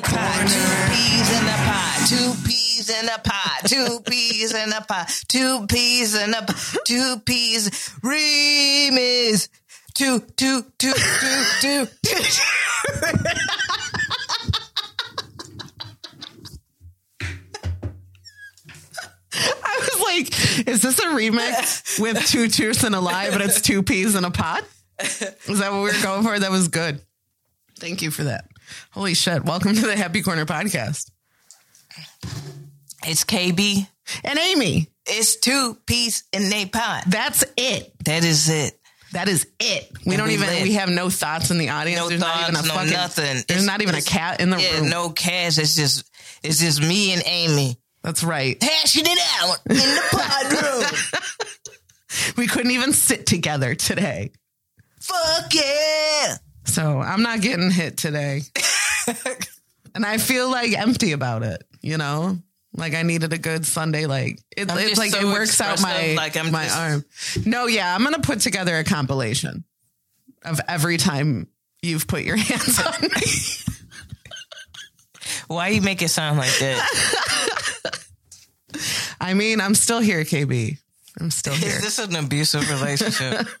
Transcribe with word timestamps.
happy 0.00 0.16
corner. 0.16 0.46
Two 0.48 0.84
peas 0.92 1.30
in 1.32 1.44
a 1.48 1.56
pot. 1.64 2.06
Two 2.08 2.34
peas 2.44 2.90
in 2.90 3.08
a 3.08 3.18
pot. 3.18 3.62
Two 3.66 4.00
peas 4.00 4.54
in 4.54 4.72
a 4.72 4.80
pot. 4.82 5.22
Two 5.28 5.66
peas 5.66 6.14
in 6.14 6.34
a 6.34 6.42
pot. 6.42 6.76
Two 6.84 7.20
peas. 7.24 7.70
Remix. 8.02 9.48
Two, 9.94 10.20
two, 10.36 10.62
two, 10.78 10.92
two, 10.92 11.44
two, 11.60 11.86
two. 12.02 12.22
I 19.62 19.78
was 19.80 20.00
like, 20.00 20.68
is 20.68 20.82
this 20.82 20.98
a 20.98 21.06
remix 21.06 21.98
with 22.00 22.26
two 22.26 22.48
truths 22.48 22.84
and 22.84 22.94
a 22.94 23.00
lie, 23.00 23.30
but 23.30 23.40
it's 23.40 23.60
two 23.60 23.82
peas 23.82 24.14
in 24.14 24.24
a 24.24 24.30
pot? 24.30 24.64
Is 25.00 25.58
that 25.58 25.72
what 25.72 25.82
we 25.82 25.90
were 25.92 26.02
going 26.02 26.22
for? 26.22 26.38
That 26.38 26.50
was 26.50 26.68
good. 26.68 27.00
Thank 27.78 28.02
you 28.02 28.10
for 28.10 28.24
that. 28.24 28.46
Holy 28.90 29.14
shit. 29.14 29.44
Welcome 29.44 29.74
to 29.74 29.80
the 29.86 29.96
Happy 29.96 30.22
Corner 30.22 30.46
podcast. 30.46 31.10
It's 33.06 33.24
KB. 33.24 33.86
And 34.24 34.38
Aimee, 34.38 34.88
It's 35.06 35.36
two 35.36 35.76
peas 35.86 36.24
in 36.32 36.52
a 36.52 36.66
pot. 36.66 37.04
that's 37.08 37.44
it. 37.56 37.92
That 38.04 38.24
is 38.24 38.48
it. 38.48 38.78
That 39.12 39.28
is 39.28 39.46
it. 39.60 39.90
We 40.04 40.12
And 40.14 40.18
don't 40.18 40.28
we 40.28 40.34
even, 40.34 40.48
lit. 40.48 40.62
we 40.62 40.74
have 40.74 40.88
no 40.88 41.10
thoughts 41.10 41.50
in 41.50 41.58
the 41.58 41.70
audience. 41.70 42.00
No 42.00 42.08
there's 42.08 42.20
not 42.20 42.40
even 42.42 42.54
a 42.54 42.58
thoughts, 42.58 42.68
no 42.68 42.74
fucking, 42.74 42.92
nothing. 42.92 43.24
There's 43.24 43.40
It's- 43.62 43.64
not 43.64 43.82
even 43.82 43.94
a 43.94 44.02
cat 44.02 44.40
in 44.40 44.50
the 44.50 44.60
Yeah, 44.60 44.78
room. 44.80 44.90
no 44.90 45.10
cats. 45.10 45.58
It's 45.58 45.74
just 45.74 46.04
it's 46.42 46.58
just 46.58 46.80
me 46.80 47.12
and 47.12 47.22
Aimee 47.26 47.78
That's 48.02 48.22
right. 48.22 48.60
hashing 48.62 49.04
it 49.06 49.18
out 49.40 49.58
in 49.70 49.76
the 49.76 50.02
pod 50.12 50.52
room. 50.52 51.22
We 52.36 52.46
couldn't 52.46 52.70
even 52.70 52.92
sit 52.94 53.26
together 53.26 53.74
today. 53.74 54.30
Fuck 55.00 55.52
yeah. 55.52 56.36
So 56.66 57.00
I'm 57.00 57.22
not 57.22 57.40
getting 57.40 57.70
hit 57.70 57.96
today. 57.96 58.42
and 59.94 60.04
I 60.04 60.18
feel 60.18 60.50
like 60.50 60.72
empty 60.72 61.12
about 61.12 61.42
it, 61.42 61.64
you 61.80 61.96
know? 61.96 62.38
Like 62.74 62.94
I 62.94 63.02
needed 63.02 63.32
a 63.32 63.38
good 63.38 63.64
Sunday. 63.64 64.04
Like 64.06 64.38
it, 64.56 64.70
it's 64.70 64.98
like 64.98 65.10
so 65.12 65.20
it 65.20 65.24
works 65.32 65.58
out 65.60 65.80
my 65.80 66.12
like 66.14 66.36
I'm 66.36 66.52
my 66.52 66.64
just- 66.64 66.76
arm. 66.76 67.04
No, 67.46 67.66
yeah, 67.66 67.94
I'm 67.94 68.02
gonna 68.04 68.18
put 68.18 68.40
together 68.40 68.76
a 68.76 68.84
compilation 68.84 69.64
of 70.44 70.60
every 70.68 70.98
time 70.98 71.48
you've 71.82 72.06
put 72.06 72.22
your 72.24 72.36
hands 72.36 72.78
on 72.84 73.00
me. 73.00 73.22
Why 75.48 75.68
you 75.68 75.80
make 75.80 76.02
it 76.02 76.08
sound 76.08 76.36
like 76.38 76.58
that? 76.58 77.98
I 79.20 79.32
mean, 79.34 79.60
I'm 79.60 79.74
still 79.74 80.00
here, 80.00 80.22
KB. 80.24 80.76
I'm 81.18 81.30
still 81.30 81.54
here. 81.54 81.68
Is 81.70 81.82
this 81.82 81.98
an 81.98 82.14
abusive 82.14 82.68
relationship? 82.68 83.46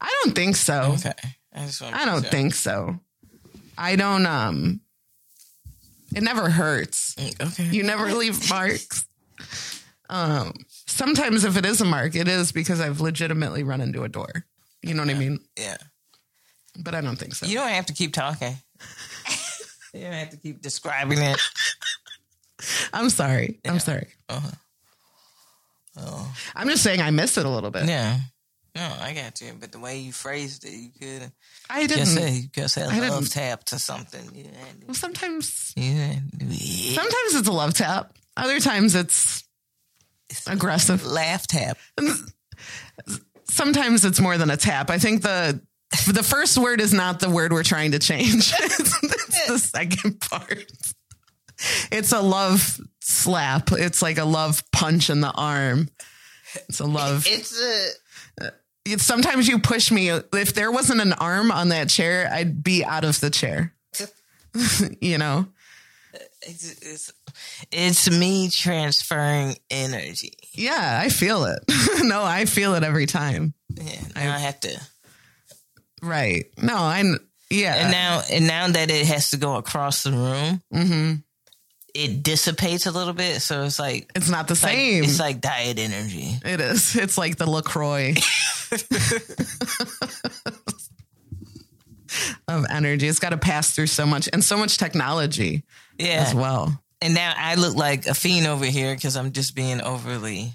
I 0.00 0.20
don't 0.24 0.34
think 0.34 0.56
so. 0.56 0.96
Okay. 0.98 1.12
I 1.54 1.66
just 1.66 1.80
want 1.82 1.94
I 1.94 2.04
don't 2.04 2.26
think 2.26 2.54
so. 2.54 2.98
I 3.76 3.96
don't 3.96 4.26
um 4.26 4.80
it 6.14 6.22
never 6.22 6.50
hurts. 6.50 7.16
Okay. 7.40 7.64
You 7.64 7.82
never 7.82 8.12
leave 8.12 8.48
marks. 8.50 9.06
Um 10.08 10.52
sometimes 10.86 11.44
if 11.44 11.56
it 11.56 11.64
is 11.66 11.80
a 11.80 11.84
mark, 11.84 12.14
it 12.14 12.28
is 12.28 12.52
because 12.52 12.80
I've 12.80 13.00
legitimately 13.00 13.62
run 13.64 13.80
into 13.80 14.02
a 14.04 14.08
door. 14.08 14.44
You 14.82 14.94
know 14.94 15.02
what 15.02 15.10
I 15.14 15.18
mean? 15.18 15.40
yeah. 15.58 15.76
But 16.78 16.94
I 16.94 17.02
don't 17.02 17.16
think 17.16 17.34
so. 17.34 17.46
You 17.46 17.56
don't 17.56 17.68
have 17.68 17.86
to 17.86 17.92
keep 17.92 18.14
talking. 18.14 18.56
you 19.92 20.00
don't 20.00 20.12
have 20.12 20.30
to 20.30 20.38
keep 20.38 20.62
describing 20.62 21.18
it. 21.18 21.38
I'm 22.94 23.10
sorry. 23.10 23.60
I'm 23.66 23.78
sorry. 23.78 24.08
Uh-huh. 24.30 24.50
Oh. 25.98 26.34
I'm 26.54 26.68
just 26.68 26.82
saying 26.82 27.00
I 27.02 27.10
miss 27.10 27.36
it 27.36 27.44
a 27.44 27.48
little 27.50 27.70
bit. 27.70 27.84
Yeah. 27.84 28.18
No, 28.74 28.90
I 29.00 29.12
got 29.12 29.40
you. 29.42 29.52
But 29.60 29.70
the 29.72 29.78
way 29.78 29.98
you 29.98 30.12
phrased 30.12 30.64
it, 30.64 30.72
you 30.72 30.90
could 30.98 31.30
I 31.68 31.86
didn't. 31.86 31.98
just 31.98 32.14
say 32.14 32.30
you 32.32 32.48
could 32.48 32.70
say 32.70 32.82
I 32.82 32.98
love 33.08 33.20
didn't- 33.24 33.32
tap 33.32 33.64
to 33.64 33.78
something. 33.78 34.34
You 34.34 34.44
had 34.44 34.80
to- 34.80 34.86
well, 34.86 34.94
sometimes 34.94 35.72
you 35.76 35.92
had 35.94 36.30
to 36.40 36.44
be- 36.46 36.94
sometimes 36.94 37.34
it's 37.34 37.48
a 37.48 37.52
love 37.52 37.74
tap. 37.74 38.12
Other 38.36 38.60
times 38.60 38.94
it's 38.94 39.44
aggressive. 40.46 41.04
laugh 41.04 41.46
tap. 41.46 41.76
sometimes 43.48 44.04
it's 44.04 44.20
more 44.20 44.38
than 44.38 44.50
a 44.50 44.56
tap. 44.56 44.90
I 44.90 44.98
think 44.98 45.22
the 45.22 45.60
the 46.10 46.22
first 46.22 46.56
word 46.56 46.80
is 46.80 46.94
not 46.94 47.20
the 47.20 47.28
word 47.28 47.52
we're 47.52 47.62
trying 47.62 47.92
to 47.92 47.98
change. 47.98 48.52
it's, 48.58 49.02
it's 49.04 49.46
the 49.48 49.58
second 49.58 50.20
part. 50.20 50.64
It's 51.92 52.12
a 52.12 52.20
love 52.20 52.80
slap. 53.00 53.70
It's 53.72 54.00
like 54.00 54.16
a 54.18 54.24
love 54.24 54.64
punch 54.72 55.10
in 55.10 55.20
the 55.20 55.30
arm. 55.30 55.90
It's 56.68 56.80
a 56.80 56.86
love. 56.86 57.26
It's 57.28 57.52
a 57.60 57.86
It's, 57.88 57.98
sometimes 58.98 59.48
you 59.48 59.58
push 59.58 59.90
me. 59.90 60.08
If 60.08 60.54
there 60.54 60.70
wasn't 60.70 61.00
an 61.00 61.12
arm 61.14 61.50
on 61.50 61.68
that 61.70 61.88
chair, 61.88 62.30
I'd 62.32 62.62
be 62.62 62.84
out 62.84 63.04
of 63.04 63.20
the 63.20 63.30
chair. 63.30 63.74
you 65.00 65.18
know? 65.18 65.46
it's, 66.46 66.82
it's 66.82 67.12
it's 67.70 68.10
me 68.10 68.50
transferring 68.50 69.56
energy. 69.70 70.32
Yeah, 70.52 71.00
I 71.02 71.08
feel 71.08 71.44
it. 71.44 71.60
no, 72.02 72.22
I 72.22 72.44
feel 72.44 72.74
it 72.74 72.82
every 72.82 73.06
time. 73.06 73.54
Yeah, 73.74 74.00
now 74.14 74.34
I, 74.34 74.38
have 74.38 74.60
to. 74.60 74.80
Right. 76.02 76.46
No, 76.60 76.76
I. 76.76 77.02
Yeah. 77.50 77.74
And 77.76 77.92
now 77.92 78.22
and 78.30 78.46
now 78.46 78.68
that 78.68 78.90
it 78.90 79.06
has 79.06 79.30
to 79.30 79.36
go 79.36 79.56
across 79.56 80.02
the 80.02 80.12
room, 80.12 80.62
hmm 80.72 81.12
it 81.94 82.22
dissipates 82.22 82.86
a 82.86 82.90
little 82.90 83.12
bit. 83.12 83.42
So 83.42 83.64
it's 83.64 83.78
like 83.78 84.10
It's 84.14 84.30
not 84.30 84.48
the 84.48 84.54
like, 84.54 84.60
same. 84.74 85.04
it's 85.04 85.20
like 85.20 85.40
diet 85.40 85.78
energy. 85.78 86.30
It 86.44 86.60
is. 86.60 86.96
It's 86.96 87.18
like 87.18 87.36
the 87.36 87.48
LaCroix 87.48 88.14
of 92.48 92.66
energy. 92.70 93.08
It's 93.08 93.18
got 93.18 93.30
to 93.30 93.36
pass 93.38 93.74
through 93.74 93.86
so 93.86 94.06
much 94.06 94.28
and 94.32 94.44
so 94.44 94.56
much 94.56 94.78
technology 94.78 95.64
Yeah. 95.98 96.24
as 96.26 96.34
well. 96.34 96.78
And 97.00 97.14
now 97.14 97.32
I 97.36 97.56
look 97.56 97.74
like 97.74 98.06
a 98.06 98.14
fiend 98.14 98.46
over 98.46 98.64
here 98.64 98.94
because 98.94 99.16
I'm 99.16 99.32
just 99.32 99.54
being 99.54 99.80
overly. 99.80 100.52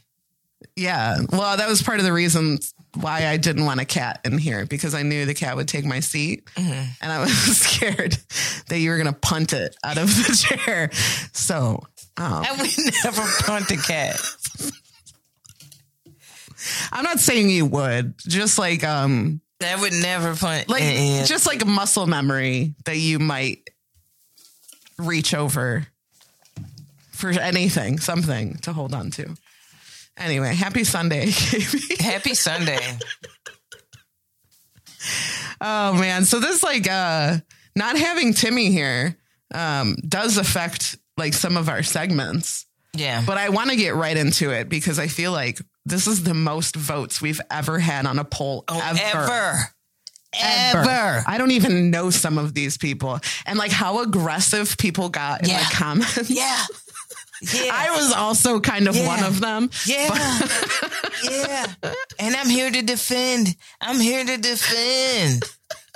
Yeah. 0.75 1.17
Well, 1.31 1.57
that 1.57 1.67
was 1.67 1.81
part 1.81 1.99
of 1.99 2.05
the 2.05 2.13
reason 2.13 2.59
why 2.95 3.27
I 3.27 3.37
didn't 3.37 3.65
want 3.65 3.79
a 3.79 3.85
cat 3.85 4.21
in 4.25 4.37
here 4.37 4.65
because 4.65 4.93
I 4.95 5.03
knew 5.03 5.25
the 5.25 5.33
cat 5.33 5.55
would 5.55 5.67
take 5.67 5.85
my 5.85 5.99
seat. 5.99 6.45
Mm-hmm. 6.55 6.89
And 7.01 7.11
I 7.11 7.19
was 7.19 7.31
scared 7.57 8.17
that 8.69 8.79
you 8.79 8.89
were 8.89 8.97
going 8.97 9.13
to 9.13 9.19
punt 9.19 9.53
it 9.53 9.75
out 9.83 9.97
of 9.97 10.07
the 10.07 10.57
chair. 10.65 10.89
So, 11.33 11.83
um, 12.17 12.43
I 12.47 12.51
would 12.51 12.93
never 13.03 13.21
punt 13.43 13.71
a 13.71 13.77
cat. 13.77 14.19
I'm 16.91 17.03
not 17.03 17.19
saying 17.19 17.49
you 17.49 17.65
would, 17.65 18.17
just 18.19 18.57
like, 18.57 18.83
um, 18.83 19.41
I 19.63 19.79
would 19.79 19.93
never 19.93 20.35
punt. 20.35 20.69
like 20.69 20.83
just 21.25 21.47
like 21.47 21.61
a 21.61 21.65
muscle 21.65 22.07
memory 22.07 22.75
that 22.85 22.97
you 22.97 23.19
might 23.19 23.69
reach 24.99 25.33
over 25.33 25.87
for 27.11 27.29
anything, 27.31 27.99
something 27.99 28.57
to 28.59 28.73
hold 28.73 28.93
on 28.93 29.11
to. 29.11 29.35
Anyway, 30.17 30.53
happy 30.55 30.83
Sunday, 30.83 31.25
KB. 31.27 32.01
happy 32.01 32.33
Sunday. 32.33 32.79
oh 35.61 35.93
man, 35.93 36.25
so 36.25 36.39
this 36.39 36.63
like 36.63 36.89
uh 36.89 37.37
not 37.75 37.97
having 37.97 38.33
Timmy 38.33 38.71
here 38.71 39.17
um 39.53 39.95
does 40.07 40.37
affect 40.37 40.97
like 41.17 41.33
some 41.33 41.57
of 41.57 41.69
our 41.69 41.83
segments. 41.83 42.65
Yeah. 42.95 43.23
But 43.25 43.37
I 43.37 43.49
want 43.49 43.69
to 43.69 43.75
get 43.75 43.93
right 43.95 44.17
into 44.17 44.49
it 44.51 44.69
because 44.69 44.97
I 44.97 45.07
feel 45.07 45.31
like 45.31 45.59
this 45.85 46.07
is 46.07 46.23
the 46.23 46.33
most 46.33 46.75
votes 46.75 47.21
we've 47.21 47.41
ever 47.51 47.77
had 47.77 48.05
on 48.07 48.17
a 48.17 48.23
poll 48.25 48.63
Oh, 48.67 48.81
ever. 48.83 48.99
ever. 48.99 49.29
ever. 50.41 50.79
Ever. 50.79 51.23
I 51.27 51.37
don't 51.37 51.51
even 51.51 51.91
know 51.91 52.09
some 52.09 52.37
of 52.39 52.53
these 52.55 52.77
people 52.77 53.19
and 53.45 53.57
like 53.59 53.71
how 53.71 54.01
aggressive 54.01 54.77
people 54.79 55.09
got 55.09 55.41
in 55.43 55.49
Yeah. 55.49 55.59
the 55.59 55.75
comments. 55.75 56.29
Yeah. 56.31 56.65
Yeah. 57.41 57.71
I 57.73 57.95
was 57.95 58.11
also 58.13 58.59
kind 58.59 58.87
of 58.87 58.95
Yeah. 58.95 59.07
one 59.07 59.23
of 59.23 59.39
them. 59.39 59.69
Yeah. 59.85 60.09
yeah. 61.23 61.67
And 62.19 62.35
I'm 62.35 62.49
here 62.49 62.71
to 62.71 62.81
defend. 62.81 63.55
I'm 63.79 63.99
here 63.99 64.25
to 64.25 64.37
defend. 64.37 65.43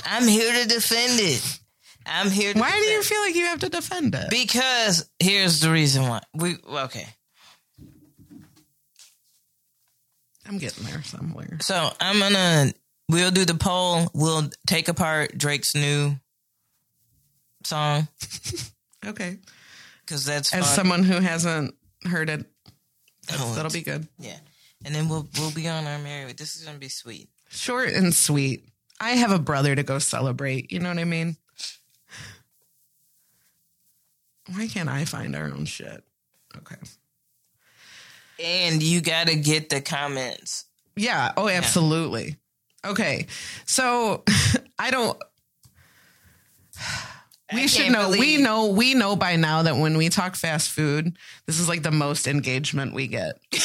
I'm 0.05 0.27
here 0.27 0.53
to 0.61 0.67
defend 0.69 1.19
it. 1.19 1.59
I'm 2.05 2.29
here 2.29 2.53
to 2.53 2.59
Why 2.59 2.69
do 2.71 2.85
you 2.85 3.01
feel 3.03 3.21
like 3.21 3.35
you 3.35 3.45
have 3.45 3.59
to 3.61 3.69
defend 3.69 4.13
it? 4.13 4.29
Because 4.29 5.09
here's 5.19 5.61
the 5.61 5.71
reason 5.71 6.03
why. 6.07 6.21
We 6.35 6.57
okay. 6.67 7.07
I'm 10.47 10.57
getting 10.57 10.83
there 10.85 11.01
somewhere. 11.03 11.57
So 11.61 11.89
I'm 11.99 12.19
gonna 12.19 12.73
we'll 13.09 13.31
do 13.31 13.45
the 13.45 13.53
poll. 13.55 14.09
We'll 14.13 14.49
take 14.67 14.88
apart 14.89 15.38
Drake's 15.38 15.75
new 15.75 16.15
song 17.63 18.07
Okay. 19.05 19.38
Because 20.12 20.25
that's 20.25 20.54
As 20.54 20.66
fun. 20.66 20.75
someone 20.75 21.04
who 21.04 21.22
hasn't 21.22 21.74
heard 22.04 22.30
it, 22.30 22.46
Oh, 23.31 23.54
that'll 23.56 23.72
be 23.72 23.81
good. 23.81 24.10
yeah. 24.19 24.36
And 24.84 24.94
then 24.94 25.08
we'll 25.08 25.25
we'll 25.38 25.52
be 25.52 25.69
on 25.69 25.86
our 25.88 26.00
merry. 26.00 26.34
This 26.34 26.58
is 26.58 26.66
gonna 26.66 26.80
be 26.80 26.90
sweet. 26.90 27.30
Short 27.50 27.90
and 27.94 28.13
sweet. 28.13 28.66
I 29.00 29.12
have 29.12 29.31
a 29.31 29.40
brother 29.40 29.74
to 29.74 29.84
go 29.84 30.00
celebrate. 30.00 30.69
You 30.72 30.80
know 30.80 30.90
what 30.90 30.98
I 30.98 31.06
mean? 31.06 31.38
Why 34.54 34.68
can't 34.68 34.90
I 34.90 35.06
find 35.06 35.34
our 35.36 35.46
own 35.46 35.63
shit? 35.66 36.04
Okay. 36.58 36.75
And 38.44 38.84
you 38.84 39.00
gotta 39.00 39.36
get 39.38 39.69
the 39.69 39.80
comments. 39.80 40.66
Yeah. 40.98 41.31
Oh, 41.38 41.48
absolutely. 41.48 42.36
Okay. 42.86 43.28
So 43.66 44.24
I 44.80 44.92
don't. 44.92 45.18
We 47.53 47.68
should 47.68 47.92
know. 47.92 48.09
We 48.09 48.38
know. 48.38 48.68
We 48.68 48.94
know 48.94 49.15
by 49.15 49.36
now 49.36 49.63
that 49.63 49.77
when 49.77 49.98
we 49.98 50.09
talk 50.09 50.36
fast 50.36 50.69
food, 50.69 51.18
this 51.45 51.59
is 51.59 51.68
like 51.68 51.83
the 51.83 51.92
most 51.92 52.27
engagement 52.27 52.94
we 52.94 53.07
get. 53.07 53.39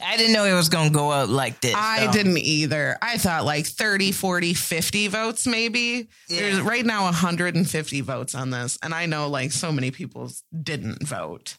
I 0.00 0.16
didn't 0.16 0.32
know 0.32 0.44
it 0.44 0.54
was 0.54 0.68
going 0.68 0.88
to 0.88 0.94
go 0.94 1.10
up 1.10 1.28
like 1.28 1.60
this. 1.60 1.74
I 1.74 2.06
so. 2.06 2.12
didn't 2.12 2.38
either. 2.38 2.96
I 3.02 3.18
thought 3.18 3.44
like 3.44 3.66
30, 3.66 4.12
40, 4.12 4.54
50 4.54 5.08
votes 5.08 5.46
maybe. 5.46 6.08
Yeah. 6.28 6.40
There's 6.40 6.60
right 6.60 6.86
now 6.86 7.04
150 7.04 8.00
votes 8.02 8.34
on 8.34 8.50
this. 8.50 8.78
And 8.82 8.94
I 8.94 9.06
know 9.06 9.28
like 9.28 9.52
so 9.52 9.72
many 9.72 9.90
people 9.90 10.30
didn't 10.62 11.06
vote. 11.06 11.58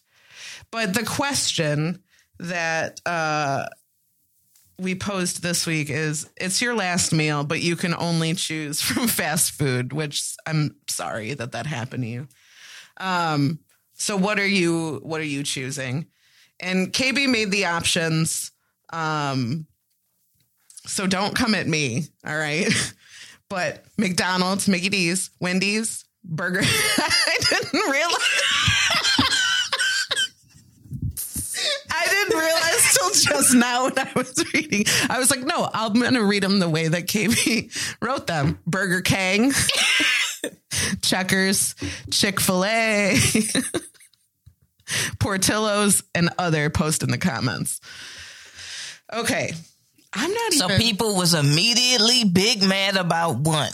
But 0.71 0.93
the 0.93 1.03
question 1.03 2.01
that 2.39 3.01
uh, 3.05 3.67
we 4.79 4.95
posed 4.95 5.41
this 5.41 5.67
week 5.67 5.89
is 5.89 6.29
it's 6.37 6.61
your 6.61 6.73
last 6.73 7.11
meal, 7.11 7.43
but 7.43 7.61
you 7.61 7.75
can 7.75 7.93
only 7.93 8.33
choose 8.33 8.81
from 8.81 9.07
fast 9.07 9.51
food, 9.51 9.93
which 9.93 10.35
I'm 10.45 10.75
sorry 10.87 11.33
that 11.33 11.51
that 11.51 11.65
happened 11.65 12.03
to 12.03 12.09
you. 12.09 12.27
Um, 12.97 13.59
so 13.93 14.17
what 14.17 14.39
are 14.39 14.47
you 14.47 14.99
what 15.03 15.21
are 15.21 15.25
you 15.25 15.43
choosing? 15.43 16.07
And 16.59 16.91
KB 16.91 17.29
made 17.29 17.51
the 17.51 17.65
options. 17.65 18.51
Um, 18.91 19.67
so 20.85 21.05
don't 21.05 21.35
come 21.35 21.53
at 21.53 21.67
me, 21.67 22.05
all 22.25 22.37
right? 22.37 22.69
But 23.49 23.83
McDonald's, 23.97 24.67
Mickey 24.67 24.89
D's, 24.89 25.31
Wendy's, 25.39 26.05
Burger. 26.23 26.61
I 26.63 27.37
didn't 27.49 27.89
realize. 27.89 28.19
I 31.89 32.05
didn't 32.05 32.37
till 32.91 33.09
just 33.11 33.53
now 33.53 33.85
when 33.85 33.97
I 33.99 34.11
was 34.15 34.43
reading. 34.53 34.85
I 35.09 35.19
was 35.19 35.29
like, 35.31 35.41
no, 35.45 35.69
I'm 35.73 35.93
going 35.93 36.13
to 36.13 36.23
read 36.23 36.43
them 36.43 36.59
the 36.59 36.69
way 36.69 36.87
that 36.87 37.07
KB 37.07 37.71
wrote 38.01 38.27
them. 38.27 38.59
Burger 38.65 39.01
King, 39.01 39.51
Checkers, 41.01 41.75
Chick 42.11 42.39
fil 42.39 42.65
A, 42.65 43.17
Portillo's, 45.19 46.03
and 46.15 46.29
other 46.37 46.69
post 46.69 47.03
in 47.03 47.09
the 47.11 47.17
comments. 47.17 47.79
Okay. 49.13 49.51
I'm 50.13 50.31
not 50.33 50.53
So 50.53 50.65
even. 50.65 50.77
people 50.79 51.15
was 51.15 51.33
immediately 51.35 52.23
big 52.23 52.63
mad 52.63 52.97
about 52.97 53.37
one. 53.37 53.71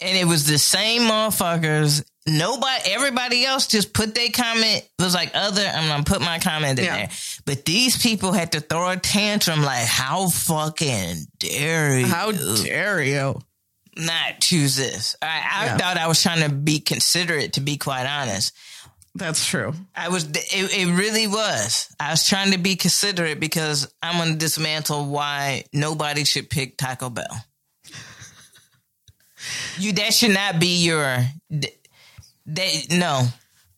And 0.00 0.16
it 0.18 0.26
was 0.26 0.44
the 0.46 0.58
same 0.58 1.02
motherfuckers. 1.02 2.04
Nobody, 2.26 2.90
everybody 2.90 3.44
else 3.44 3.66
just 3.68 3.92
put 3.92 4.14
their 4.14 4.30
comment, 4.30 4.88
was 4.98 5.14
like, 5.14 5.30
other, 5.34 5.62
I'm 5.64 5.88
gonna 5.88 6.02
put 6.04 6.20
my 6.20 6.38
comment 6.40 6.78
in 6.78 6.84
Yeah. 6.86 6.96
there. 6.96 7.08
But 7.46 7.64
these 7.66 8.00
people 8.00 8.32
had 8.32 8.52
to 8.52 8.60
throw 8.60 8.90
a 8.90 8.96
tantrum 8.96 9.62
like, 9.62 9.86
how 9.86 10.28
fucking 10.28 11.16
dare 11.38 11.98
you 12.00 12.06
How 12.06 12.32
dare 12.32 13.02
you? 13.02 13.38
not 13.96 14.40
choose 14.40 14.74
this? 14.76 15.14
I, 15.22 15.26
I 15.26 15.64
Yeah. 15.66 15.76
thought 15.76 15.96
I 15.98 16.08
was 16.08 16.20
trying 16.22 16.42
to 16.42 16.54
be 16.54 16.80
considerate, 16.80 17.52
to 17.54 17.60
be 17.60 17.76
quite 17.76 18.06
honest. 18.06 18.52
That's 19.14 19.46
true. 19.46 19.74
I 19.94 20.08
was, 20.08 20.24
it, 20.24 20.36
it 20.52 20.92
really 20.98 21.28
was. 21.28 21.94
I 22.00 22.10
was 22.10 22.26
trying 22.26 22.50
to 22.52 22.58
be 22.58 22.74
considerate 22.74 23.38
because 23.38 23.92
I'm 24.02 24.16
going 24.16 24.32
to 24.32 24.38
dismantle 24.38 25.06
why 25.06 25.64
nobody 25.72 26.24
should 26.24 26.50
pick 26.50 26.76
Taco 26.76 27.10
Bell. 27.10 27.44
You, 29.78 29.92
that 29.92 30.14
should 30.14 30.32
not 30.32 30.58
be 30.58 30.82
your, 30.84 31.18
that, 32.46 32.86
no. 32.90 33.26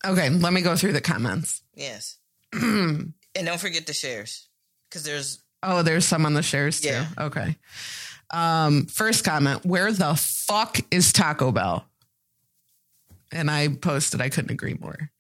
Okay, 0.05 0.31
let 0.31 0.53
me 0.53 0.63
go 0.63 0.77
through 0.77 0.93
the 0.93 1.01
comments. 1.01 1.61
Yes. 1.75 2.17
and 3.37 3.47
don't 3.47 3.61
forget 3.61 3.87
the 3.87 3.93
shares 3.93 4.49
because 4.89 5.03
there's, 5.05 5.41
Oh, 5.63 5.83
there's 5.83 6.05
some 6.05 6.27
on 6.27 6.35
the 6.35 6.43
shares 6.43 6.81
too. 6.81 6.89
Yeah. 6.89 7.07
Okay. 7.19 7.57
Um, 8.31 8.87
first 8.87 9.25
comment, 9.25 9.65
where 9.65 9.91
the 9.93 10.15
fuck 10.15 10.79
is 10.91 11.13
Taco 11.13 11.51
Bell? 11.53 11.85
And 13.33 13.51
I 13.51 13.69
posted 13.69 14.21
I 14.21 14.29
couldn't 14.29 14.51
agree 14.51 14.77
more. 14.79 15.11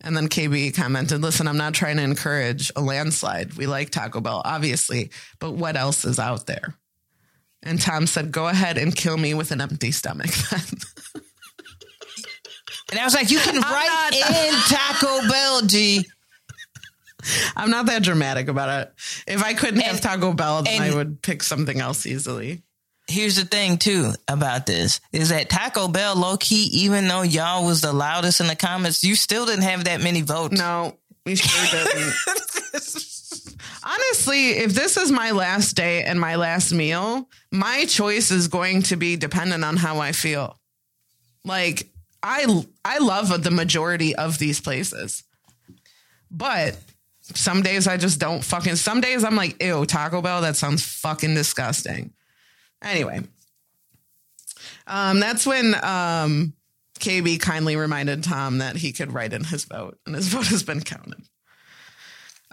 And 0.00 0.16
then 0.16 0.28
KB 0.28 0.74
commented, 0.74 1.20
listen, 1.22 1.46
I'm 1.46 1.56
not 1.56 1.74
trying 1.74 1.96
to 1.98 2.02
encourage 2.02 2.72
a 2.74 2.80
landslide. 2.80 3.54
We 3.54 3.66
like 3.66 3.90
Taco 3.90 4.20
Bell, 4.20 4.42
obviously, 4.44 5.10
but 5.38 5.52
what 5.52 5.76
else 5.76 6.04
is 6.04 6.18
out 6.18 6.46
there? 6.46 6.74
And 7.62 7.80
Tom 7.80 8.06
said, 8.08 8.32
go 8.32 8.48
ahead 8.48 8.78
and 8.78 8.94
kill 8.96 9.16
me 9.16 9.34
with 9.34 9.52
an 9.52 9.60
empty 9.60 9.92
stomach 9.92 10.30
and 12.90 12.98
I 12.98 13.04
was 13.04 13.14
like, 13.14 13.30
you 13.30 13.38
can 13.38 13.54
write 13.60 14.10
not- 14.12 14.14
in 14.14 14.54
Taco 14.76 15.28
Bell, 15.28 15.62
G. 15.66 16.06
I'm 17.56 17.70
not 17.70 17.86
that 17.86 18.02
dramatic 18.02 18.48
about 18.48 18.82
it. 18.82 18.92
If 19.26 19.42
I 19.42 19.54
couldn't 19.54 19.80
have 19.80 20.00
Taco 20.00 20.32
Bell, 20.32 20.62
then 20.62 20.82
and- 20.82 20.92
I 20.92 20.96
would 20.96 21.22
pick 21.22 21.42
something 21.42 21.80
else 21.80 22.06
easily. 22.06 22.62
Here's 23.08 23.34
the 23.34 23.44
thing 23.44 23.78
too 23.78 24.12
about 24.28 24.64
this 24.64 25.00
is 25.12 25.30
that 25.30 25.50
Taco 25.50 25.88
Bell 25.88 26.14
low 26.14 26.36
key, 26.36 26.68
even 26.72 27.08
though 27.08 27.22
y'all 27.22 27.66
was 27.66 27.80
the 27.80 27.92
loudest 27.92 28.40
in 28.40 28.46
the 28.46 28.54
comments, 28.54 29.02
you 29.02 29.16
still 29.16 29.44
didn't 29.44 29.64
have 29.64 29.84
that 29.84 30.00
many 30.00 30.22
votes. 30.22 30.56
No, 30.56 30.96
we 31.26 31.34
sure 31.34 31.84
didn't. 31.84 32.14
Honestly, 33.84 34.50
if 34.50 34.72
this 34.72 34.96
is 34.96 35.10
my 35.10 35.32
last 35.32 35.74
day 35.74 36.04
and 36.04 36.20
my 36.20 36.36
last 36.36 36.72
meal, 36.72 37.28
my 37.50 37.84
choice 37.86 38.30
is 38.30 38.46
going 38.46 38.82
to 38.82 38.96
be 38.96 39.16
dependent 39.16 39.64
on 39.64 39.76
how 39.76 39.98
I 39.98 40.12
feel. 40.12 40.56
Like 41.44 41.90
I 42.22 42.64
I 42.84 42.98
love 42.98 43.42
the 43.42 43.50
majority 43.50 44.14
of 44.14 44.38
these 44.38 44.60
places. 44.60 45.24
But 46.30 46.78
some 47.22 47.62
days 47.62 47.86
I 47.86 47.96
just 47.96 48.18
don't 48.18 48.44
fucking 48.44 48.76
some 48.76 49.00
days 49.00 49.24
I'm 49.24 49.36
like, 49.36 49.62
ew, 49.62 49.86
Taco 49.86 50.20
Bell, 50.20 50.42
that 50.42 50.56
sounds 50.56 50.84
fucking 50.84 51.34
disgusting. 51.34 52.12
Anyway. 52.82 53.22
Um, 54.86 55.20
that's 55.20 55.46
when 55.46 55.74
um 55.82 56.54
KB 56.98 57.40
kindly 57.40 57.76
reminded 57.76 58.24
Tom 58.24 58.58
that 58.58 58.76
he 58.76 58.92
could 58.92 59.12
write 59.12 59.32
in 59.32 59.44
his 59.44 59.64
vote, 59.64 59.98
and 60.06 60.14
his 60.14 60.28
vote 60.34 60.46
has 60.46 60.62
been 60.62 60.80
counted. 60.80 61.22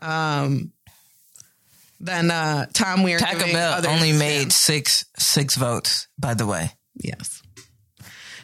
Um, 0.01 0.72
then 2.00 2.31
uh, 2.31 2.65
Tom, 2.74 3.04
we 3.04 3.13
are 3.13 3.19
Taco 3.19 3.45
Bell 3.45 3.86
only 3.88 4.13
made 4.13 4.51
six 4.51 5.06
six 5.18 5.56
votes, 5.56 6.07
by 6.18 6.33
the 6.33 6.45
way. 6.45 6.72
yes. 6.96 7.41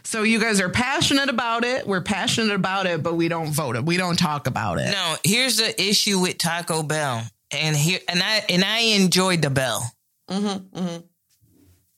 So 0.05 0.23
you 0.23 0.39
guys 0.39 0.61
are 0.61 0.69
passionate 0.69 1.29
about 1.29 1.65
it. 1.65 1.85
We're 1.87 2.01
passionate 2.01 2.53
about 2.53 2.85
it, 2.85 3.03
but 3.03 3.15
we 3.15 3.27
don't 3.27 3.51
vote 3.51 3.75
it. 3.75 3.83
We 3.85 3.97
don't 3.97 4.17
talk 4.17 4.47
about 4.47 4.77
it. 4.79 4.91
No, 4.91 5.15
here's 5.23 5.57
the 5.57 5.81
issue 5.81 6.19
with 6.19 6.37
Taco 6.37 6.83
Bell, 6.83 7.23
and 7.51 7.75
here 7.75 7.99
and 8.07 8.21
I 8.23 8.43
and 8.49 8.63
I 8.63 8.79
enjoyed 8.79 9.41
the 9.41 9.49
Bell. 9.49 9.91
Mm-hmm, 10.29 10.97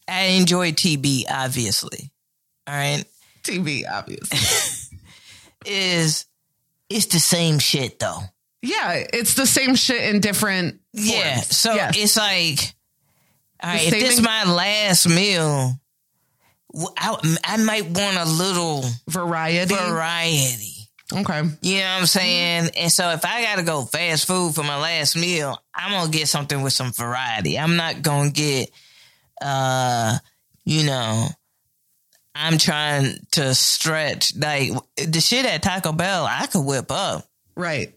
I 0.07 0.21
enjoyed 0.21 0.75
TB, 0.75 1.25
obviously. 1.29 2.11
All 2.65 2.73
right, 2.75 3.03
TB, 3.43 3.83
obviously. 3.91 4.97
is 5.65 6.25
it's 6.89 7.07
the 7.07 7.19
same 7.19 7.59
shit 7.59 7.99
though. 7.99 8.19
yeah, 8.61 9.03
it's 9.13 9.33
the 9.33 9.45
same 9.45 9.75
shit 9.75 10.13
in 10.15 10.21
different. 10.21 10.79
Yeah, 10.93 11.33
forms. 11.35 11.57
so 11.57 11.73
Yes. 11.75 11.93
it's 11.97 12.17
like, 12.17 12.73
all 13.61 13.69
right, 13.69 13.83
if 13.85 13.91
this 13.91 14.13
is 14.17 14.21
my 14.21 14.45
last 14.51 15.07
meal, 15.09 15.79
I, 16.97 17.37
I 17.43 17.57
might 17.57 17.85
want 17.85 18.17
a 18.17 18.25
little 18.25 18.83
variety. 19.07 19.73
variety. 19.73 20.73
okay. 21.11 21.41
You 21.61 21.77
know 21.79 21.83
what 21.93 21.99
I'm 22.01 22.05
saying? 22.05 22.69
And 22.77 22.91
so 22.91 23.09
if 23.11 23.25
I 23.25 23.41
gotta 23.43 23.63
go 23.63 23.83
fast 23.85 24.27
food 24.27 24.53
for 24.53 24.63
my 24.63 24.79
last 24.79 25.15
meal, 25.15 25.57
I'm 25.73 25.91
gonna 25.91 26.11
get 26.11 26.27
something 26.27 26.61
with 26.61 26.73
some 26.73 26.91
variety. 26.91 27.57
I'm 27.57 27.75
not 27.77 28.01
gonna 28.01 28.29
get, 28.29 28.69
uh, 29.41 30.17
you 30.65 30.85
know, 30.85 31.27
I'm 32.35 32.57
trying 32.59 33.15
to 33.31 33.55
stretch 33.55 34.35
like 34.35 34.71
the 34.97 35.19
shit 35.19 35.45
at 35.45 35.63
Taco 35.63 35.91
Bell. 35.93 36.25
I 36.29 36.45
could 36.47 36.61
whip 36.65 36.91
up 36.91 37.27
Right. 37.55 37.95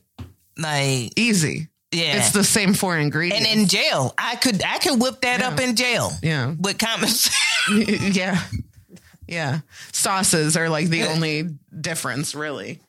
like 0.57 1.13
Easy. 1.17 1.69
yeah. 1.93 2.17
It's 2.17 2.31
the 2.31 2.45
same 2.45 2.73
four 2.73 2.97
ingredients. 2.97 3.47
and 3.47 3.61
in 3.61 3.69
jail, 3.69 4.15
I 4.17 4.37
could 4.37 4.63
I 4.63 4.79
could 4.79 4.99
whip 5.01 5.21
that 5.21 5.43
up 5.43 5.61
in 5.61 5.77
jail 5.77 6.11
yeah. 6.23 6.55
with 6.59 6.79
comments. 6.79 7.29
yeah. 7.71 8.41
Yeah. 9.31 9.61
Sauces 9.93 10.57
are 10.57 10.69
like 10.69 10.89
the 10.89 11.05
only 11.09 11.45
difference, 11.81 12.35
really. 12.35 12.81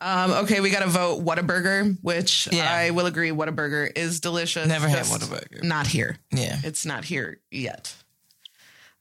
Um, 0.00 0.30
okay, 0.30 0.60
we 0.60 0.70
got 0.70 0.82
to 0.84 0.88
vote 0.88 1.24
Whataburger, 1.24 1.96
which 2.02 2.48
Yeah. 2.52 2.72
I 2.72 2.90
will 2.90 3.06
agree 3.06 3.30
Whataburger 3.30 3.90
is 3.96 4.20
delicious. 4.20 4.68
Never 4.68 4.86
had 4.86 5.06
Whataburger. 5.06 5.64
Not 5.64 5.88
here. 5.88 6.18
yeah, 6.30 6.58
It's 6.62 6.86
not 6.86 7.04
here 7.04 7.40
yet. 7.50 7.92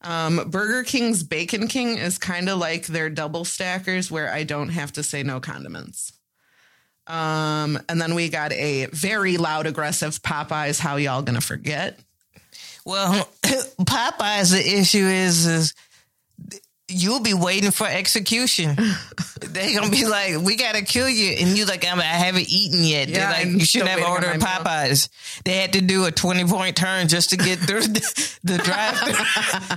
Um, 0.02 0.50
Burger 0.50 0.84
King's 0.84 1.22
Bacon 1.24 1.68
King 1.68 1.98
is 1.98 2.18
kind 2.18 2.50
of 2.50 2.58
like 2.60 2.88
their 2.88 3.10
double 3.10 3.46
stackers 3.46 4.10
where 4.10 4.32
I 4.32 4.44
don't 4.44 4.70
have 4.70 4.94
to 4.94 5.04
say 5.04 5.22
no 5.24 5.40
condiments. 5.40 6.14
Um, 7.08 7.80
and 7.90 8.02
then 8.02 8.16
we 8.16 8.30
got 8.30 8.52
a 8.54 8.88
very 8.88 9.38
loud, 9.38 9.66
aggressive 9.66 10.22
Popeyes. 10.22 10.80
How 10.80 10.98
y'all 10.98 11.22
gonna 11.22 11.42
forget? 11.42 12.00
Well, 12.86 13.28
Popeyes, 13.44 14.52
the 14.52 14.80
issue 14.80 15.06
is, 15.06 15.46
is 15.46 15.74
you'll 16.90 17.22
be 17.22 17.34
waiting 17.34 17.72
for 17.72 17.88
execution. 17.88 18.76
They're 19.42 19.78
gonna 19.80 19.92
be 19.92 20.06
like, 20.06 20.38
"We 20.42 20.56
gotta 20.56 20.82
kill 20.84 21.10
you," 21.10 21.32
and 21.32 21.58
you 21.58 21.66
like, 21.66 21.86
"I 21.86 21.96
haven't 22.02 22.48
eaten 22.50 22.84
yet." 22.84 23.10
Yeah, 23.10 23.32
They're 23.32 23.44
like, 23.46 23.54
you 23.54 23.60
should 23.66 23.82
still 23.84 23.88
have 23.88 24.04
ordered 24.08 24.40
my 24.40 24.46
meal. 24.56 24.64
Popeyes. 24.64 25.10
They 25.46 25.58
had 25.58 25.74
to 25.74 25.82
do 25.82 26.06
a 26.06 26.12
twenty 26.12 26.46
point 26.46 26.76
turn 26.76 27.08
just 27.08 27.32
to 27.32 27.38
get 27.38 27.60
through 27.60 27.82
the, 27.82 28.38
the 28.44 28.58
drive 28.58 28.96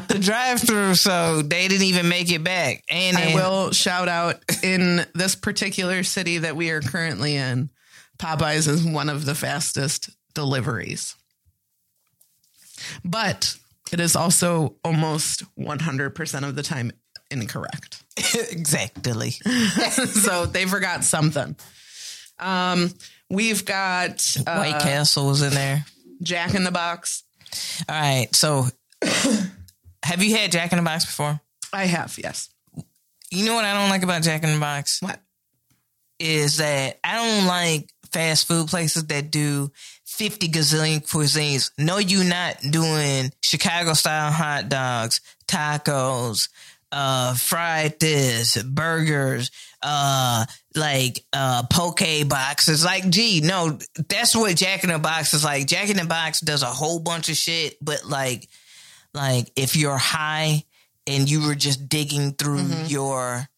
the 0.09 0.19
drive 0.19 0.61
through, 0.61 0.95
so 0.95 1.43
they 1.43 1.69
didn't 1.69 1.87
even 1.87 2.09
make 2.09 2.31
it 2.31 2.43
back. 2.45 2.83
And 2.89 3.17
I 3.17 3.27
then- 3.27 3.35
will 3.35 3.71
shout 3.73 4.09
out 4.09 4.37
in 4.63 5.05
this 5.15 5.35
particular 5.35 6.03
city 6.03 6.39
that 6.39 6.57
we 6.57 6.71
are 6.71 6.81
currently 6.81 7.37
in, 7.37 7.71
Popeyes 8.19 8.69
is 8.69 8.85
one 8.85 9.09
of 9.09 9.25
the 9.25 9.35
fastest 9.35 10.11
deliveries. 10.35 11.15
But 13.05 13.57
it 13.93 14.01
is 14.01 14.17
also 14.17 14.77
almost 14.85 15.43
100% 15.59 16.49
of 16.49 16.55
the 16.55 16.63
time 16.63 16.93
incorrect. 17.31 18.03
exactly. 18.51 19.31
so 20.07 20.47
they 20.47 20.67
forgot 20.67 21.05
something. 21.05 21.57
Um, 22.39 22.93
we've 23.29 23.65
got 23.65 24.37
uh, 24.47 24.57
White 24.57 24.81
Castle 24.81 25.27
was 25.27 25.43
in 25.43 25.53
there. 25.53 25.85
Jack 26.23 26.55
in 26.55 26.65
the 26.65 26.71
Box. 26.71 27.25
All 27.89 28.01
right, 28.01 28.29
so 28.35 28.67
have 30.03 30.23
you 30.23 30.37
had 30.37 30.53
Jack 30.53 30.73
in 30.73 30.79
the 30.79 30.85
Box 30.85 31.07
before? 31.07 31.41
I 31.73 31.85
have, 31.87 32.19
yes. 32.23 32.51
You 33.31 33.45
know 33.45 33.55
what 33.55 33.65
I 33.65 33.75
don't 33.75 33.91
like 33.91 34.03
about 34.03 34.23
Jack 34.23 34.43
in 34.43 34.53
the 34.53 34.61
Box? 34.61 35.01
What? 35.03 35.21
is 36.21 36.59
that 36.59 36.99
I 37.03 37.17
don't 37.17 37.47
like 37.47 37.93
fast 38.13 38.47
food 38.47 38.69
places 38.69 39.07
that 39.07 39.31
do 39.31 39.73
50 40.05 40.49
gazillion 40.49 41.05
cuisines. 41.05 41.71
No, 41.79 41.99
you're 41.99 42.25
not 42.25 42.61
doing 42.61 43.33
Chicago 43.43 43.95
style 43.95 44.31
hot 44.31 44.69
dogs, 44.69 45.21
tacos, 45.49 46.49
uh, 46.93 47.35
fried 47.35 47.99
this, 48.01 48.63
burgers, 48.63 49.51
uh, 49.83 50.45
like, 50.75 51.25
uh, 51.33 51.65
poke 51.71 52.03
boxes. 52.27 52.85
Like, 52.85 53.09
gee, 53.11 53.41
no, 53.41 53.79
that's 54.09 54.35
what 54.35 54.57
Jack 54.57 54.85
in 54.85 54.91
the 54.91 54.99
Box 54.99 55.35
is 55.35 55.45
like. 55.45 55.67
Jack 55.67 55.89
in 55.89 55.97
the 55.97 56.05
Box 56.05 56.41
does 56.41 56.63
a 56.63 56.67
whole 56.67 57.01
bunch 57.01 57.29
of 57.29 57.37
shit, 57.37 57.77
but 57.81 58.05
like, 58.05 58.49
like 59.15 59.51
if 59.57 59.77
you're 59.77 59.99
high 59.99 60.65
and 61.07 61.31
you 61.31 61.47
were 61.47 61.55
just 61.55 61.89
digging 61.89 62.33
through 62.33 62.67
your, 62.87 63.49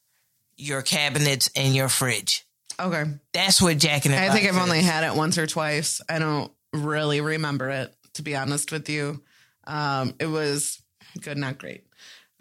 your 0.56 0.82
cabinets 0.82 1.50
and 1.56 1.74
your 1.74 1.88
fridge. 1.88 2.44
Okay. 2.80 3.04
That's 3.32 3.60
what 3.60 3.78
Jack 3.78 4.06
in 4.06 4.12
the 4.12 4.18
I 4.18 4.28
Box 4.28 4.38
think 4.38 4.48
I've 4.48 4.56
is. 4.56 4.62
only 4.62 4.82
had 4.82 5.04
it 5.04 5.16
once 5.16 5.38
or 5.38 5.46
twice. 5.46 6.00
I 6.08 6.18
don't 6.18 6.50
really 6.72 7.20
remember 7.20 7.68
it, 7.70 7.94
to 8.14 8.22
be 8.22 8.34
honest 8.34 8.72
with 8.72 8.88
you. 8.88 9.22
Um, 9.64 10.14
it 10.18 10.26
was 10.26 10.82
good, 11.20 11.36
not 11.36 11.58
great. 11.58 11.84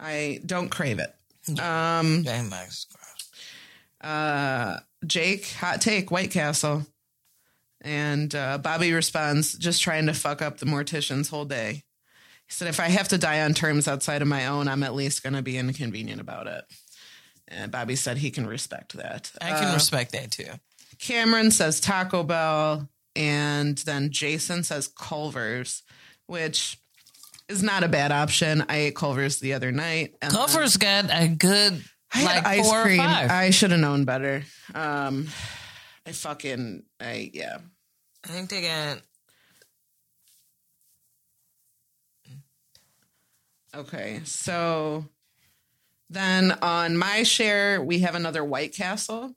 I 0.02 0.40
don't 0.44 0.68
crave 0.68 0.98
it. 0.98 1.14
Um, 1.60 2.22
Jack 2.24 2.38
in 2.40 2.44
the 2.44 2.50
Box 2.50 2.68
is 2.78 2.86
gross. 2.90 4.10
uh, 4.12 4.80
Jake, 5.06 5.46
hot 5.52 5.80
take, 5.80 6.10
White 6.10 6.30
Castle. 6.30 6.86
And 7.80 8.34
uh, 8.34 8.58
Bobby 8.58 8.92
responds, 8.92 9.54
just 9.58 9.82
trying 9.82 10.06
to 10.06 10.14
fuck 10.14 10.40
up 10.40 10.58
the 10.58 10.66
mortician's 10.66 11.28
whole 11.30 11.44
day. 11.44 11.82
He 12.46 12.52
said, 12.52 12.68
if 12.68 12.78
I 12.78 12.88
have 12.88 13.08
to 13.08 13.18
die 13.18 13.40
on 13.42 13.54
terms 13.54 13.88
outside 13.88 14.22
of 14.22 14.28
my 14.28 14.46
own, 14.46 14.68
I'm 14.68 14.82
at 14.82 14.94
least 14.94 15.22
going 15.22 15.32
to 15.34 15.42
be 15.42 15.58
inconvenient 15.58 16.20
about 16.20 16.46
it. 16.46 16.64
And 17.48 17.72
Bobby 17.72 17.96
said 17.96 18.18
he 18.18 18.30
can 18.30 18.46
respect 18.46 18.92
that. 18.94 19.32
I 19.40 19.50
can 19.50 19.68
Uh, 19.70 19.74
respect 19.74 20.12
that 20.12 20.30
too. 20.30 20.48
Cameron 20.98 21.50
says 21.50 21.80
Taco 21.80 22.22
Bell, 22.22 22.88
and 23.16 23.78
then 23.78 24.10
Jason 24.12 24.62
says 24.62 24.86
Culver's, 24.88 25.82
which 26.26 26.78
is 27.52 27.62
not 27.62 27.84
a 27.84 27.88
bad 27.88 28.10
option. 28.10 28.64
I 28.68 28.76
ate 28.76 28.96
Culver's 28.96 29.38
the 29.38 29.52
other 29.52 29.70
night. 29.70 30.14
And 30.20 30.32
Culver's 30.32 30.76
got 30.76 31.06
a 31.10 31.28
good 31.28 31.82
I 32.12 32.18
had 32.18 32.24
like 32.44 32.46
ice 32.46 32.68
four 32.68 32.82
cream. 32.82 33.00
or 33.00 33.04
five. 33.04 33.30
I, 33.30 33.44
I 33.44 33.50
should 33.50 33.70
have 33.70 33.80
known 33.80 34.04
better. 34.04 34.42
Um, 34.74 35.28
I 36.06 36.12
fucking, 36.12 36.82
I 37.00 37.30
yeah. 37.32 37.58
I 38.24 38.28
think 38.28 38.50
they 38.50 38.62
got 38.62 38.98
Okay, 43.74 44.20
so 44.24 45.06
then 46.10 46.52
on 46.60 46.96
my 46.96 47.22
share 47.22 47.82
we 47.82 48.00
have 48.00 48.14
another 48.14 48.44
White 48.44 48.74
Castle. 48.74 49.34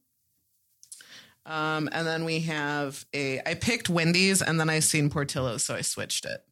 Um, 1.45 1.88
and 1.91 2.07
then 2.07 2.25
we 2.25 2.41
have 2.41 3.05
a. 3.13 3.39
I 3.45 3.53
picked 3.53 3.88
Wendy's, 3.88 4.41
and 4.41 4.60
then 4.60 4.69
I 4.69 4.79
seen 4.79 5.12
Portillo's, 5.12 5.63
so 5.63 5.75
I 5.75 5.81
switched 5.81 6.25
it. 6.25 6.43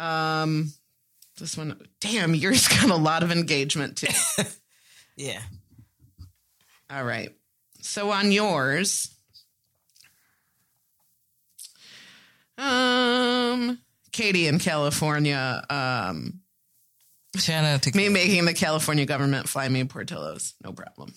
Um, 0.00 0.72
this 1.38 1.56
one, 1.56 1.80
damn, 2.00 2.34
yours 2.34 2.68
got 2.80 2.90
a 2.90 2.96
lot 2.96 3.22
of 3.22 3.30
engagement 3.30 3.96
too. 3.96 4.44
yeah. 5.16 5.42
All 6.88 7.04
right. 7.04 7.30
So 7.82 8.10
on 8.10 8.32
yours, 8.32 9.14
um, 12.58 13.78
Katie 14.12 14.46
in 14.46 14.58
California, 14.58 15.64
um, 15.70 16.40
Shout 17.36 17.64
out 17.64 17.82
to 17.82 17.96
me 17.96 18.08
making 18.08 18.44
the 18.44 18.54
California 18.54 19.06
government 19.06 19.48
fly 19.48 19.68
me 19.68 19.84
Portillo's, 19.84 20.54
no 20.64 20.72
problem. 20.72 21.14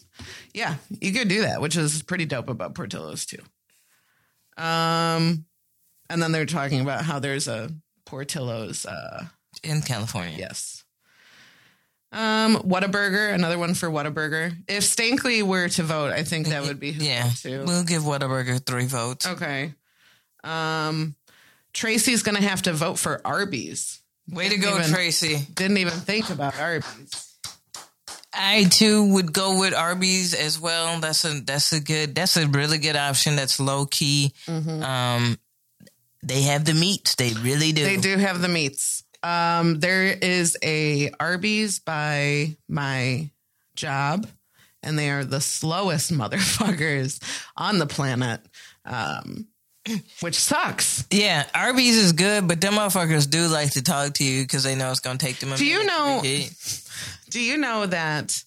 Yeah, 0.53 0.75
you 1.01 1.11
could 1.11 1.27
do 1.27 1.41
that, 1.41 1.59
which 1.59 1.75
is 1.75 2.03
pretty 2.03 2.25
dope 2.25 2.49
about 2.49 2.75
Portillo's 2.75 3.25
too. 3.25 3.41
Um, 4.55 5.45
and 6.11 6.21
then 6.21 6.31
they're 6.31 6.45
talking 6.45 6.81
about 6.81 7.03
how 7.03 7.17
there's 7.17 7.47
a 7.47 7.71
Portillo's. 8.05 8.86
Uh, 8.86 9.25
in 9.63 9.81
California. 9.81 10.36
yes. 10.38 10.83
Um, 12.12 12.57
Whataburger, 12.57 13.33
another 13.33 13.57
one 13.57 13.74
for 13.74 13.89
Whataburger. 13.89 14.55
If 14.67 14.83
Stankley 14.83 15.41
were 15.41 15.67
to 15.69 15.83
vote, 15.83 16.13
I 16.13 16.24
think 16.24 16.48
that 16.48 16.62
would 16.63 16.79
be 16.79 16.91
who 16.91 17.03
Yeah. 17.03 17.29
too. 17.36 17.63
We'll 17.65 17.83
give 17.83 18.03
Whataburger 18.03 18.63
three 18.63 18.86
votes. 18.86 19.25
Okay. 19.25 19.74
Um, 20.43 21.15
Tracy's 21.74 22.22
gonna 22.22 22.41
have 22.41 22.62
to 22.63 22.74
vote 22.74 23.00
for 23.00 23.19
Arby's. 23.25 24.00
Way 24.29 24.50
to 24.50 24.57
go, 24.57 24.77
even- 24.79 24.91
Tracy. 24.93 25.48
Didn't 25.53 25.77
even 25.77 25.93
think 25.93 26.29
about 26.29 26.57
Arby's. 26.60 27.29
I 28.36 28.65
too 28.65 29.05
would 29.13 29.31
go 29.33 29.60
with 29.60 29.74
Arby's 29.74 30.33
as 30.33 30.60
well. 30.60 31.00
That's 31.00 31.24
a 31.25 31.41
that's 31.41 31.72
a 31.72 31.79
good 31.79 32.15
that's 32.15 32.36
a 32.38 32.48
really 32.48 32.77
good 32.79 32.95
option. 32.95 33.36
That's 33.36 33.60
low 33.60 33.86
key. 33.86 34.33
Um, 34.48 35.38
they 36.23 36.43
have 36.43 36.65
the 36.65 36.73
meats. 36.73 37.15
They 37.15 37.33
really 37.33 37.71
do. 37.71 37.83
They 37.83 37.97
do 37.97 38.17
have 38.17 38.41
the 38.41 38.47
meats. 38.47 39.03
Um, 39.21 39.79
there 39.79 40.03
is 40.05 40.57
a 40.63 41.11
Arby's 41.19 41.79
by 41.79 42.57
my 42.67 43.29
job, 43.75 44.27
and 44.81 44.97
they 44.99 45.09
are 45.09 45.23
the 45.23 45.41
slowest 45.41 46.11
motherfuckers 46.13 47.21
on 47.55 47.79
the 47.79 47.85
planet. 47.87 48.41
Um, 48.85 49.47
which 50.21 50.35
sucks. 50.35 51.05
Yeah, 51.11 51.45
Arby's 51.53 51.97
is 51.97 52.13
good, 52.13 52.47
but 52.47 52.61
them 52.61 52.73
motherfuckers 52.75 53.29
do 53.29 53.47
like 53.47 53.71
to 53.71 53.81
talk 53.83 54.13
to 54.15 54.23
you 54.23 54.43
because 54.43 54.63
they 54.63 54.75
know 54.75 54.89
it's 54.91 55.01
gonna 55.01 55.19
take 55.19 55.39
them. 55.39 55.51
A 55.51 55.57
Do 55.57 55.65
you 55.65 55.83
know- 55.85 56.21
Do 57.29 57.41
you 57.41 57.57
know 57.57 57.85
that? 57.87 58.43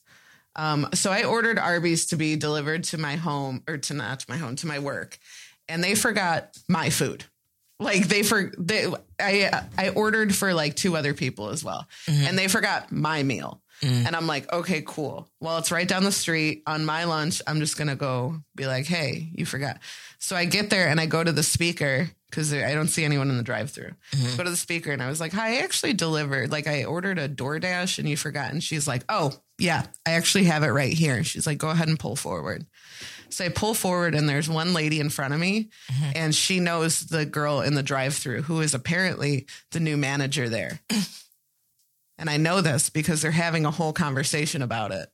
Um, 0.55 0.89
so 0.95 1.11
I 1.13 1.25
ordered 1.25 1.59
Arby's 1.59 2.07
to 2.07 2.17
be 2.17 2.37
delivered 2.37 2.85
to 2.85 2.99
my 2.99 3.17
home, 3.17 3.63
or 3.69 3.77
to 3.77 3.95
not 3.95 4.21
to 4.21 4.27
my 4.31 4.39
home, 4.39 4.57
to 4.57 4.67
my 4.67 4.79
work, 4.79 5.19
and 5.69 5.85
they 5.85 5.95
forgot 5.95 6.57
my 6.69 6.89
food. 6.89 7.25
Like 7.79 8.09
they 8.09 8.23
for 8.23 8.53
they, 8.57 8.91
I 9.21 9.67
I 9.77 9.91
ordered 9.91 10.35
for 10.35 10.55
like 10.55 10.77
two 10.77 10.97
other 10.97 11.13
people 11.13 11.51
as 11.51 11.63
well, 11.63 11.87
mm-hmm. 12.07 12.27
and 12.27 12.39
they 12.39 12.49
forgot 12.49 12.91
my 12.91 13.23
meal. 13.23 13.61
Mm. 13.83 14.07
And 14.07 14.17
I'm 14.17 14.27
like, 14.27 14.51
okay, 14.51 14.83
cool. 14.87 15.29
Well, 15.41 15.59
it's 15.59 15.71
right 15.71 15.87
down 15.87 16.05
the 16.05 16.13
street 16.13 16.63
on 16.67 16.87
my 16.87 17.05
lunch. 17.05 17.43
I'm 17.47 17.61
just 17.61 17.77
gonna 17.77 17.97
go 17.97 18.37
be 18.55 18.67
like, 18.67 18.87
hey, 18.87 19.29
you 19.35 19.45
forgot. 19.45 19.79
So 20.19 20.35
I 20.35 20.47
get 20.47 20.71
there 20.71 20.89
and 20.89 20.99
I 20.99 21.05
go 21.05 21.23
to 21.23 21.33
the 21.33 21.43
speaker 21.43 22.11
because 22.31 22.53
I 22.55 22.73
don't 22.75 22.89
see 22.89 23.05
anyone 23.05 23.31
in 23.31 23.37
the 23.37 23.43
drive-through. 23.43 23.93
Mm-hmm. 24.13 24.37
Go 24.37 24.45
to 24.45 24.51
the 24.51 24.57
speaker 24.57 24.91
and 24.93 25.03
I 25.03 25.09
was 25.09 25.21
like, 25.21 25.33
hi, 25.33 25.51
I 25.51 25.57
actually 25.57 25.93
delivered. 25.93 26.51
Like 26.51 26.67
I 26.67 26.85
ordered 26.85 27.19
a 27.19 27.29
DoorDash 27.29 27.99
and 27.99 28.09
you 28.09 28.17
forgot. 28.17 28.51
And 28.51 28.65
she's 28.65 28.89
like, 28.89 29.05
oh 29.11 29.33
yeah, 29.59 29.85
I 30.07 30.13
actually 30.13 30.45
have 30.45 30.63
it 30.63 30.71
right 30.71 30.93
here. 30.93 31.23
She's 31.23 31.47
like, 31.47 31.59
go 31.59 31.69
ahead 31.69 31.89
and 31.89 31.99
pull 31.99 32.17
forward. 32.17 32.67
So 33.31 33.45
I 33.45 33.49
pull 33.49 33.75
forward 33.75 34.15
and 34.15 34.29
there's 34.29 34.49
one 34.49 34.73
lady 34.73 35.01
in 35.01 35.11
front 35.11 35.35
of 35.35 35.41
me 35.41 35.69
and 36.15 36.35
she 36.35 36.61
knows 36.61 37.01
the 37.01 37.27
girl 37.27 37.61
in 37.61 37.75
the 37.75 37.83
drive-through 37.83 38.43
who 38.43 38.61
is 38.61 38.73
apparently 38.75 39.47
the 39.73 39.81
new 39.81 39.97
manager 39.97 40.49
there. 40.49 40.81
and 42.19 42.31
I 42.31 42.37
know 42.37 42.61
this 42.61 42.91
because 42.91 43.23
they're 43.23 43.31
having 43.31 43.67
a 43.67 43.71
whole 43.71 43.93
conversation 43.93 44.63
about 44.63 44.93
it. 44.93 45.09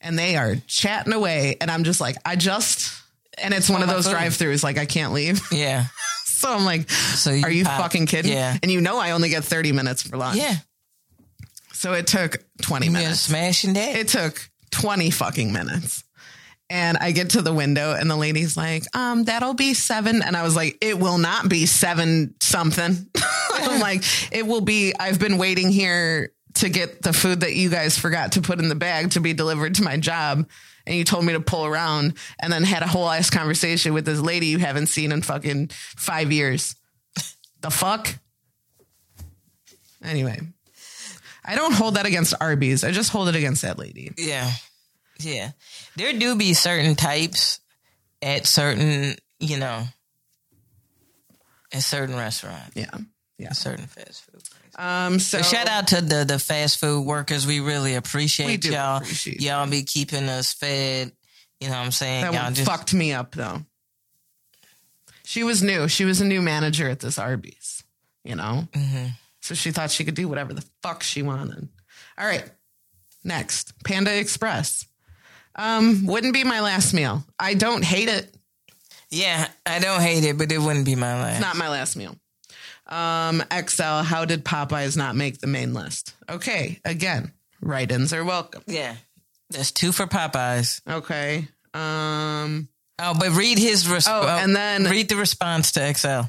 And 0.00 0.18
they 0.18 0.36
are 0.36 0.56
chatting 0.66 1.12
away 1.12 1.56
and 1.60 1.70
I'm 1.70 1.84
just 1.84 2.00
like, 2.00 2.16
I 2.24 2.36
just 2.36 2.92
and 3.38 3.54
it's 3.54 3.70
one 3.70 3.82
of 3.82 3.88
those 3.88 4.08
drive-throughs 4.08 4.62
like 4.62 4.76
I 4.78 4.84
can't 4.86 5.12
leave. 5.12 5.40
Yeah, 5.52 5.86
so 6.24 6.52
I'm 6.52 6.64
like, 6.64 6.90
So 6.90 7.30
you 7.30 7.44
are 7.44 7.50
you 7.50 7.64
fucking 7.64 8.06
kidding? 8.06 8.32
yeah. 8.32 8.56
And 8.62 8.70
you 8.70 8.80
know 8.80 8.98
I 8.98 9.12
only 9.12 9.28
get 9.28 9.44
30 9.44 9.72
minutes 9.72 10.02
for 10.02 10.16
lunch. 10.16 10.38
yeah. 10.38 10.56
So 11.72 11.94
it 11.94 12.06
took 12.06 12.44
20 12.62 12.86
Yeah, 12.86 12.92
minutes. 12.92 13.20
smashing 13.22 13.72
that. 13.74 13.96
It 13.96 14.08
took 14.08 14.48
20 14.72 15.10
fucking 15.10 15.52
minutes. 15.52 16.04
And 16.72 16.96
I 16.96 17.12
get 17.12 17.30
to 17.30 17.42
the 17.42 17.52
window 17.52 17.92
and 17.92 18.10
the 18.10 18.16
lady's 18.16 18.56
like, 18.56 18.84
um, 18.96 19.24
that'll 19.24 19.52
be 19.52 19.74
seven. 19.74 20.22
And 20.22 20.34
I 20.34 20.42
was 20.42 20.56
like, 20.56 20.78
it 20.80 20.98
will 20.98 21.18
not 21.18 21.46
be 21.46 21.66
seven 21.66 22.34
something. 22.40 23.10
I'm 23.52 23.78
like, 23.78 24.02
it 24.32 24.46
will 24.46 24.62
be, 24.62 24.94
I've 24.98 25.18
been 25.18 25.36
waiting 25.36 25.68
here 25.68 26.32
to 26.54 26.70
get 26.70 27.02
the 27.02 27.12
food 27.12 27.40
that 27.40 27.54
you 27.54 27.68
guys 27.68 27.98
forgot 27.98 28.32
to 28.32 28.40
put 28.40 28.58
in 28.58 28.70
the 28.70 28.74
bag 28.74 29.10
to 29.10 29.20
be 29.20 29.34
delivered 29.34 29.74
to 29.74 29.82
my 29.82 29.98
job. 29.98 30.48
And 30.86 30.96
you 30.96 31.04
told 31.04 31.26
me 31.26 31.34
to 31.34 31.40
pull 31.40 31.66
around 31.66 32.14
and 32.40 32.50
then 32.50 32.62
had 32.62 32.82
a 32.82 32.88
whole 32.88 33.06
ass 33.06 33.28
conversation 33.28 33.92
with 33.92 34.06
this 34.06 34.20
lady 34.20 34.46
you 34.46 34.58
haven't 34.58 34.86
seen 34.86 35.12
in 35.12 35.20
fucking 35.20 35.68
five 35.68 36.32
years. 36.32 36.74
The 37.60 37.70
fuck? 37.70 38.18
Anyway, 40.02 40.40
I 41.44 41.54
don't 41.54 41.74
hold 41.74 41.96
that 41.96 42.06
against 42.06 42.32
Arby's. 42.40 42.82
I 42.82 42.92
just 42.92 43.10
hold 43.10 43.28
it 43.28 43.36
against 43.36 43.60
that 43.60 43.78
lady. 43.78 44.12
Yeah. 44.16 44.50
Yeah. 45.20 45.50
There 45.96 46.12
do 46.18 46.36
be 46.36 46.54
certain 46.54 46.94
types 46.96 47.60
at 48.20 48.46
certain, 48.46 49.16
you 49.40 49.56
know, 49.58 49.84
at 51.72 51.82
certain 51.82 52.16
restaurants, 52.16 52.76
Yeah. 52.76 52.90
Yeah. 53.38 53.52
certain 53.52 53.86
fast 53.86 54.22
food. 54.24 54.32
places. 54.42 54.50
Um, 54.76 55.18
so 55.18 55.38
But 55.38 55.46
shout 55.46 55.68
out 55.68 55.88
to 55.88 56.00
the 56.00 56.24
the 56.24 56.38
fast 56.38 56.78
food 56.78 57.02
workers. 57.02 57.46
We 57.46 57.60
really 57.60 57.94
appreciate 57.94 58.64
We 58.64 58.70
y'all. 58.72 58.98
appreciate 58.98 59.40
y'all 59.40 59.68
be 59.68 59.82
keeping 59.82 60.28
us 60.28 60.52
fed. 60.52 61.12
You 61.60 61.68
know 61.68 61.76
what 61.76 61.84
I'm 61.84 61.92
saying? 61.92 62.22
That 62.24 62.32
y'all 62.34 62.42
one 62.44 62.54
just 62.54 62.68
fucked 62.68 62.94
me 62.94 63.12
up 63.12 63.32
though. 63.34 63.62
She 65.24 65.44
was 65.44 65.62
new. 65.62 65.88
She 65.88 66.04
was 66.04 66.20
a 66.20 66.24
new 66.24 66.42
manager 66.42 66.88
at 66.88 67.00
this 67.00 67.18
Arby's, 67.18 67.84
you 68.24 68.34
know? 68.34 68.66
Mm-hmm. 68.72 69.06
So 69.40 69.54
she 69.54 69.70
thought 69.70 69.90
she 69.90 70.04
could 70.04 70.14
do 70.14 70.28
whatever 70.28 70.52
the 70.52 70.64
fuck 70.82 71.02
she 71.02 71.22
wanted. 71.22 71.68
All 72.18 72.26
right. 72.26 72.44
Next, 73.24 73.72
Panda 73.84 74.16
Express. 74.18 74.84
Um, 75.54 76.06
wouldn't 76.06 76.32
be 76.34 76.44
my 76.44 76.60
last 76.60 76.94
meal. 76.94 77.24
I 77.38 77.54
don't 77.54 77.84
hate 77.84 78.08
it. 78.08 78.34
Yeah, 79.10 79.48
I 79.66 79.78
don't 79.78 80.00
hate 80.00 80.24
it, 80.24 80.38
but 80.38 80.50
it 80.50 80.58
wouldn't 80.58 80.86
be 80.86 80.94
my 80.94 81.20
last. 81.22 81.40
Not 81.40 81.56
my 81.56 81.68
last 81.68 81.96
meal. 81.96 82.16
Um, 82.86 83.42
XL, 83.54 84.02
how 84.02 84.24
did 84.24 84.44
Popeyes 84.44 84.96
not 84.96 85.14
make 85.16 85.38
the 85.38 85.46
main 85.46 85.74
list? 85.74 86.14
Okay, 86.28 86.80
again, 86.84 87.32
write-ins 87.60 88.12
are 88.12 88.24
welcome. 88.24 88.62
yeah. 88.66 88.96
That's 89.50 89.70
two 89.70 89.92
for 89.92 90.06
Popeyes. 90.06 90.80
Okay. 90.88 91.46
Um, 91.74 92.68
Oh, 92.98 93.12
but 93.18 93.30
read 93.32 93.58
his 93.58 93.86
response. 93.88 94.24
Oh, 94.26 94.28
and 94.38 94.54
then- 94.56 94.84
read 94.84 95.08
the 95.10 95.16
response 95.16 95.72
to 95.72 95.92
XL. 95.94 96.22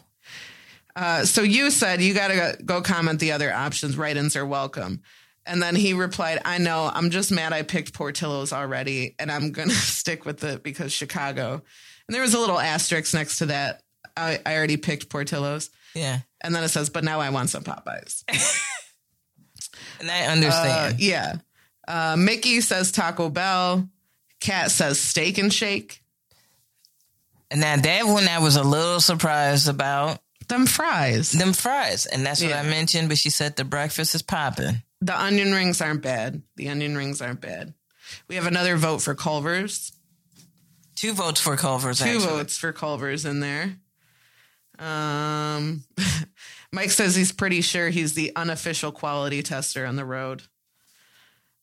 Uh, 0.96 1.24
so 1.26 1.42
you 1.42 1.72
said 1.72 2.02
you 2.02 2.14
got 2.14 2.28
to 2.30 2.36
go, 2.36 2.54
go 2.66 2.82
comment 2.82 3.20
the 3.22 3.32
other 3.32 3.54
options. 3.54 3.96
Write-ins 3.96 4.36
are 4.36 4.46
welcome. 4.46 5.02
And 5.46 5.62
then 5.62 5.76
he 5.76 5.94
replied, 5.94 6.40
I 6.46 6.58
know, 6.58 6.90
I'm 6.94 7.10
just 7.10 7.32
mad 7.32 7.52
I 7.54 7.64
picked 7.64 7.94
Portillo's 7.94 8.54
already, 8.54 9.16
and 9.20 9.32
I'm 9.32 9.52
going 9.52 9.70
to 9.76 9.76
stick 9.76 10.26
with 10.26 10.44
it 10.44 10.64
because 10.64 10.94
Chicago. 10.94 11.62
And 12.08 12.16
there 12.16 12.22
was 12.22 12.34
a 12.34 12.40
little 12.40 12.60
asterisk 12.60 13.14
next 13.14 13.40
to 13.40 13.48
that. 13.48 13.82
I, 14.16 14.40
I 14.46 14.56
already 14.56 14.78
picked 14.78 15.10
Portillo's. 15.10 15.70
Yeah, 15.96 16.20
And 16.42 16.56
then 16.56 16.64
it 16.64 16.70
says, 16.70 16.90
but 16.90 17.04
now 17.04 17.20
I 17.20 17.30
want 17.30 17.50
some 17.50 17.64
Popeyes. 17.64 18.24
and 20.00 20.10
I 20.10 20.26
Uh, 20.26 20.32
understand. 20.32 21.00
yeah. 21.00 21.36
Uh, 21.88 22.16
Mickey 22.18 22.62
says 22.62 22.92
Taco 22.92 23.30
Bell. 23.30 23.88
Kat 24.40 24.72
says 24.72 25.00
Steak 25.00 25.38
and 25.38 25.54
Shake. 25.54 26.02
and 27.52 27.62
now 27.62 27.76
that 27.78 28.06
one, 28.06 28.28
I 28.28 28.40
was 28.40 28.56
a 28.56 28.64
little 28.64 29.00
surprised 29.00 29.70
about 29.70 30.20
Them 30.48 30.66
fries. 30.66 31.32
them 31.32 31.54
fries, 31.54 32.06
and 32.06 32.26
that's 32.26 32.42
what 32.42 32.50
Yeah. 32.50 32.60
I 32.62 32.64
mentioned. 32.64 33.08
But 33.10 33.18
she 33.20 33.30
said 33.30 33.56
the 33.56 33.64
breakfast 33.64 34.16
is 34.16 34.22
popping. 34.22 34.82
The 35.04 35.22
onion 35.22 35.52
rings 35.52 35.82
aren't 35.82 36.02
bad. 36.02 36.42
The 36.56 36.70
onion 36.70 36.96
rings 36.96 37.22
aren't 37.22 37.42
bad. 37.42 37.74
We 38.30 38.36
have 38.36 38.48
another 38.48 38.78
vote 38.78 39.00
for 39.02 39.14
Culver's. 39.14 39.92
Two 40.96 41.14
votes 41.14 41.42
for 41.42 41.58
Culver's. 41.58 42.00
two 42.00 42.06
actually. 42.06 42.26
votes 42.26 42.58
for 42.58 42.72
Culver's 42.72 43.26
in 43.26 43.42
there. 43.42 43.76
Um, 44.80 45.84
Mike 46.72 46.92
says 46.92 47.16
he's 47.16 47.34
pretty 47.34 47.60
sure 47.62 47.90
he's 47.90 48.14
the 48.14 48.32
unofficial 48.36 48.94
quality 48.94 49.44
tester 49.44 49.86
on 49.86 49.98
the 49.98 50.06
road. 50.06 50.42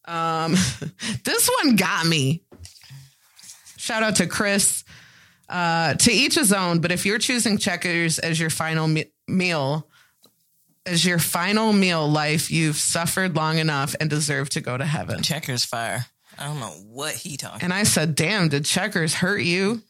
Um, 0.04 0.52
this 1.24 1.50
one 1.62 1.76
got 1.76 2.06
me. 2.06 2.42
Shout 3.78 4.02
out 4.02 4.16
to 4.16 4.26
Chris. 4.26 4.84
Uh, 5.48 5.94
to 5.94 6.12
each 6.12 6.34
his 6.34 6.52
own, 6.52 6.80
but 6.80 6.92
if 6.92 7.06
you're 7.06 7.18
choosing 7.18 7.56
Checkers 7.58 8.18
as 8.18 8.38
your 8.38 8.50
final 8.50 8.86
me- 8.86 9.10
meal, 9.26 9.89
as 10.86 11.04
your 11.04 11.18
final 11.18 11.72
meal 11.72 12.08
life, 12.08 12.50
you've 12.50 12.76
suffered 12.76 13.36
long 13.36 13.58
enough 13.58 13.94
and 14.00 14.08
deserve 14.10 14.50
to 14.50 14.60
go 14.60 14.76
to 14.76 14.84
heaven. 14.84 15.22
Checkers 15.22 15.64
fire. 15.64 16.06
I 16.38 16.46
don't 16.46 16.60
know 16.60 16.68
what 16.88 17.14
he 17.14 17.36
talking. 17.36 17.62
And 17.62 17.72
I 17.74 17.82
said, 17.82 18.14
Damn, 18.14 18.48
did 18.48 18.64
checkers 18.64 19.14
hurt 19.14 19.42
you? 19.42 19.82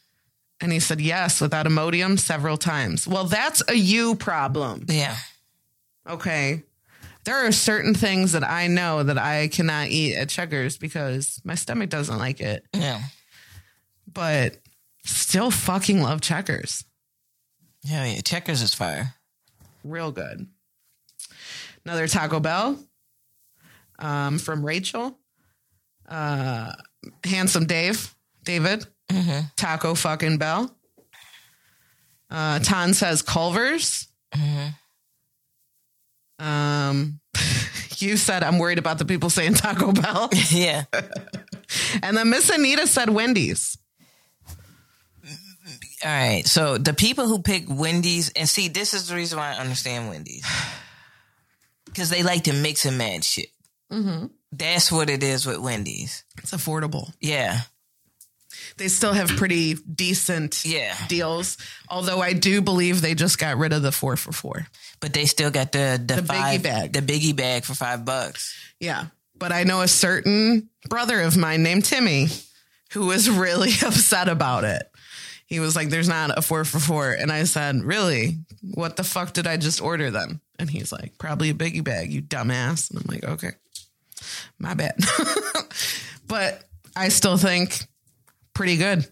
And 0.60 0.72
he 0.72 0.80
said, 0.80 1.00
Yes, 1.00 1.40
without 1.40 1.66
Imodium 1.66 2.18
several 2.18 2.56
times. 2.56 3.06
Well, 3.06 3.24
that's 3.24 3.62
a 3.68 3.74
you 3.74 4.14
problem. 4.16 4.86
Yeah, 4.88 5.16
Okay. 6.08 6.62
There 7.24 7.46
are 7.46 7.52
certain 7.52 7.94
things 7.94 8.32
that 8.32 8.42
I 8.42 8.66
know 8.66 9.02
that 9.02 9.18
I 9.18 9.48
cannot 9.48 9.88
eat 9.88 10.16
at 10.16 10.30
checkers 10.30 10.78
because 10.78 11.38
my 11.44 11.54
stomach 11.54 11.90
doesn't 11.90 12.16
like 12.18 12.40
it. 12.40 12.64
yeah, 12.74 13.02
But 14.12 14.56
still 15.04 15.50
fucking 15.50 16.00
love 16.02 16.22
checkers. 16.22 16.82
yeah, 17.82 18.06
yeah. 18.06 18.20
Checkers 18.22 18.62
is 18.62 18.74
fire. 18.74 19.14
Real 19.84 20.10
good. 20.12 20.46
Another 21.84 22.06
Taco 22.06 22.40
Bell 22.40 22.78
um, 23.98 24.38
from 24.38 24.64
Rachel. 24.64 25.18
Uh, 26.08 26.72
handsome 27.24 27.66
Dave, 27.66 28.14
David. 28.44 28.86
Taco 29.56 29.94
fucking 29.94 30.38
Bell. 30.38 30.74
Uh, 32.30 32.60
Ton 32.60 32.94
says 32.94 33.22
Culver's. 33.22 34.08
Um, 36.40 37.20
you 37.98 38.16
said 38.16 38.42
I'm 38.42 38.58
worried 38.58 38.78
about 38.78 38.98
the 38.98 39.04
people 39.04 39.30
saying 39.30 39.54
Taco 39.54 39.92
Bell, 39.92 40.30
yeah, 40.50 40.84
and 42.02 42.16
then 42.16 42.30
Miss 42.30 42.48
Anita 42.48 42.86
said 42.86 43.10
Wendy's. 43.10 43.76
All 46.02 46.10
right. 46.10 46.46
So 46.46 46.78
the 46.78 46.94
people 46.94 47.28
who 47.28 47.42
pick 47.42 47.64
Wendy's, 47.68 48.30
and 48.30 48.48
see, 48.48 48.68
this 48.68 48.94
is 48.94 49.08
the 49.08 49.14
reason 49.14 49.38
why 49.38 49.52
I 49.52 49.56
understand 49.56 50.08
Wendy's. 50.08 50.46
Because 51.92 52.10
they 52.10 52.22
like 52.22 52.44
to 52.44 52.52
mix 52.52 52.84
and 52.86 52.96
match 52.98 53.24
shit. 53.24 53.48
Mm-hmm. 53.92 54.26
That's 54.52 54.90
what 54.90 55.10
it 55.10 55.22
is 55.22 55.46
with 55.46 55.58
Wendy's. 55.58 56.24
It's 56.38 56.52
affordable. 56.52 57.12
Yeah. 57.20 57.60
They 58.76 58.88
still 58.88 59.12
have 59.12 59.28
pretty 59.28 59.74
decent 59.74 60.64
Yeah. 60.64 60.94
deals, 61.08 61.56
although 61.88 62.20
I 62.20 62.32
do 62.32 62.60
believe 62.60 63.00
they 63.00 63.14
just 63.14 63.38
got 63.38 63.58
rid 63.58 63.72
of 63.72 63.82
the 63.82 63.92
four 63.92 64.16
for 64.16 64.32
four. 64.32 64.66
But 65.00 65.12
they 65.12 65.26
still 65.26 65.50
got 65.50 65.72
the, 65.72 66.02
the, 66.04 66.16
The 66.16 66.22
biggie 66.22 66.62
bag. 66.62 66.92
the 66.92 67.00
biggie 67.00 67.34
bag 67.36 67.64
for 67.64 67.74
five 67.74 68.04
bucks. 68.04 68.54
Yeah. 68.78 69.06
But 69.36 69.52
I 69.52 69.64
know 69.64 69.80
a 69.82 69.88
certain 69.88 70.68
brother 70.88 71.20
of 71.22 71.36
mine 71.36 71.62
named 71.62 71.84
Timmy 71.84 72.28
who 72.92 73.06
was 73.06 73.30
really 73.30 73.70
upset 73.86 74.28
about 74.28 74.64
it. 74.64 74.89
He 75.50 75.60
was 75.60 75.76
like, 75.76 75.90
there's 75.90 76.08
not 76.08 76.38
a 76.38 76.40
four 76.42 76.64
for 76.64 76.78
four. 76.78 77.10
And 77.10 77.30
I 77.30 77.44
said, 77.44 77.82
really? 77.82 78.38
What 78.62 78.96
the 78.96 79.04
fuck 79.04 79.32
did 79.34 79.46
I 79.46 79.56
just 79.58 79.82
order 79.82 80.10
then? 80.10 80.40
And 80.58 80.70
he's 80.70 80.92
like, 80.92 81.18
probably 81.18 81.50
a 81.50 81.54
biggie 81.54 81.84
bag, 81.84 82.10
you 82.12 82.22
dumbass. 82.22 82.88
And 82.90 83.00
I'm 83.00 83.06
like, 83.12 83.24
okay, 83.24 83.50
my 84.58 84.74
bad. 84.74 84.94
but 86.26 86.62
I 86.96 87.08
still 87.08 87.36
think 87.36 87.76
pretty 88.54 88.76
good, 88.76 89.06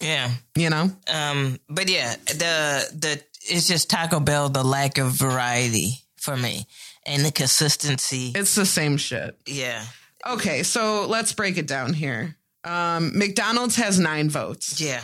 Yeah. 0.00 0.30
you 0.56 0.70
know? 0.70 0.90
Um, 1.12 1.58
but 1.68 1.90
yeah, 1.90 2.14
the 2.26 2.88
the 2.96 3.22
it's 3.50 3.66
just 3.66 3.90
Taco 3.90 4.20
Bell, 4.20 4.48
the 4.48 4.62
lack 4.62 4.98
of 4.98 5.10
variety 5.12 5.94
for 6.16 6.36
me. 6.36 6.66
And 7.04 7.24
the 7.24 7.32
consistency. 7.32 8.30
It's 8.32 8.54
the 8.54 8.64
same 8.64 8.96
shit. 8.96 9.36
Yeah. 9.44 9.84
Okay, 10.24 10.62
so 10.62 11.06
let's 11.08 11.32
break 11.32 11.58
it 11.58 11.66
down 11.66 11.94
here. 11.94 12.36
Um, 12.62 13.18
McDonald's 13.18 13.74
has 13.74 13.98
nine 13.98 14.30
votes. 14.30 14.80
Yeah. 14.80 15.00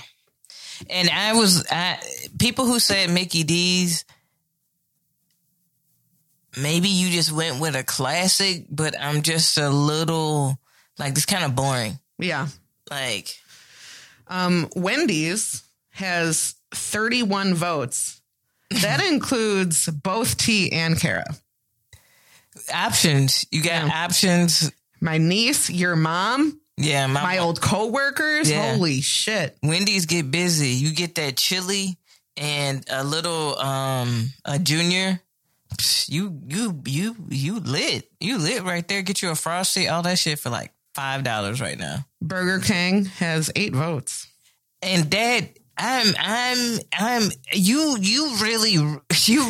And 0.91 1.09
I 1.11 1.33
was 1.35 1.67
I 1.71 1.99
people 2.39 2.67
who 2.67 2.79
said 2.79 3.11
Mickey 3.11 3.43
D's 3.45 4.05
maybe 6.57 6.89
you 6.89 7.11
just 7.11 7.33
went 7.33 7.61
with 7.61 7.75
a 7.77 7.85
classic, 7.85 8.67
but 8.71 8.95
I'm 9.01 9.23
just 9.23 9.59
a 9.59 9.71
little 9.71 10.59
like 10.99 11.13
it's 11.13 11.27
kind 11.27 11.45
of 11.45 11.55
boring. 11.55 11.99
Yeah. 12.19 12.49
Like 12.91 13.37
Um, 14.27 14.69
Wendy's 14.77 15.63
has 15.91 16.55
31 16.73 17.55
votes. 17.55 18.21
That 18.83 19.03
includes 19.11 19.87
both 19.87 20.37
T 20.37 20.71
and 20.73 20.99
Kara. 21.01 21.25
options, 22.75 23.45
you 23.51 23.63
got 23.63 23.87
Yeah. 23.87 24.05
options. 24.05 24.71
My 25.01 25.17
niece, 25.19 25.71
your 25.71 25.95
mom, 25.97 26.61
Yeah, 26.79 27.07
my, 27.07 27.23
my 27.23 27.39
old 27.39 27.61
coworkers. 27.61 28.51
Yeah. 28.51 28.75
Holy 28.75 29.01
shit. 29.01 29.57
Wendy's 29.63 30.07
get 30.07 30.31
busy. 30.31 30.69
You 30.69 30.95
get 30.95 31.17
that 31.17 31.37
chili 31.37 31.99
and 32.37 32.85
a 32.91 33.03
little 33.05 33.59
um 33.59 34.31
a 34.45 34.59
junior. 34.59 35.21
You 36.07 36.41
you 36.47 36.83
you 36.87 37.17
you 37.29 37.61
lit. 37.61 38.09
You 38.21 38.39
lit 38.39 38.63
right 38.63 38.87
there. 38.87 39.03
Get 39.03 39.23
you 39.23 39.31
a 39.31 39.35
frosty, 39.35 39.89
all 39.89 40.03
that 40.03 40.19
shit 40.19 40.39
for 40.39 40.51
like 40.51 40.73
five 40.95 41.25
dollars 41.25 41.61
right 41.61 41.79
now. 41.79 42.07
Burger 42.23 42.65
King 42.65 43.07
has 43.07 43.51
eight 43.55 43.75
votes. 43.75 44.27
And 44.81 45.11
that 45.11 45.59
I'm 45.81 46.13
I'm 46.19 46.79
I'm 46.93 47.31
you 47.53 47.97
you 48.01 48.37
really 48.43 48.73
you 48.73 49.01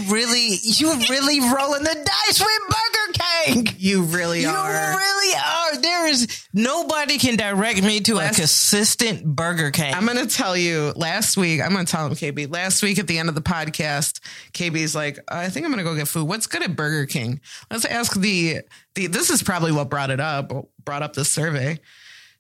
really 0.09 0.59
you 0.63 0.93
really 1.09 1.41
rolling 1.55 1.83
the 1.85 1.95
dice 2.27 2.39
with 2.41 2.61
Burger 2.69 3.19
King. 3.55 3.69
You 3.79 4.03
really 4.03 4.43
You 4.43 4.49
are. 4.49 4.97
really 4.97 5.35
are. 5.37 5.81
There 5.81 6.07
is 6.09 6.47
nobody 6.53 7.19
can 7.19 7.37
direct 7.37 7.83
me 7.83 8.01
to 8.01 8.17
Last- 8.17 8.37
a 8.39 8.41
consistent 8.43 9.25
Burger 9.25 9.71
King. 9.71 9.95
I'm 9.95 10.05
going 10.05 10.19
to 10.19 10.27
tell 10.27 10.57
you 10.57 10.93
last 10.97 11.37
week, 11.37 11.61
I'm 11.63 11.73
going 11.73 11.87
to 11.87 11.91
tell 11.91 12.07
him, 12.07 12.13
KB, 12.15 12.51
last 12.53 12.83
week 12.83 12.99
at 12.99 13.07
the 13.07 13.19
end 13.19 13.29
of 13.29 13.35
the 13.35 13.41
podcast, 13.41 14.21
KB's 14.53 14.95
like, 14.95 15.19
I 15.29 15.49
think 15.49 15.65
I'm 15.65 15.73
going 15.73 15.85
to 15.85 15.91
go 15.91 15.97
get 15.97 16.09
food. 16.09 16.29
What's 16.29 16.47
good 16.47 16.63
at 16.63 16.77
Burger 16.77 17.07
King? 17.07 17.41
Let's 17.71 17.85
ask 17.85 18.15
the, 18.19 18.59
the, 18.95 19.07
this 19.07 19.31
is 19.31 19.43
probably 19.43 19.73
what 19.73 19.89
brought 19.89 20.11
it 20.11 20.21
up, 20.21 20.53
brought 20.85 21.03
up 21.03 21.15
this 21.15 21.31
survey. 21.31 21.79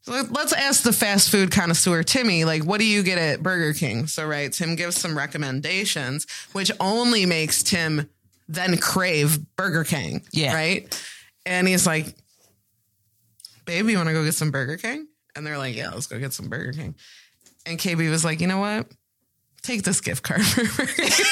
Let's 0.09 0.53
ask 0.53 0.83
the 0.83 0.93
fast 0.93 1.31
food 1.31 1.51
connoisseur, 1.51 2.03
Timmy, 2.03 2.45
like, 2.45 2.65
what 2.65 2.79
do 2.81 2.87
you 2.87 3.03
get 3.03 3.19
at 3.19 3.43
Burger 3.43 3.75
King? 3.75 4.07
So, 4.07 4.27
right, 4.27 4.53
Tim 4.53 4.75
gives 4.75 4.97
some 4.97 5.17
recommendations, 5.17 6.27
which 6.53 6.73
only 6.81 7.27
makes 7.27 7.63
Tim 7.63 8.09
then 8.49 8.79
crave 8.79 9.39
Burger 9.57 9.85
King. 9.85 10.23
Yeah. 10.33 10.55
Right. 10.55 11.05
And 11.45 11.69
he's 11.69 11.87
like, 11.87 12.15
babe, 13.67 13.89
you 13.89 13.97
want 13.97 14.09
to 14.09 14.15
go 14.15 14.25
get 14.25 14.35
some 14.35 14.51
Burger 14.51 14.77
King? 14.79 15.07
And 15.37 15.47
they're 15.47 15.59
like, 15.59 15.77
yeah, 15.77 15.91
let's 15.91 16.07
go 16.07 16.19
get 16.19 16.33
some 16.33 16.49
Burger 16.49 16.73
King. 16.73 16.95
And 17.67 17.79
KB 17.79 18.11
was 18.11 18.25
like, 18.25 18.41
you 18.41 18.47
know 18.47 18.59
what? 18.59 18.87
Take 19.63 19.83
this 19.83 20.01
gift 20.01 20.23
card 20.23 20.45
for 20.45 20.65
Burger 20.65 20.93
King. 20.95 21.11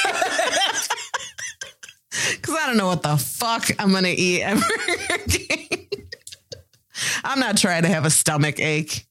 Because 2.31 2.55
I 2.55 2.67
don't 2.67 2.77
know 2.77 2.87
what 2.87 3.03
the 3.03 3.15
fuck 3.17 3.69
I'm 3.79 3.91
going 3.91 4.03
to 4.03 4.09
eat 4.09 4.41
at 4.41 4.55
Burger 4.55 5.23
King. 5.29 6.06
I'm 7.23 7.39
not 7.39 7.57
trying 7.57 7.83
to 7.83 7.89
have 7.89 8.05
a 8.05 8.09
stomach 8.09 8.59
ache. 8.59 9.05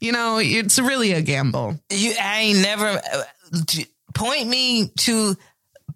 You 0.00 0.12
know, 0.12 0.38
it's 0.38 0.78
really 0.78 1.12
a 1.12 1.22
gamble. 1.22 1.78
you 1.90 2.14
I 2.20 2.40
ain't 2.40 2.62
never 2.62 2.86
uh, 2.86 3.22
point 4.14 4.48
me 4.48 4.88
to 5.00 5.36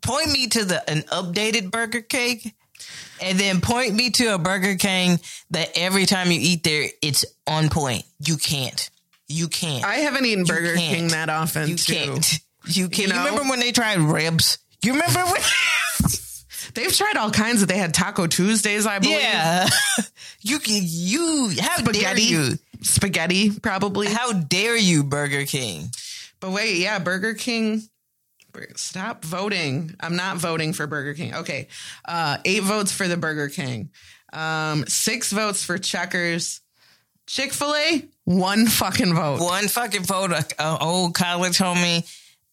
point 0.02 0.30
me 0.30 0.46
to 0.48 0.64
the 0.64 0.90
an 0.90 1.02
updated 1.02 1.70
Burger 1.70 2.02
King. 2.02 2.40
And 3.22 3.38
then 3.38 3.61
point 3.61 3.94
me 3.94 4.11
to 4.11 4.35
a 4.35 4.38
Burger 4.38 4.74
King 4.74 5.20
that 5.50 5.70
every 5.76 6.04
time 6.04 6.30
you 6.30 6.38
eat 6.40 6.64
there, 6.64 6.88
it's 7.00 7.24
on 7.46 7.70
point. 7.70 8.04
You 8.18 8.37
can't. 8.37 8.90
You 9.28 9.48
can't. 9.48 9.85
I 9.85 9.96
haven't 9.96 10.26
eaten 10.26 10.44
Burger. 10.44 10.74
King 10.74 11.09
that 11.09 11.30
often. 11.30 11.68
You 11.70 11.76
too. 11.76 11.94
can't. 11.94 12.40
You 12.66 12.88
can't. 12.88 13.09
You, 13.09 13.14
know? 13.14 13.24
remember 13.24 13.48
when 13.48 13.61
they 13.61 13.72
tried 13.72 13.98
ribs? 13.98 14.59
You 14.83 14.92
remember 14.92 15.20
when? 15.24 15.40
They've 16.74 16.92
tried 16.94 17.16
all 17.16 17.30
kinds 17.30 17.62
of. 17.62 17.68
They 17.68 17.78
had 17.78 17.94
Taco 17.94 18.26
Tuesdays, 18.26 18.87
I 18.87 18.98
believe. 18.98 19.20
yeah. 19.20 19.68
you 20.40 20.58
can. 20.58 20.82
You. 20.84 21.52
How 21.60 21.76
dare 21.78 21.84
Spaghetti. 21.94 22.22
you? 22.22 22.54
Spaghetti, 22.82 23.50
probably. 23.60 24.08
How 24.08 24.32
dare 24.32 24.76
you, 24.76 25.04
Burger 25.04 25.46
King? 25.46 25.88
But 26.40 26.50
wait, 26.50 26.76
yeah, 26.76 26.98
Burger 26.98 27.34
King. 27.34 27.82
Stop 28.76 29.24
voting. 29.24 29.94
I'm 29.98 30.14
not 30.14 30.37
voting 30.37 30.72
for 30.74 30.87
Burger 30.87 31.14
King. 31.14 31.34
Okay. 31.34 31.66
Uh, 32.04 32.38
eight 32.44 32.62
votes 32.62 32.92
for 32.92 33.08
the 33.08 33.16
Burger 33.16 33.48
King. 33.48 33.90
Um, 34.32 34.84
six 34.87 35.32
votes 35.32 35.64
for 35.64 35.76
Checkers. 35.78 36.60
Chick 37.26 37.52
fil 37.52 37.74
A, 37.74 38.04
one 38.24 38.66
fucking 38.66 39.14
vote. 39.14 39.40
One 39.40 39.66
fucking 39.66 40.04
photo. 40.04 40.37
An 40.58 40.78
old 40.80 41.14
college 41.14 41.56
homie. 41.58 42.06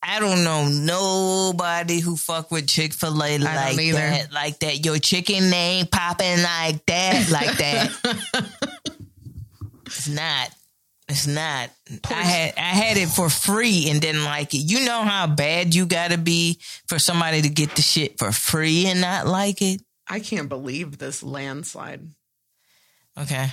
I 0.03 0.19
don't 0.19 0.43
know 0.43 0.67
nobody 0.67 1.99
who 1.99 2.17
fuck 2.17 2.51
with 2.51 2.67
Chick 2.67 2.93
Fil 2.93 3.23
A 3.23 3.37
like 3.37 3.75
that. 3.77 4.29
Like 4.31 4.59
that. 4.59 4.83
Your 4.83 4.97
chicken 4.97 5.53
ain't 5.53 5.91
popping 5.91 6.41
like 6.41 6.85
that. 6.87 7.29
Like 7.29 7.57
that. 7.57 8.49
it's 9.85 10.07
not. 10.09 10.49
It's 11.07 11.27
not. 11.27 11.69
I 12.09 12.23
had 12.23 12.53
I 12.57 12.61
had 12.61 12.97
it 12.97 13.09
for 13.09 13.29
free 13.29 13.89
and 13.89 14.01
didn't 14.01 14.23
like 14.23 14.53
it. 14.53 14.59
You 14.59 14.85
know 14.85 15.01
how 15.03 15.27
bad 15.27 15.75
you 15.75 15.85
gotta 15.85 16.17
be 16.17 16.59
for 16.87 16.97
somebody 16.99 17.41
to 17.41 17.49
get 17.49 17.75
the 17.75 17.81
shit 17.81 18.17
for 18.17 18.31
free 18.31 18.87
and 18.87 19.01
not 19.01 19.27
like 19.27 19.61
it. 19.61 19.81
I 20.07 20.19
can't 20.19 20.49
believe 20.49 20.97
this 20.97 21.21
landslide. 21.21 22.07
Okay. 23.19 23.49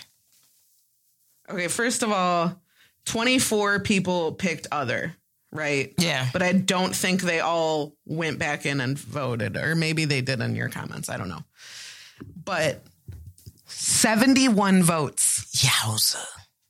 Okay, 1.50 1.68
first 1.68 2.02
of 2.02 2.12
all, 2.12 2.60
24 3.06 3.80
people 3.80 4.32
picked 4.32 4.66
other, 4.70 5.14
right? 5.52 5.92
Yeah. 5.98 6.28
But 6.32 6.42
I 6.42 6.52
don't 6.52 6.94
think 6.94 7.22
they 7.22 7.40
all 7.40 7.94
went 8.06 8.38
back 8.38 8.66
in 8.66 8.80
and 8.80 8.98
voted, 8.98 9.56
or 9.56 9.74
maybe 9.74 10.04
they 10.04 10.20
did 10.20 10.40
in 10.40 10.54
your 10.54 10.68
comments. 10.68 11.08
I 11.08 11.16
don't 11.16 11.28
know. 11.28 11.44
But 12.44 12.82
71 13.66 14.82
votes. 14.82 15.46
Yowza. 15.56 16.24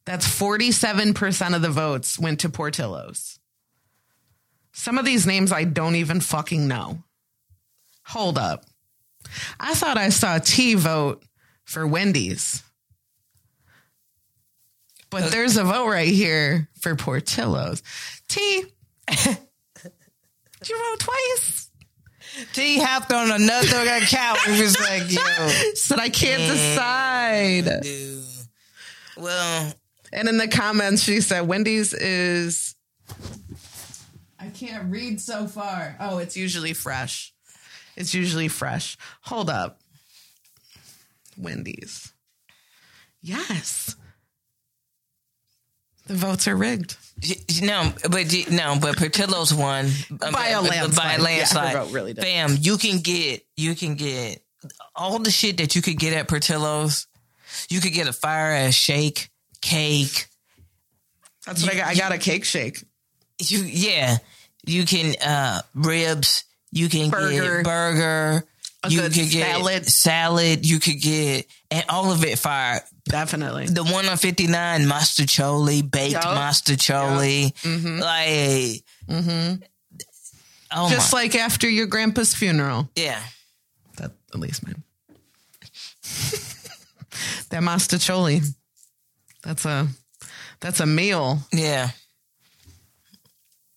That's 0.04 0.26
47% 0.26 1.54
of 1.54 1.62
the 1.62 1.70
votes 1.70 2.18
went 2.18 2.40
to 2.40 2.48
Portillo's. 2.48 3.38
Some 4.72 4.96
of 4.96 5.04
these 5.04 5.26
names 5.26 5.52
I 5.52 5.64
don't 5.64 5.96
even 5.96 6.20
fucking 6.20 6.66
know. 6.66 7.02
Hold 8.06 8.38
up. 8.38 8.64
I 9.60 9.74
thought 9.74 9.98
I 9.98 10.08
saw 10.08 10.38
T 10.38 10.74
vote 10.74 11.22
for 11.64 11.86
Wendy's. 11.86 12.62
But 15.10 15.30
there's 15.30 15.56
a 15.56 15.64
vote 15.64 15.88
right 15.88 16.08
here 16.12 16.68
for 16.80 16.94
Portillo's. 16.94 17.82
T, 18.28 18.64
did 19.08 20.68
you 20.68 20.78
vote 20.78 21.00
twice? 21.00 21.70
T 22.52 22.78
hopped 22.78 23.12
on 23.12 23.30
another 23.30 23.80
account 24.02 24.38
and 24.46 24.60
was 24.60 24.78
like, 24.78 25.10
yo. 25.10 25.48
Said 25.74 25.98
I 25.98 26.08
can't 26.08 26.42
decide. 26.52 27.82
Dude. 27.82 28.24
Well, 29.16 29.72
And 30.12 30.28
in 30.28 30.36
the 30.38 30.46
comments, 30.48 31.02
she 31.02 31.20
said 31.20 31.40
Wendy's 31.42 31.92
is. 31.94 32.76
I 34.38 34.48
can't 34.50 34.90
read 34.90 35.20
so 35.20 35.46
far. 35.46 35.96
Oh, 35.98 36.18
it's 36.18 36.36
usually 36.36 36.72
fresh. 36.74 37.34
It's 37.96 38.14
usually 38.14 38.48
fresh. 38.48 38.96
Hold 39.22 39.50
up. 39.50 39.80
Wendy's. 41.36 42.12
Yes. 43.20 43.96
The 46.08 46.14
votes 46.14 46.48
are 46.48 46.56
rigged. 46.56 46.96
no, 47.62 47.92
but 48.08 48.26
no, 48.50 48.78
but 48.80 48.96
Portillo's 48.96 49.52
won 49.52 49.90
By 50.10 50.48
a 50.48 50.62
landslide. 50.62 50.96
By 50.96 51.14
a 51.14 51.22
landslide. 51.22 51.74
vote 51.74 51.92
really. 51.92 52.14
Bam! 52.14 52.56
You 52.60 52.78
can 52.78 52.98
get, 53.00 53.44
you 53.56 53.74
can 53.74 53.94
get 53.94 54.42
all 54.96 55.18
the 55.18 55.30
shit 55.30 55.58
that 55.58 55.76
you 55.76 55.82
could 55.82 55.98
get 55.98 56.14
at 56.14 56.28
Portillo's. 56.28 57.06
You 57.68 57.80
could 57.80 57.92
get 57.92 58.08
a 58.08 58.12
fire 58.12 58.52
ass 58.52 58.74
shake, 58.74 59.30
cake. 59.60 60.26
That's 61.46 61.62
what 61.62 61.74
I 61.74 61.76
got. 61.76 61.86
I 61.88 61.94
got 61.94 62.12
a 62.12 62.18
cake 62.18 62.44
shake. 62.44 62.82
You, 63.40 63.58
yeah, 63.60 64.18
you 64.66 64.84
can 64.84 65.14
uh 65.22 65.62
ribs. 65.74 66.44
You 66.70 66.88
can 66.88 67.10
Burger. 67.10 67.56
get 67.62 67.64
burger. 67.64 68.44
A 68.84 68.90
you 68.90 69.00
could 69.02 69.12
get 69.12 69.30
salad. 69.30 69.86
salad. 69.86 70.66
You 70.66 70.78
could 70.78 71.00
get 71.00 71.46
and 71.70 71.84
all 71.88 72.12
of 72.12 72.24
it 72.24 72.38
fire. 72.38 72.80
Definitely. 73.08 73.66
the 73.66 73.84
one 73.84 74.06
on 74.08 74.16
59 74.16 74.82
mostaccioli 74.82 75.88
baked 75.90 76.12
Yup. 76.12 76.24
mostaccioli 76.24 77.52
like 78.00 78.84
oh 80.72 80.88
Just 80.90 81.12
my, 81.12 81.22
like 81.22 81.34
after 81.34 81.68
your 81.68 81.86
grandpa's 81.86 82.34
funeral. 82.34 82.88
yeah 82.96 83.20
That 83.96 84.12
at 84.32 84.38
least 84.40 84.64
man. 84.66 84.82
that 87.50 87.62
mostaccioli. 87.62 88.44
That's 89.42 89.64
a 89.64 89.88
that's 90.60 90.80
a 90.80 90.86
meal. 90.86 91.38
yeah 91.52 91.90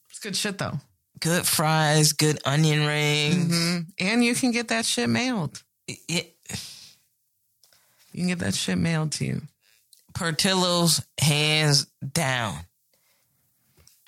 It's 0.09 0.19
good 0.19 0.35
shit 0.35 0.57
though. 0.57 0.79
good 1.19 1.45
fries 1.45 2.13
good 2.13 2.39
onion 2.45 2.85
rings 2.85 3.55
Mm-hmm. 3.55 3.79
And 3.99 4.23
you 4.25 4.35
can 4.35 4.51
get 4.51 4.67
that 4.69 4.85
shit 4.85 5.09
mailed. 5.09 5.61
Yeah, 6.07 6.21
You 8.11 8.21
can 8.21 8.27
get 8.27 8.39
that 8.39 8.55
shit 8.55 8.77
mailed 8.77 9.13
to 9.13 9.25
you. 9.25 9.41
portillo's 10.13 11.03
hands 11.19 11.85
down 12.13 12.65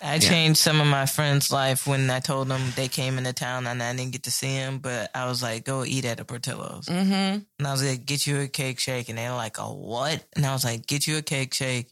I 0.04 0.18
changed 0.18 0.58
some 0.58 0.82
of 0.82 0.86
my 0.86 1.06
friends' 1.06 1.50
life 1.50 1.86
when 1.86 2.10
I 2.10 2.20
told 2.20 2.48
them 2.48 2.60
they 2.76 2.88
came 2.88 3.16
into 3.16 3.32
town 3.32 3.66
and 3.66 3.82
I 3.82 3.96
didn't 3.96 4.12
get 4.12 4.24
to 4.24 4.30
see 4.30 4.54
them, 4.54 4.78
but 4.78 5.10
I 5.14 5.26
was 5.26 5.42
like, 5.42 5.64
go 5.64 5.82
eat 5.82 6.04
at 6.04 6.20
a 6.20 6.26
Portillo's. 6.26 6.86
Mm-hmm. 6.86 7.38
And 7.58 7.66
I 7.66 7.72
was 7.72 7.82
like, 7.82 8.04
get 8.04 8.26
you 8.26 8.40
a 8.40 8.46
cake 8.46 8.78
shake. 8.78 9.08
And 9.08 9.16
they 9.16 9.26
were 9.28 9.34
like, 9.34 9.56
a 9.56 9.62
what? 9.62 10.22
And 10.36 10.44
I 10.44 10.52
was 10.52 10.62
like, 10.62 10.86
get 10.86 11.06
you 11.06 11.16
a 11.16 11.22
cake 11.22 11.54
shake. 11.54 11.88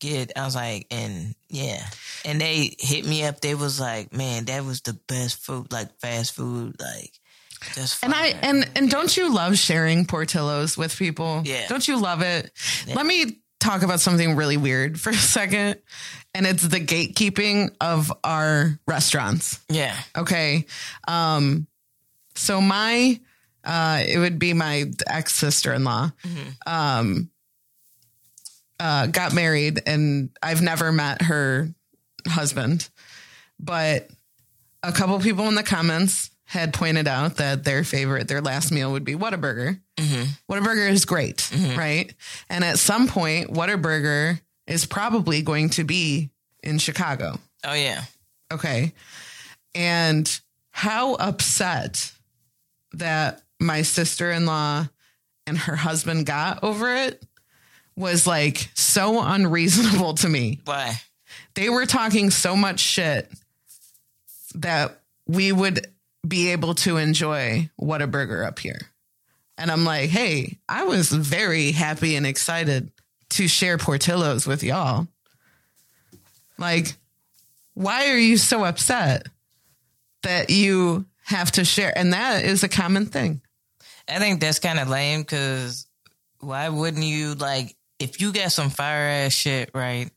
Get, 0.00 0.32
I 0.36 0.44
was 0.44 0.56
like, 0.56 0.88
and 0.90 1.36
yeah. 1.48 1.86
And 2.24 2.40
they 2.40 2.74
hit 2.80 3.06
me 3.06 3.22
up. 3.24 3.40
They 3.40 3.54
was 3.54 3.78
like, 3.78 4.12
man, 4.12 4.46
that 4.46 4.64
was 4.64 4.80
the 4.80 4.94
best 5.06 5.36
food, 5.36 5.70
like 5.70 6.00
fast 6.00 6.34
food, 6.34 6.80
like 6.80 7.12
just 7.74 8.02
And 8.04 8.14
I 8.14 8.32
fire." 8.32 8.40
and 8.42 8.70
and 8.76 8.90
don't 8.90 9.16
you 9.16 9.32
love 9.32 9.58
sharing 9.58 10.04
Portillos 10.06 10.76
with 10.76 10.96
people? 10.96 11.42
Yeah. 11.44 11.66
Don't 11.68 11.86
you 11.86 12.00
love 12.00 12.22
it? 12.22 12.50
Let 12.94 13.06
me 13.06 13.42
talk 13.62 13.82
about 13.82 14.00
something 14.00 14.34
really 14.36 14.56
weird 14.56 15.00
for 15.00 15.10
a 15.10 15.14
second. 15.14 15.80
And 16.34 16.46
it's 16.46 16.62
the 16.66 16.80
gatekeeping 16.80 17.76
of 17.80 18.12
our 18.24 18.78
restaurants. 18.86 19.60
yeah. 19.68 19.96
Okay. 20.16 20.66
Um, 21.06 21.66
so 22.34 22.60
my, 22.60 23.20
uh, 23.64 24.02
it 24.06 24.18
would 24.18 24.38
be 24.38 24.54
my 24.54 24.86
ex 25.06 25.34
sister 25.34 25.72
in 25.72 25.84
law, 25.84 26.10
um, 26.66 27.30
uh, 28.80 29.06
got 29.06 29.34
married 29.34 29.82
and 29.86 30.30
I've 30.42 30.62
never 30.62 30.90
met 30.90 31.22
her 31.22 31.68
husband, 32.26 32.88
but 33.60 34.08
a 34.82 34.90
couple 34.90 35.20
people 35.20 35.46
in 35.46 35.54
the 35.54 35.62
comments 35.62 36.30
had 36.52 36.74
pointed 36.74 37.08
out 37.08 37.36
that 37.36 37.64
their 37.64 37.82
favorite, 37.82 38.28
their 38.28 38.42
last 38.42 38.70
meal 38.70 38.92
would 38.92 39.04
be 39.04 39.14
Whataburger. 39.14 39.80
Mm-hmm. 39.96 40.52
Whataburger 40.52 40.90
is 40.90 41.06
great, 41.06 41.38
mm-hmm. 41.38 41.78
right? 41.78 42.14
And 42.50 42.62
at 42.62 42.78
some 42.78 43.08
point, 43.08 43.50
Whataburger 43.50 44.38
is 44.66 44.84
probably 44.84 45.40
going 45.40 45.70
to 45.70 45.84
be 45.84 46.28
in 46.62 46.76
Chicago. 46.76 47.38
Oh 47.64 47.72
yeah. 47.72 48.02
Okay. 48.52 48.92
And 49.74 50.40
how 50.72 51.14
upset 51.14 52.12
that 52.92 53.40
my 53.58 53.80
sister 53.80 54.30
in 54.30 54.44
law 54.44 54.86
and 55.46 55.56
her 55.56 55.76
husband 55.76 56.26
got 56.26 56.62
over 56.62 56.94
it 56.94 57.24
was 57.96 58.26
like 58.26 58.68
so 58.74 59.22
unreasonable 59.22 60.12
to 60.16 60.28
me. 60.28 60.60
Why? 60.66 61.00
They 61.54 61.70
were 61.70 61.86
talking 61.86 62.28
so 62.28 62.54
much 62.56 62.80
shit 62.80 63.30
that 64.56 64.98
we 65.26 65.50
would 65.50 65.86
be 66.26 66.50
able 66.50 66.74
to 66.74 66.96
enjoy 66.96 67.70
Whataburger 67.80 68.46
up 68.46 68.58
here. 68.58 68.80
And 69.58 69.70
I'm 69.70 69.84
like, 69.84 70.10
hey, 70.10 70.58
I 70.68 70.84
was 70.84 71.10
very 71.10 71.72
happy 71.72 72.16
and 72.16 72.26
excited 72.26 72.90
to 73.30 73.48
share 73.48 73.78
Portillo's 73.78 74.46
with 74.46 74.62
y'all. 74.62 75.06
Like, 76.58 76.94
why 77.74 78.08
are 78.10 78.18
you 78.18 78.36
so 78.36 78.64
upset 78.64 79.26
that 80.22 80.50
you 80.50 81.06
have 81.24 81.50
to 81.52 81.64
share? 81.64 81.96
And 81.96 82.12
that 82.12 82.44
is 82.44 82.62
a 82.62 82.68
common 82.68 83.06
thing. 83.06 83.40
I 84.08 84.18
think 84.18 84.40
that's 84.40 84.58
kind 84.58 84.78
of 84.78 84.88
lame 84.88 85.22
because 85.22 85.86
why 86.40 86.68
wouldn't 86.68 87.04
you 87.04 87.34
like 87.34 87.76
if 87.98 88.20
you 88.20 88.32
got 88.32 88.52
some 88.52 88.70
fire 88.70 89.08
ass 89.08 89.32
shit 89.32 89.70
right? 89.74 90.10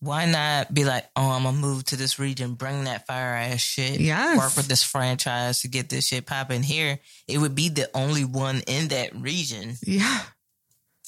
Why 0.00 0.26
not 0.26 0.72
be 0.72 0.84
like, 0.84 1.04
oh, 1.16 1.30
I'm 1.30 1.42
gonna 1.42 1.56
move 1.56 1.84
to 1.86 1.96
this 1.96 2.18
region, 2.20 2.54
bring 2.54 2.84
that 2.84 3.06
fire 3.06 3.34
ass 3.34 3.60
shit, 3.60 3.98
Yes. 3.98 4.38
work 4.38 4.56
with 4.56 4.68
this 4.68 4.84
franchise 4.84 5.62
to 5.62 5.68
get 5.68 5.88
this 5.88 6.06
shit 6.06 6.24
popping 6.24 6.62
here. 6.62 7.00
It 7.26 7.38
would 7.38 7.54
be 7.56 7.68
the 7.68 7.90
only 7.94 8.24
one 8.24 8.60
in 8.68 8.88
that 8.88 9.14
region, 9.16 9.76
Yeah. 9.84 10.20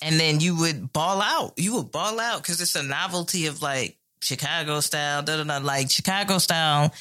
and 0.03 0.19
then 0.19 0.41
you 0.41 0.57
would 0.57 0.93
ball 0.93 1.23
out. 1.23 1.53
You 1.57 1.77
would 1.77 1.93
ball 1.93 2.19
out 2.19 2.43
because 2.43 2.61
it's 2.61 2.75
a 2.75 2.83
novelty 2.83 3.47
of 3.47 3.63
like 3.63 3.97
Chicago 4.23 4.81
style. 4.81 5.23
Da, 5.23 5.37
da, 5.37 5.45
da. 5.45 5.59
Like 5.65 5.91
Chicago 5.91 6.39
style 6.39 6.93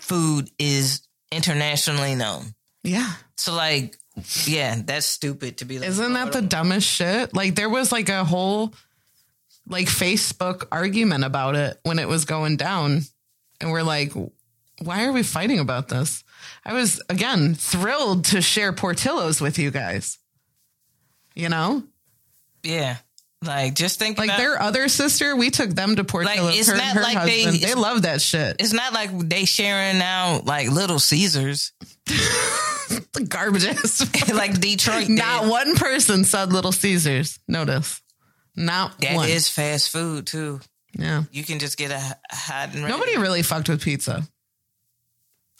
food 0.00 0.50
is 0.58 1.02
internationally 1.30 2.14
known. 2.14 2.54
Yeah. 2.82 3.12
So 3.36 3.54
like, 3.54 3.96
yeah, 4.46 4.80
that's 4.84 5.06
stupid 5.06 5.58
to 5.58 5.64
be 5.64 5.78
like. 5.78 5.88
Isn't 5.90 6.12
that 6.14 6.32
the 6.32 6.38
oh, 6.38 6.46
dumbest 6.46 6.88
shit? 6.88 7.34
Like 7.34 7.54
there 7.54 7.68
was 7.68 7.92
like 7.92 8.08
a 8.08 8.24
whole 8.24 8.74
like 9.68 9.86
Facebook 9.86 10.66
argument 10.72 11.24
about 11.24 11.54
it 11.56 11.78
when 11.82 11.98
it 11.98 12.08
was 12.08 12.24
going 12.24 12.56
down. 12.56 13.02
And 13.60 13.70
we're 13.70 13.82
like, 13.82 14.12
why 14.82 15.04
are 15.04 15.12
we 15.12 15.22
fighting 15.22 15.58
about 15.58 15.88
this? 15.88 16.24
I 16.64 16.72
was 16.72 17.02
again 17.08 17.54
thrilled 17.54 18.26
to 18.26 18.40
share 18.40 18.72
Portillo's 18.72 19.40
with 19.40 19.58
you 19.58 19.70
guys. 19.70 20.18
You 21.34 21.48
know? 21.48 21.82
Yeah. 22.62 22.96
Like 23.44 23.74
just 23.74 23.98
think 24.00 24.18
Like 24.18 24.28
about 24.30 24.38
their 24.38 24.60
other 24.60 24.88
sister, 24.88 25.36
we 25.36 25.50
took 25.50 25.70
them 25.70 25.94
to 25.96 26.04
Portillo's. 26.04 26.40
Like, 26.50 26.58
it's 26.58 26.68
her, 26.68 26.76
not 26.76 26.96
her 26.96 27.02
like 27.02 27.24
they- 27.24 27.42
husband. 27.42 27.62
They, 27.62 27.66
it's- 27.68 27.76
love 27.76 28.02
that 28.02 28.20
shit. 28.20 28.56
it's 28.58 28.72
not 28.72 28.92
like 28.92 29.16
they 29.16 29.44
sharing 29.44 30.00
out 30.02 30.44
like 30.44 30.70
little 30.70 30.98
Caesars. 30.98 31.72
the 32.06 33.26
garbage 33.28 33.64
ass. 33.66 34.28
like 34.32 34.58
Detroit. 34.60 35.08
Not 35.10 35.42
did. 35.42 35.50
one 35.50 35.74
person 35.76 36.24
said 36.24 36.52
Little 36.52 36.72
Caesars. 36.72 37.38
Notice. 37.46 38.00
Not 38.58 39.00
That 39.00 39.14
one. 39.14 39.28
is 39.28 39.48
fast 39.48 39.90
food 39.90 40.26
too. 40.26 40.60
yeah. 40.98 41.22
You 41.30 41.44
can 41.44 41.58
just 41.60 41.78
get 41.78 41.90
a 41.90 42.00
hot 42.30 42.70
and 42.74 42.82
ready. 42.82 42.88
Nobody 42.92 43.16
really 43.16 43.42
fucked 43.42 43.68
with 43.68 43.82
pizza. 43.82 44.26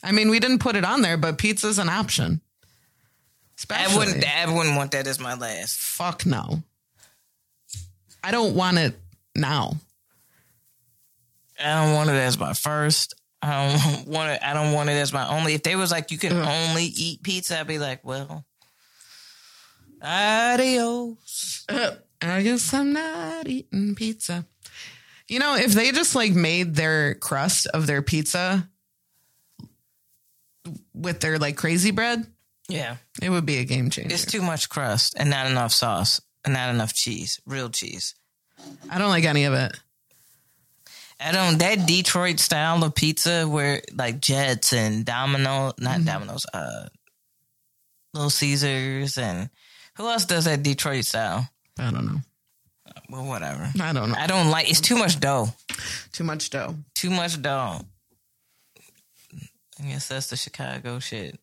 I 0.02 0.12
mean, 0.12 0.30
we 0.30 0.40
didn't 0.40 0.58
put 0.61 0.74
it 0.76 0.84
on 0.84 1.00
there, 1.02 1.16
but 1.16 1.38
pizza's 1.38 1.78
an 1.78 1.88
option. 1.88 2.40
I 3.70 3.96
wouldn't. 3.96 4.24
I 4.24 4.52
wouldn't 4.52 4.76
want 4.76 4.92
that 4.92 5.06
as 5.06 5.18
my 5.18 5.34
last. 5.34 5.76
fuck 5.78 6.24
no. 6.26 6.62
I 8.22 8.30
don't 8.30 8.54
want 8.54 8.78
it 8.78 8.96
now. 9.34 9.76
I 11.61 11.84
don't 11.84 11.94
want 11.94 12.11
it 12.11 12.14
as 12.14 12.38
my 12.38 12.52
first. 12.52 13.14
I 13.42 13.78
don't 13.94 14.06
want 14.12 14.30
it. 14.32 14.40
I 14.42 14.54
don't 14.54 14.72
want 14.72 14.90
it 14.90 14.94
as 14.94 15.12
my 15.12 15.26
only. 15.28 15.54
If 15.54 15.62
they 15.64 15.74
was 15.76 15.90
like 15.90 16.11
you 16.12 16.18
can 16.18 16.32
only 16.32 16.84
eat 16.84 17.22
pizza, 17.22 17.58
I'd 17.61 17.66
be 17.66 17.78
like, 17.78 18.04
well, 18.04 18.44
adios. 20.02 21.66
I 22.20 22.42
guess 22.42 22.72
I'm 22.74 22.92
not 22.92 23.46
eating 23.48 23.94
pizza. 23.94 24.44
You 25.28 25.38
know, 25.38 25.57
if 25.57 25.72
they 25.72 25.92
just 25.92 26.14
like 26.14 26.33
made 26.33 26.74
their 26.74 27.14
crust 27.14 27.66
of 27.68 27.87
their 27.87 28.02
pizza 28.02 28.68
with 30.94 31.20
their 31.20 31.38
like 31.38 31.57
crazy 31.57 31.90
bread, 31.90 32.26
Yeah, 32.68 32.96
it 33.22 33.31
would 33.31 33.46
be 33.46 33.59
a 33.59 33.64
game 33.64 33.90
changer. 33.90 34.12
it's 34.14 34.24
too 34.26 34.42
much 34.42 34.68
crust 34.68 35.14
and 35.18 35.31
not 35.31 35.46
enough 35.46 35.72
sauce 35.72 36.20
and 36.44 36.54
not 36.54 36.70
enough 36.70 36.92
cheese, 36.94 37.40
real 37.46 37.68
cheese. 37.70 38.14
I 38.90 38.98
don't 38.98 39.11
like 39.11 39.24
any 39.24 39.44
of 39.44 39.54
it. 39.54 39.78
I 41.20 41.33
don't 41.33 41.59
that 41.59 41.87
Detroit 41.87 42.38
style 42.40 42.83
of 42.85 42.94
pizza 42.94 43.46
where 43.48 43.83
like 43.94 44.20
Jets 44.20 44.72
and 44.72 45.04
Domino, 45.04 45.72
not 45.78 46.04
Domino's, 46.04 46.46
uh, 46.54 46.88
Little 48.14 48.31
Caesars 48.31 49.18
and 49.18 49.50
who 49.96 50.09
else 50.09 50.24
does 50.24 50.44
that 50.46 50.62
Detroit 50.62 51.04
style? 51.04 51.48
I 51.79 51.91
don't 51.91 52.07
know. 52.07 52.19
Well, 53.11 53.27
whatever. 53.27 53.71
I 53.81 53.93
don't 53.93 54.11
know. 54.11 54.17
I 54.19 54.27
don't 54.27 54.51
like. 54.51 54.69
It's 54.71 54.81
too 54.81 54.97
much 54.97 55.21
dough. 55.21 55.49
Too 56.12 56.25
much 56.25 56.51
dough. 56.51 56.75
Too 56.95 57.11
much 57.11 57.41
dough. 57.41 57.81
I 59.81 59.85
guess 59.87 60.09
that's 60.09 60.29
the 60.29 60.37
Chicago 60.37 60.99
shit. 60.99 61.38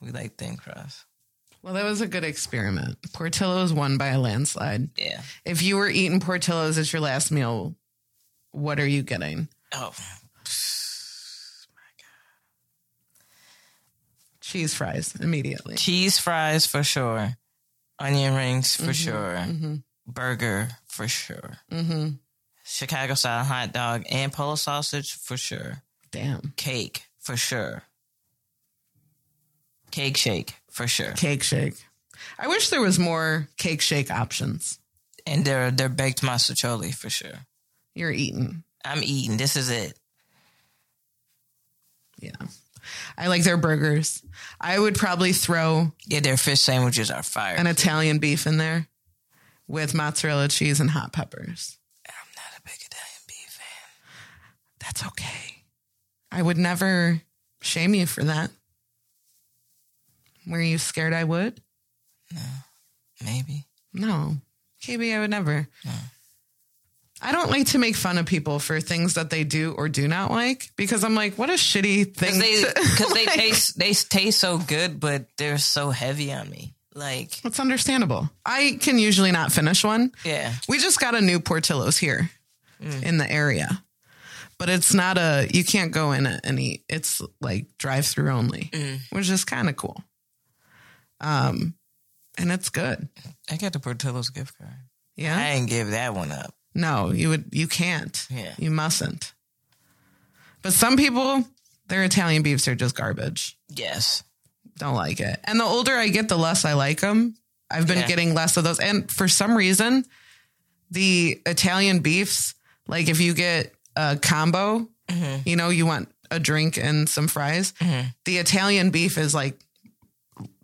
We 0.00 0.10
like 0.10 0.36
thin 0.36 0.56
crust. 0.56 1.04
Well, 1.62 1.74
that 1.74 1.84
was 1.84 2.00
a 2.00 2.06
good 2.06 2.24
experiment. 2.24 2.98
Portillo's 3.12 3.72
won 3.72 3.98
by 3.98 4.08
a 4.08 4.20
landslide. 4.20 4.90
Yeah. 4.96 5.22
If 5.44 5.60
you 5.62 5.76
were 5.76 5.88
eating 5.88 6.20
Portillo's 6.20 6.78
as 6.78 6.92
your 6.92 7.02
last 7.02 7.32
meal, 7.32 7.74
what 8.52 8.78
are 8.78 8.86
you 8.86 9.02
getting? 9.02 9.48
Oh, 9.74 9.92
my 11.74 11.90
god. 11.98 13.26
Cheese 14.40 14.72
fries 14.72 15.14
immediately. 15.20 15.74
cheese 15.76 16.18
fries 16.18 16.64
for 16.64 16.84
sure. 16.84 17.36
Onion 17.98 18.34
rings 18.34 18.76
for 18.76 18.92
sure. 18.92 19.44
Burger 20.06 20.68
for 20.86 21.08
sure. 21.08 21.58
Mm-hmm. 21.70 22.10
Chicago 22.64 23.14
style 23.14 23.44
hot 23.44 23.72
dog 23.72 24.04
and 24.10 24.32
polo 24.32 24.54
sausage 24.54 25.14
for 25.14 25.36
sure. 25.36 25.82
Damn. 26.10 26.52
Cake 26.56 27.04
for 27.18 27.36
sure. 27.36 27.82
Cake 29.90 30.16
shake 30.16 30.54
for 30.70 30.86
sure. 30.86 31.12
Cake 31.12 31.42
shake. 31.42 31.74
I 32.38 32.48
wish 32.48 32.68
there 32.70 32.80
was 32.80 32.98
more 32.98 33.48
cake 33.56 33.80
shake 33.80 34.10
options. 34.10 34.78
And 35.26 35.44
they're 35.44 35.70
they're 35.70 35.88
baked 35.88 36.22
mostaccioli 36.22 36.94
for 36.94 37.10
sure. 37.10 37.46
You're 37.94 38.12
eating. 38.12 38.64
I'm 38.84 39.02
eating. 39.02 39.36
This 39.36 39.56
is 39.56 39.70
it. 39.70 39.98
Yeah. 42.20 42.32
I 43.16 43.26
like 43.28 43.42
their 43.44 43.56
burgers. 43.56 44.22
I 44.60 44.78
would 44.78 44.94
probably 44.96 45.32
throw 45.32 45.92
Yeah, 46.06 46.20
their 46.20 46.36
fish 46.36 46.60
sandwiches 46.60 47.10
are 47.10 47.22
fire. 47.22 47.56
an 47.56 47.66
Italian 47.66 48.18
beef 48.18 48.46
in 48.46 48.56
there 48.58 48.88
with 49.66 49.94
mozzarella 49.94 50.48
cheese 50.48 50.80
and 50.80 50.90
hot 50.90 51.12
peppers. 51.12 51.78
I'm 52.08 52.14
not 52.36 52.58
a 52.58 52.62
big 52.62 52.74
Italian 52.74 53.22
beef 53.26 53.50
fan. 53.50 54.46
That's 54.80 55.04
okay. 55.06 55.62
I 56.32 56.42
would 56.42 56.58
never 56.58 57.22
shame 57.60 57.94
you 57.94 58.06
for 58.06 58.24
that. 58.24 58.50
Were 60.46 60.60
you 60.62 60.78
scared 60.78 61.12
I 61.12 61.24
would? 61.24 61.60
No. 62.32 62.40
Maybe. 63.24 63.64
No. 63.92 64.36
KB, 64.82 65.14
I 65.14 65.20
would 65.20 65.30
never. 65.30 65.68
I 67.20 67.32
don't 67.32 67.50
like 67.50 67.66
to 67.68 67.78
make 67.78 67.96
fun 67.96 68.16
of 68.18 68.26
people 68.26 68.58
for 68.60 68.80
things 68.80 69.14
that 69.14 69.30
they 69.30 69.42
do 69.44 69.74
or 69.76 69.88
do 69.88 70.06
not 70.06 70.30
like 70.30 70.70
because 70.76 71.02
I'm 71.02 71.14
like, 71.14 71.36
what 71.36 71.50
a 71.50 71.54
shitty 71.54 72.14
thing. 72.14 72.38
Because 72.38 72.74
they, 72.74 72.84
cause 72.96 73.12
they 73.12 73.24
taste 73.26 73.78
they 73.78 73.92
taste 73.92 74.38
so 74.38 74.58
good, 74.58 75.00
but 75.00 75.26
they're 75.36 75.58
so 75.58 75.90
heavy 75.90 76.32
on 76.32 76.48
me. 76.48 76.74
Like, 76.94 77.44
It's 77.44 77.60
understandable. 77.60 78.28
I 78.44 78.78
can 78.80 78.98
usually 78.98 79.30
not 79.32 79.52
finish 79.52 79.84
one. 79.84 80.12
yeah. 80.24 80.52
We 80.68 80.78
just 80.78 80.98
got 81.00 81.14
a 81.14 81.20
new 81.20 81.38
Portillo's 81.40 81.96
here 81.98 82.30
in 82.80 83.18
the 83.18 83.30
area, 83.30 83.82
but 84.58 84.68
it's 84.68 84.94
not 84.94 85.16
a, 85.18 85.46
you 85.52 85.64
can't 85.64 85.92
go 85.92 86.10
in 86.12 86.26
and 86.26 86.58
eat. 86.60 86.82
It's 86.88 87.20
like 87.40 87.66
drive 87.78 88.06
through 88.06 88.30
only, 88.30 88.70
which 89.10 89.28
is 89.30 89.44
kind 89.44 89.68
of 89.68 89.76
cool. 89.76 90.02
Um, 91.20 91.74
and 92.36 92.50
it's 92.52 92.70
good. 92.70 93.08
I 93.50 93.56
got 93.56 93.72
the 93.72 93.80
Portillo's 93.80 94.30
gift 94.30 94.56
card. 94.58 94.70
Yeah. 95.16 95.36
I 95.36 95.50
ain't 95.50 95.68
give 95.68 95.90
that 95.90 96.14
one 96.14 96.30
up. 96.32 96.54
No, 96.74 97.10
you 97.10 97.28
would 97.30 97.46
you 97.52 97.66
can't. 97.66 98.26
Yeah. 98.30 98.54
You 98.58 98.70
mustn't. 98.70 99.32
But 100.62 100.72
some 100.72 100.96
people, 100.96 101.44
their 101.88 102.04
Italian 102.04 102.42
beefs 102.42 102.68
are 102.68 102.74
just 102.74 102.96
garbage. 102.96 103.56
Yes. 103.68 104.22
Don't 104.78 104.94
like 104.94 105.20
it. 105.20 105.40
And 105.44 105.58
the 105.58 105.64
older 105.64 105.96
I 105.96 106.08
get, 106.08 106.28
the 106.28 106.38
less 106.38 106.64
I 106.64 106.74
like 106.74 107.00
them. 107.00 107.36
I've 107.70 107.86
been 107.86 107.98
Yeah. 107.98 108.06
getting 108.06 108.34
less 108.34 108.56
of 108.56 108.64
those. 108.64 108.78
And 108.80 109.10
for 109.10 109.28
some 109.28 109.56
reason, 109.56 110.04
the 110.90 111.40
Italian 111.46 112.00
beefs, 112.00 112.54
like 112.86 113.08
if 113.08 113.20
you 113.20 113.34
get 113.34 113.74
a 113.96 114.16
combo, 114.16 114.88
mm-hmm. 115.08 115.48
You 115.48 115.56
know, 115.56 115.70
you 115.70 115.86
want 115.86 116.08
a 116.30 116.38
drink 116.38 116.76
and 116.76 117.08
some 117.08 117.28
fries. 117.28 117.72
Mm-hmm. 117.80 118.08
The 118.24 118.38
Italian 118.38 118.90
beef 118.90 119.16
is 119.18 119.34
like 119.34 119.58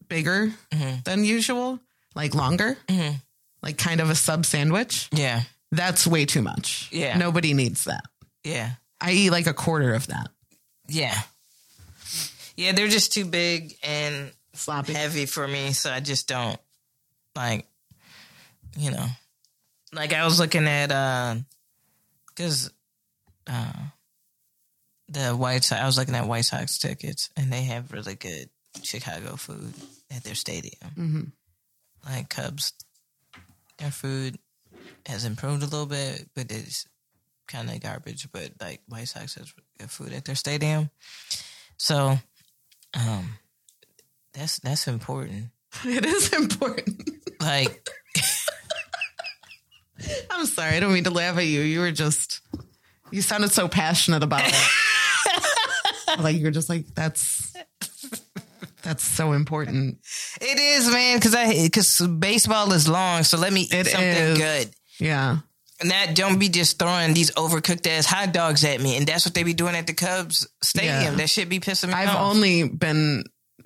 bigger 0.09 0.53
mm-hmm. 0.71 0.97
than 1.05 1.25
usual, 1.25 1.81
like 2.15 2.35
longer, 2.35 2.77
like 3.63 3.79
kind 3.79 4.01
of 4.01 4.11
a 4.11 4.15
sub 4.15 4.45
sandwich. 4.45 5.09
Yeah. 5.13 5.43
That's 5.75 6.07
way 6.07 6.25
too 6.27 6.43
much. 6.43 6.89
Yeah. 6.93 7.17
Nobody 7.19 7.55
needs 7.55 7.85
that. 7.85 8.05
Yeah. 8.45 8.71
I 9.01 9.13
eat 9.13 9.31
like 9.31 9.47
a 9.47 9.55
quarter 9.55 9.95
of 9.95 10.07
that. 10.09 10.29
Yeah. 10.89 11.19
Yeah, 12.57 12.73
they're 12.73 12.89
just 12.89 13.13
too 13.13 13.25
big 13.25 13.77
and 13.83 14.31
Sloppy. 14.53 14.93
heavy 14.93 15.27
for 15.27 15.47
me, 15.47 15.73
so 15.73 15.91
I 15.91 16.01
just 16.01 16.29
don't 16.29 16.59
like 17.35 17.67
you 18.77 18.91
know. 18.91 19.07
Like 19.93 20.13
I 20.13 20.25
was 20.25 20.39
looking 20.39 20.67
at 20.67 20.93
uh 20.93 21.37
cuz 22.37 22.71
uh 23.47 23.73
the 25.09 25.33
White 25.33 25.65
Sox, 25.65 25.81
I 25.83 25.87
was 25.87 25.99
looking 25.99 26.15
at 26.15 26.27
White 26.29 26.45
Sox 26.45 26.79
tickets 26.79 27.31
and 27.37 27.53
they 27.53 27.63
have 27.65 27.93
really 27.93 28.15
good 28.15 28.49
Chicago 28.83 29.37
food 29.37 29.75
at 30.11 30.23
their 30.25 30.35
stadium. 30.35 30.91
Mhm. 30.97 31.33
Like 32.05 32.29
Cubs 32.29 32.73
their 33.79 33.91
food 33.91 34.39
has 35.07 35.25
improved 35.25 35.63
a 35.63 35.67
little 35.67 35.87
bit, 35.87 36.29
but 36.35 36.51
it's 36.51 36.87
kind 37.47 37.71
of 37.71 37.81
garbage, 37.81 38.29
but 38.33 38.51
like 38.61 38.81
White 38.89 39.09
Sox 39.09 39.35
has 39.35 39.53
good 39.79 39.91
food 39.91 40.13
at 40.13 40.25
their 40.25 40.35
stadium. 40.35 40.91
So 41.77 42.19
um 42.95 43.39
that's 44.33 44.59
that's 44.61 44.89
important. 44.89 45.47
It 45.85 46.07
is 46.07 46.33
important. 46.33 47.11
Like 47.41 47.89
I'm 50.31 50.47
sorry. 50.47 50.77
I 50.77 50.81
don't 50.81 50.93
mean 50.93 51.05
to 51.05 51.11
laugh 51.11 51.37
at 51.39 51.47
you. 51.47 51.61
You 51.61 51.81
were 51.81 51.93
just, 51.93 52.41
you 53.11 53.23
sounded 53.23 53.53
so 53.53 53.69
passionate 53.69 54.23
about 54.23 54.43
it. 54.45 56.19
like 56.21 56.37
you're 56.37 56.51
just 56.51 56.69
like, 56.69 56.87
that's, 56.95 57.55
that's 58.83 59.03
so 59.03 59.33
important. 59.33 59.99
it 60.41 60.59
is, 60.59 60.91
man, 60.91 61.17
because 61.17 61.35
I 61.35 61.65
because 61.65 62.01
baseball 62.19 62.73
is 62.73 62.89
long. 62.89 63.23
So 63.23 63.39
let 63.39 63.53
me 63.53 63.63
eat 63.63 63.73
It 63.73 63.87
something 63.87 64.09
is. 64.09 64.39
good. 64.39 64.71
Yeah. 64.99 65.39
And 65.81 65.91
that 65.91 66.15
don't 66.15 66.39
be 66.39 66.49
just 66.49 66.79
throwing 66.79 67.15
these 67.15 67.33
overcooked 67.33 67.87
ass 67.87 68.07
hot 68.07 68.33
dogs 68.33 68.65
at 68.65 68.81
me, 68.81 68.97
and 68.97 69.07
that's 69.07 69.27
what 69.27 69.35
they 69.35 69.43
be 69.43 69.55
doing 69.55 69.75
at 69.75 69.87
the 69.89 69.93
Cubs 69.93 70.47
stadium. 70.63 71.03
Yeah. 71.03 71.11
That 71.17 71.29
should 71.31 71.49
be 71.49 71.59
pissing 71.59 71.89
me 71.89 71.95
off. 71.95 72.01
I've 72.01 72.17
only 72.17 72.69
been 72.69 73.25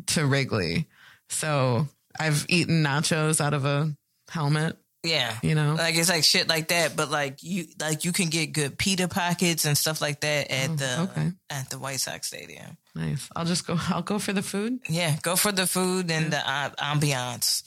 to 0.08 0.24
Wrigley. 0.26 0.86
So 1.28 1.86
I've 2.18 2.46
eaten 2.48 2.82
nachos 2.82 3.42
out 3.42 3.52
of 3.52 3.66
a 3.66 3.94
helmet, 4.30 4.78
yeah, 5.04 5.36
you 5.42 5.54
know? 5.54 5.74
like 5.74 5.96
it's 5.96 6.08
like 6.08 6.24
shit 6.24 6.48
like 6.48 6.68
that. 6.68 6.96
But 6.96 7.10
like 7.10 7.42
you, 7.42 7.66
like 7.78 8.06
you 8.06 8.12
can 8.12 8.30
get 8.30 8.52
good 8.54 8.78
pita 8.78 9.06
pockets 9.08 9.66
and 9.66 9.76
stuff 9.76 10.00
like 10.00 10.20
that 10.20 10.50
at 10.50 10.78
the 10.78 10.94
Oh, 10.98 11.02
okay. 11.04 11.32
at 11.50 11.68
the 11.68 11.78
White 11.78 12.00
Sox 12.00 12.26
stadium. 12.28 12.78
Nice. 12.94 13.28
I'll 13.36 13.44
just 13.44 13.66
go, 13.66 13.76
I'll 13.90 14.00
go 14.02 14.18
for 14.18 14.32
the 14.32 14.42
food. 14.42 14.78
Yeah, 14.88 15.14
go 15.22 15.36
for 15.36 15.52
the 15.52 15.66
food 15.66 16.10
and 16.10 16.32
the 16.32 16.38
uh, 16.38 16.70
ambiance. 16.78 17.62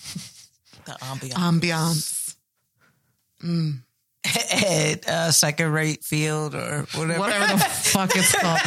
The 0.86 0.94
ambiance. 0.94 1.34
Ambiance. 1.34 2.21
at 4.26 5.08
uh, 5.08 5.32
second 5.32 5.72
rate 5.72 6.04
field 6.04 6.56
or 6.56 6.86
whatever. 6.96 7.20
Whatever 7.20 7.54
the 7.54 7.60
fuck 7.60 8.12
it's 8.16 8.36
called. 8.42 8.60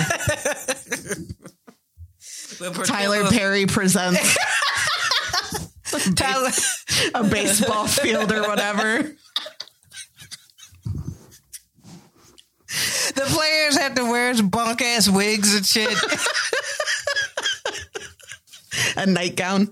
Tyler 2.87 3.28
Perry 3.30 3.66
presents 3.66 4.37
Tyler, 6.14 6.50
a 7.14 7.24
baseball 7.24 7.87
field 7.87 8.32
or 8.32 8.42
whatever. 8.42 9.02
the 13.14 13.22
players 13.26 13.76
have 13.78 13.94
to 13.94 14.04
wear 14.04 14.34
bunk 14.42 14.82
ass 14.82 15.08
wigs 15.08 15.54
and 15.54 15.64
shit. 15.64 15.96
A 18.96 19.06
nightgown. 19.06 19.68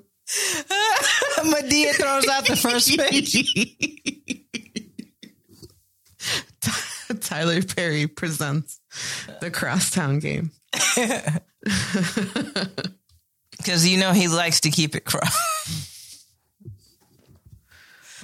Madea 1.38 1.93
throws 1.95 2.29
out 2.29 2.47
the 2.47 2.55
first 2.57 2.97
pitch. 2.97 4.38
Tyler 7.20 7.62
Perry 7.62 8.07
presents 8.07 8.81
the 9.40 9.51
Crosstown 9.51 10.18
game. 10.18 10.51
Because 13.62 13.87
you 13.87 13.98
know 13.98 14.12
he 14.12 14.27
likes 14.27 14.61
to 14.62 14.70
keep 14.70 14.96
it 14.96 15.05
cross. 15.05 16.27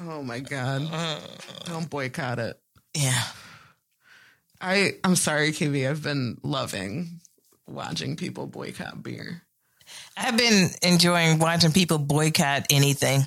Oh 0.00 0.22
my 0.22 0.40
god! 0.40 0.88
Don't 1.64 1.88
boycott 1.88 2.38
it. 2.38 2.60
Yeah. 2.94 3.22
I 4.60 4.94
I'm 5.04 5.14
sorry, 5.14 5.52
KB. 5.52 5.88
I've 5.88 6.02
been 6.02 6.38
loving 6.42 7.20
watching 7.68 8.16
people 8.16 8.46
boycott 8.46 9.02
beer. 9.02 9.42
I've 10.16 10.36
been 10.36 10.70
enjoying 10.82 11.38
watching 11.38 11.72
people 11.72 11.98
boycott 11.98 12.66
anything. 12.70 13.26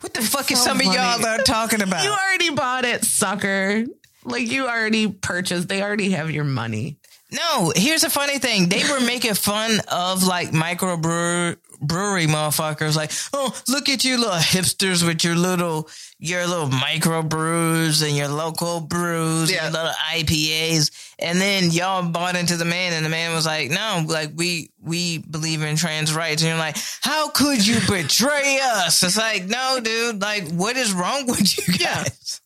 What 0.00 0.14
the 0.14 0.22
fuck 0.22 0.50
is 0.52 0.58
so 0.58 0.66
some 0.70 0.78
of 0.78 0.86
y'all 0.86 1.26
are 1.26 1.38
talking 1.38 1.82
about? 1.82 2.04
You 2.04 2.10
already 2.10 2.50
bought 2.50 2.84
it, 2.84 3.04
sucker. 3.04 3.84
Like 4.24 4.50
you 4.50 4.66
already 4.66 5.08
purchased. 5.08 5.68
They 5.68 5.82
already 5.82 6.10
have 6.10 6.30
your 6.30 6.44
money. 6.44 6.96
No, 7.30 7.72
here's 7.76 8.00
the 8.02 8.10
funny 8.10 8.38
thing. 8.38 8.70
They 8.70 8.82
were 8.88 9.00
making 9.00 9.34
fun 9.34 9.80
of 9.92 10.24
like 10.24 10.50
microbrewery 10.50 11.56
brewery 11.80 12.26
motherfuckers. 12.26 12.96
Like, 12.96 13.12
oh, 13.32 13.54
look 13.68 13.88
at 13.88 14.02
you 14.02 14.16
little 14.18 14.32
hipsters 14.34 15.06
with 15.06 15.22
your 15.22 15.36
little 15.36 15.88
your 16.18 16.46
little 16.46 16.68
micro 16.68 17.22
brews 17.22 18.02
and 18.02 18.16
your 18.16 18.28
local 18.28 18.80
brews 18.80 19.50
Yeah. 19.52 19.66
and 19.66 19.74
your 19.74 19.82
little 19.84 19.96
IPAs. 20.10 20.90
And 21.20 21.40
then 21.40 21.70
y'all 21.70 22.02
bought 22.08 22.34
into 22.34 22.56
the 22.56 22.64
man 22.64 22.92
and 22.94 23.04
the 23.04 23.10
man 23.10 23.32
was 23.34 23.46
like, 23.46 23.70
no, 23.70 24.04
like 24.08 24.30
we 24.34 24.70
we 24.82 25.18
believe 25.18 25.62
in 25.62 25.76
trans 25.76 26.12
rights. 26.14 26.42
And 26.42 26.48
you're 26.48 26.58
like, 26.58 26.78
how 27.02 27.28
could 27.30 27.64
you 27.64 27.78
betray 27.88 28.58
us? 28.62 29.02
It's 29.02 29.18
like, 29.18 29.44
no, 29.46 29.80
dude, 29.82 30.20
like 30.22 30.48
what 30.50 30.76
is 30.76 30.92
wrong 30.92 31.26
with 31.26 31.58
you 31.58 31.74
guys? 31.78 32.40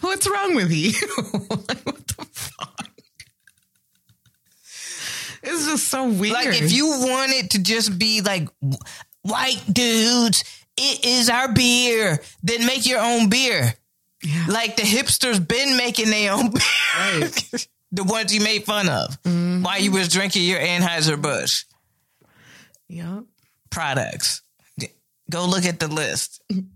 What's 0.00 0.28
wrong 0.28 0.54
with 0.54 0.72
you? 0.72 0.92
like, 1.32 1.82
what 1.82 2.06
the 2.06 2.26
fuck? 2.32 2.90
It's 5.42 5.66
just 5.66 5.88
so 5.88 6.08
weird. 6.08 6.34
Like 6.34 6.48
if 6.48 6.72
you 6.72 6.86
want 6.86 7.32
it 7.32 7.50
to 7.50 7.62
just 7.62 7.98
be 7.98 8.20
like 8.20 8.48
white 9.22 9.62
dudes, 9.70 10.42
it 10.76 11.04
is 11.04 11.30
our 11.30 11.52
beer. 11.52 12.20
Then 12.42 12.66
make 12.66 12.86
your 12.86 13.00
own 13.00 13.28
beer. 13.28 13.74
Yeah. 14.22 14.46
Like 14.48 14.76
the 14.76 14.82
hipsters 14.82 15.46
been 15.46 15.76
making 15.76 16.10
their 16.10 16.32
own 16.32 16.50
beer. 16.50 16.62
Right. 16.98 17.68
the 17.92 18.04
ones 18.04 18.34
you 18.34 18.40
made 18.40 18.64
fun 18.64 18.88
of 18.88 19.22
mm-hmm. 19.22 19.62
while 19.62 19.80
you 19.80 19.92
was 19.92 20.08
drinking 20.08 20.44
your 20.44 20.58
Anheuser 20.58 21.20
Busch 21.20 21.64
yeah. 22.88 23.20
products. 23.70 24.42
Go 25.30 25.46
look 25.46 25.64
at 25.64 25.80
the 25.80 25.88
list. 25.88 26.42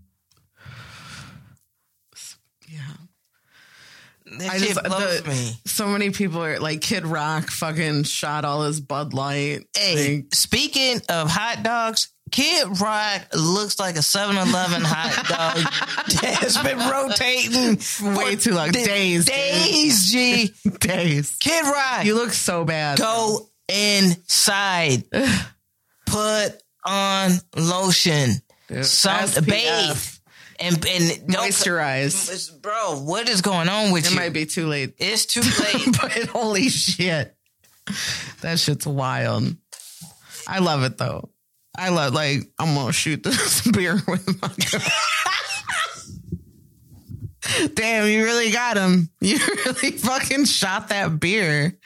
That 4.37 4.49
I 4.49 4.57
just 4.59 4.75
the, 4.81 5.23
me. 5.29 5.51
so 5.65 5.87
many 5.87 6.09
people 6.11 6.43
are 6.43 6.59
like 6.59 6.81
Kid 6.81 7.05
Rock 7.05 7.49
fucking 7.49 8.03
shot 8.03 8.45
all 8.45 8.63
his 8.63 8.79
Bud 8.79 9.13
Light. 9.13 9.65
Hey, 9.77 10.15
Like, 10.17 10.33
speaking 10.35 11.01
of 11.09 11.29
hot 11.29 11.63
dogs, 11.63 12.09
Kid 12.31 12.79
Rock 12.79 13.23
looks 13.33 13.77
like 13.77 13.95
a 13.95 13.99
7-Eleven 13.99 14.81
hot 14.85 15.27
dog 15.27 16.13
that 16.21 16.37
has 16.41 16.57
been 16.59 16.77
rotating 16.79 18.15
Way 18.15 18.37
too 18.37 18.53
long. 18.53 18.71
Days. 18.71 19.25
Days, 19.25 20.11
G. 20.11 20.53
days. 20.79 21.35
Kid 21.41 21.65
Rock, 21.65 22.05
You 22.05 22.15
look 22.15 22.31
so 22.31 22.63
bad. 22.63 22.97
go 22.99 23.49
inside. 23.67 25.03
Put 26.05 26.61
on 26.85 27.31
lotion. 27.55 28.31
Dude, 28.67 28.85
Some 28.85 29.43
bathe. 29.43 29.97
And, 30.61 30.75
and 30.85 31.27
don't 31.27 31.47
Moisturize. 31.47 32.61
Bro, 32.61 33.01
what 33.01 33.27
is 33.27 33.41
going 33.41 33.67
on 33.67 33.91
with 33.91 34.05
It 34.05 34.11
you? 34.11 34.15
might 34.15 34.33
be 34.33 34.45
too 34.45 34.67
late. 34.67 34.93
It's 34.99 35.25
too 35.25 35.41
late. 35.63 35.97
but 36.01 36.11
holy 36.27 36.69
shit. 36.69 37.35
That 38.41 38.59
shit's 38.59 38.85
wild. 38.85 39.55
I 40.47 40.59
love 40.59 40.83
it 40.83 40.97
though. 40.97 41.29
I 41.77 41.89
love 41.89 42.13
like 42.13 42.41
I'm 42.59 42.75
gonna 42.75 42.93
shoot 42.93 43.23
this 43.23 43.65
beer 43.71 43.95
with 44.07 44.41
my. 44.41 44.49
Damn, 47.73 48.07
you 48.07 48.23
really 48.23 48.51
got 48.51 48.77
him. 48.77 49.09
You 49.19 49.37
really 49.65 49.91
fucking 49.91 50.45
shot 50.45 50.89
that 50.89 51.19
beer. 51.19 51.77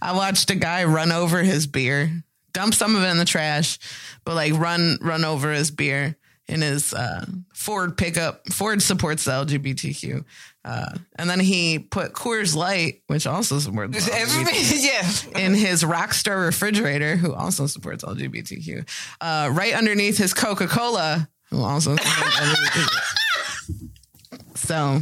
I 0.00 0.12
watched 0.14 0.50
a 0.50 0.54
guy 0.54 0.84
run 0.84 1.12
over 1.12 1.42
his 1.42 1.66
beer, 1.66 2.24
dump 2.52 2.74
some 2.74 2.96
of 2.96 3.02
it 3.02 3.08
in 3.08 3.18
the 3.18 3.24
trash, 3.26 3.78
but 4.24 4.34
like 4.34 4.54
run 4.54 4.98
run 5.02 5.24
over 5.24 5.52
his 5.52 5.70
beer 5.70 6.16
in 6.48 6.60
his 6.60 6.92
uh, 6.92 7.24
Ford 7.54 7.96
pickup. 7.96 8.46
Ford 8.52 8.82
supports 8.82 9.24
the 9.24 9.32
LGBTQ, 9.32 10.24
uh, 10.64 10.94
and 11.16 11.28
then 11.30 11.40
he 11.40 11.78
put 11.78 12.12
Coors 12.12 12.54
Light, 12.54 13.02
which 13.06 13.26
also 13.26 13.58
supports 13.58 14.04
the 14.04 14.10
LGBT 14.12 15.32
yeah. 15.34 15.40
in 15.46 15.54
his 15.54 15.82
Rockstar 15.82 16.44
refrigerator, 16.44 17.16
who 17.16 17.32
also 17.34 17.66
supports 17.66 18.04
LGBTQ, 18.04 18.86
uh, 19.20 19.50
right 19.52 19.74
underneath 19.74 20.18
his 20.18 20.34
Coca 20.34 20.66
Cola, 20.66 21.28
who 21.50 21.62
also 21.62 21.96
supports 21.96 22.36
LGBTQ. 22.40 22.88
So, 24.56 25.00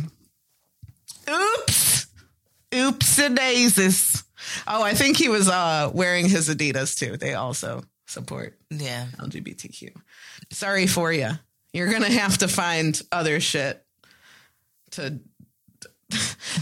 oops, 1.31 2.07
oops, 2.75 3.19
a 3.19 3.29
daisies. 3.31 4.25
Oh, 4.67 4.83
I 4.83 4.95
think 4.95 5.17
he 5.17 5.29
was 5.29 5.49
uh, 5.49 5.91
wearing 5.95 6.29
his 6.29 6.49
Adidas 6.49 6.99
too. 6.99 7.17
They 7.17 7.35
also 7.35 7.85
support 8.07 8.59
Yeah. 8.71 9.07
LGBTQ. 9.19 9.91
Sorry 10.53 10.87
for 10.87 11.13
you. 11.13 11.31
You're 11.73 11.91
gonna 11.91 12.11
have 12.13 12.39
to 12.39 12.49
find 12.49 13.01
other 13.11 13.41
shit 13.41 13.83
to. 14.93 15.19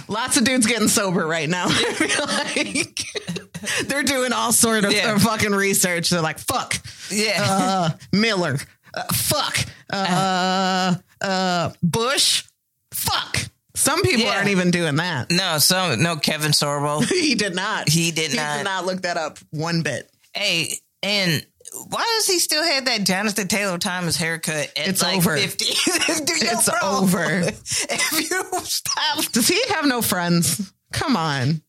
Lots 0.07 0.37
of 0.37 0.45
dudes 0.45 0.67
getting 0.67 0.89
sober 0.89 1.27
right 1.27 1.49
now. 1.49 1.69
Like 2.21 3.05
they're 3.87 4.03
doing 4.05 4.33
all 4.33 4.53
sort 4.53 4.85
of 4.85 4.93
Yeah. 4.93 5.19
fucking 5.19 5.53
research. 5.53 6.09
They're 6.11 6.21
like, 6.23 6.39
"Fuck, 6.39 6.77
Yeah. 7.11 7.45
uh, 7.45 7.91
Miller, 8.13 8.59
uh, 8.95 9.03
fuck, 9.13 9.59
uh, 9.93 10.95
uh, 11.21 11.71
Busch, 11.83 12.45
fuck." 12.93 13.37
Some 13.75 14.03
people 14.03 14.25
Yeah. 14.27 14.37
aren't 14.37 14.49
even 14.49 14.71
doing 14.71 14.97
that. 14.97 15.31
no, 15.31 15.59
so 15.59 15.95
no 15.97 16.17
Kevin 16.17 16.53
Sorbo. 16.53 17.05
He 17.09 17.35
did 17.35 17.55
not. 17.55 17.89
He 17.89 18.11
did 18.13 18.31
He 18.31 18.37
not. 18.37 18.59
did 18.59 18.65
not 18.65 18.87
look 18.87 19.03
that 19.03 19.17
up 19.17 19.39
one 19.51 19.83
bit. 19.83 20.11
Hey, 20.35 20.79
and 21.03 21.45
why 21.89 22.03
does 22.19 22.27
he 22.27 22.39
still 22.39 22.63
have 22.65 22.87
that 22.87 23.05
Jonathan 23.05 23.47
Taylor 23.49 23.79
Thomas 23.79 24.17
haircut 24.17 24.73
at 24.77 24.89
It's 24.89 25.03
like 25.03 25.19
over. 25.19 25.37
50? 25.37 25.65
Dude, 25.65 26.43
yo, 26.43 26.49
It's 26.53 26.69
bro, 26.69 26.79
over. 26.83 27.25
If 27.49 28.31
you 28.31 28.43
stop 28.65 29.25
Does 29.33 29.49
he 29.49 29.61
have 29.69 29.87
no 29.87 30.03
friends? 30.03 30.73
Come 30.93 31.17
on. 31.17 31.63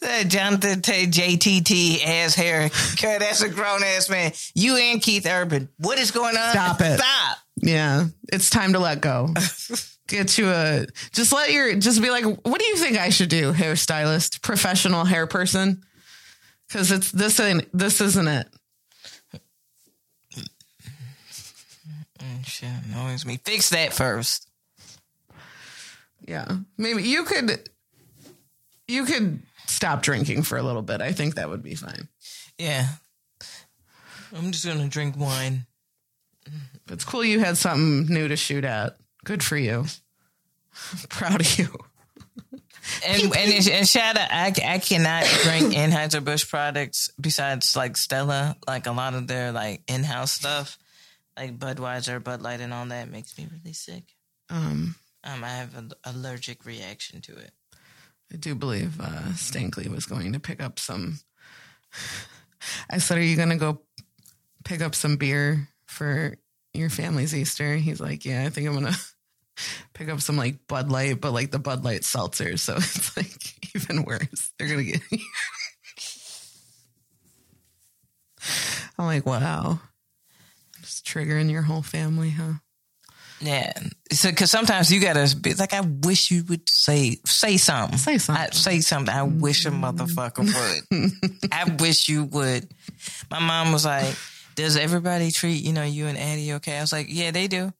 that 0.00 0.28
Jonathan 0.28 0.80
T- 0.82 1.06
JTT 1.06 2.04
ass 2.06 2.34
haircut, 2.34 3.20
that's 3.20 3.42
a 3.42 3.48
grown 3.48 3.82
ass 3.82 4.08
man. 4.08 4.32
You 4.54 4.76
and 4.76 5.02
Keith 5.02 5.26
Urban. 5.26 5.68
What 5.78 5.98
is 5.98 6.10
going 6.10 6.36
on? 6.36 6.50
Stop 6.52 6.80
it. 6.80 6.98
Stop. 6.98 7.38
Yeah, 7.56 8.06
it's 8.32 8.48
time 8.50 8.72
to 8.72 8.78
let 8.78 9.00
go. 9.00 9.34
Get 10.08 10.38
you 10.38 10.48
a 10.50 10.86
just 11.12 11.32
let 11.32 11.52
your 11.52 11.76
just 11.76 12.02
be 12.02 12.10
like, 12.10 12.24
what 12.24 12.58
do 12.58 12.64
you 12.66 12.76
think 12.76 12.98
I 12.98 13.10
should 13.10 13.28
do, 13.28 13.52
hairstylist, 13.52 14.42
professional 14.42 15.04
hair 15.04 15.26
person? 15.26 15.84
Because 16.70 16.92
it's 16.92 17.10
this 17.10 17.40
ain't 17.40 17.66
this 17.76 18.00
isn't 18.00 18.28
it. 18.28 18.46
Mm, 22.20 22.44
Shit 22.46 22.68
annoys 22.86 23.26
me. 23.26 23.40
Fix 23.44 23.70
that 23.70 23.92
first. 23.92 24.48
Yeah, 26.26 26.46
maybe 26.78 27.02
you 27.02 27.24
could 27.24 27.68
you 28.86 29.04
could 29.04 29.42
stop 29.66 30.02
drinking 30.02 30.42
for 30.42 30.58
a 30.58 30.62
little 30.62 30.82
bit. 30.82 31.00
I 31.00 31.12
think 31.12 31.34
that 31.34 31.48
would 31.48 31.62
be 31.62 31.74
fine. 31.74 32.08
Yeah. 32.56 32.86
I'm 34.36 34.52
just 34.52 34.64
gonna 34.64 34.88
drink 34.88 35.16
wine. 35.18 35.66
It's 36.88 37.04
cool 37.04 37.24
you 37.24 37.40
had 37.40 37.56
something 37.56 38.12
new 38.12 38.28
to 38.28 38.36
shoot 38.36 38.64
at. 38.64 38.96
Good 39.24 39.42
for 39.42 39.56
you. 39.56 39.86
Proud 41.08 41.40
of 41.40 41.58
you. 41.58 41.68
And 43.06 43.22
and, 43.36 43.68
and 43.68 43.88
shout 43.88 44.16
out, 44.16 44.28
I, 44.30 44.52
I 44.64 44.78
cannot 44.78 45.24
drink 45.42 45.74
Anheuser 45.74 46.24
Busch 46.24 46.48
products 46.48 47.10
besides 47.20 47.76
like 47.76 47.96
Stella. 47.96 48.56
Like 48.66 48.86
a 48.86 48.92
lot 48.92 49.14
of 49.14 49.26
their 49.26 49.52
like 49.52 49.82
in 49.86 50.02
house 50.04 50.32
stuff, 50.32 50.78
like 51.36 51.58
Budweiser, 51.58 52.22
Bud 52.22 52.42
Light, 52.42 52.60
and 52.60 52.72
all 52.72 52.86
that 52.86 53.10
makes 53.10 53.36
me 53.38 53.46
really 53.50 53.72
sick. 53.72 54.04
Um, 54.48 54.96
Um, 55.24 55.44
I 55.44 55.48
have 55.48 55.76
an 55.76 55.92
allergic 56.04 56.64
reaction 56.64 57.20
to 57.22 57.36
it. 57.36 57.52
I 58.32 58.36
do 58.36 58.54
believe 58.54 59.00
uh, 59.00 59.32
Stankley 59.34 59.88
was 59.88 60.06
going 60.06 60.32
to 60.32 60.40
pick 60.40 60.62
up 60.62 60.78
some. 60.78 61.18
I 62.90 62.98
said, 62.98 63.18
"Are 63.18 63.22
you 63.22 63.36
going 63.36 63.50
to 63.50 63.56
go 63.56 63.80
pick 64.64 64.80
up 64.80 64.94
some 64.94 65.16
beer 65.16 65.68
for 65.86 66.36
your 66.72 66.90
family's 66.90 67.34
Easter?" 67.34 67.76
He's 67.76 68.00
like, 68.00 68.24
"Yeah, 68.24 68.44
I 68.44 68.50
think 68.50 68.66
I'm 68.68 68.74
going 68.78 68.92
to 68.92 68.98
pick 69.94 70.08
up 70.08 70.20
some 70.20 70.36
like 70.36 70.66
Bud 70.66 70.90
Light, 70.90 71.20
but 71.20 71.32
like 71.32 71.50
the 71.50 71.58
Bud 71.58 71.84
Light 71.84 72.04
seltzer, 72.04 72.56
so 72.56 72.74
it's 72.78 73.16
like 73.16 73.74
even 73.74 74.04
worse. 74.04 74.52
They're 74.58 74.68
going 74.68 74.84
to 74.84 74.92
get." 74.92 75.02
I'm 78.98 79.06
like, 79.06 79.26
"Wow." 79.26 79.80
Just 80.80 81.04
triggering 81.04 81.50
your 81.50 81.62
whole 81.62 81.82
family, 81.82 82.30
huh? 82.30 82.54
Yeah, 83.42 83.72
so 84.12 84.28
because 84.28 84.50
sometimes 84.50 84.92
you 84.92 85.00
gotta 85.00 85.34
be 85.34 85.54
like, 85.54 85.72
I 85.72 85.80
wish 85.80 86.30
you 86.30 86.44
would 86.50 86.68
say 86.68 87.16
say 87.24 87.56
something, 87.56 87.96
Say 87.96 88.18
something. 88.18 88.44
I, 88.44 88.50
say 88.50 88.80
something. 88.80 89.14
I 89.14 89.22
wish 89.22 89.64
a 89.64 89.70
motherfucker 89.70 90.44
would. 90.44 91.12
I 91.52 91.64
wish 91.80 92.08
you 92.08 92.24
would. 92.24 92.68
My 93.30 93.38
mom 93.38 93.72
was 93.72 93.86
like, 93.86 94.14
"Does 94.56 94.76
everybody 94.76 95.30
treat 95.30 95.62
you 95.64 95.72
know 95.72 95.84
you 95.84 96.06
and 96.06 96.18
Addie 96.18 96.52
okay?" 96.54 96.76
I 96.76 96.80
was 96.82 96.92
like, 96.92 97.06
"Yeah, 97.08 97.30
they 97.30 97.48
do," 97.48 97.72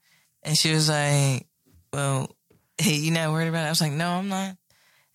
and 0.42 0.56
she 0.56 0.72
was 0.72 0.88
like, 0.88 1.46
"Well, 1.93 2.34
hey, 2.78 2.95
you 2.97 3.11
not 3.11 3.32
worried 3.32 3.49
about 3.49 3.64
it?" 3.64 3.66
I 3.66 3.70
was 3.70 3.80
like, 3.80 3.93
"No, 3.93 4.11
I'm 4.11 4.28
not." 4.28 4.57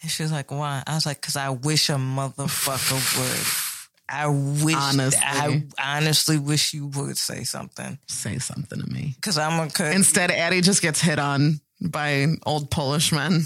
And 0.01 0.11
she 0.11 0.23
was 0.23 0.31
like, 0.31 0.51
"Why?" 0.51 0.83
I 0.85 0.95
was 0.95 1.05
like, 1.05 1.21
"Cause 1.21 1.35
I 1.35 1.49
wish 1.49 1.89
a 1.89 1.93
motherfucker 1.93 3.19
would." 3.19 3.65
I 4.07 4.27
wish. 4.27 4.75
Honestly. 4.75 5.19
I 5.23 5.63
honestly 5.79 6.37
wish 6.37 6.73
you 6.73 6.87
would 6.87 7.17
say 7.17 7.43
something. 7.43 7.97
Say 8.07 8.37
something 8.37 8.79
to 8.79 8.87
me. 8.87 9.15
Cause 9.21 9.37
I'm 9.37 9.57
gonna 9.57 9.71
cut. 9.71 9.93
Instead, 9.95 10.29
Addie 10.29 10.61
just 10.61 10.81
gets 10.81 11.01
hit 11.01 11.17
on 11.17 11.59
by 11.81 12.27
old 12.45 12.69
Polish 12.69 13.11
men. 13.11 13.41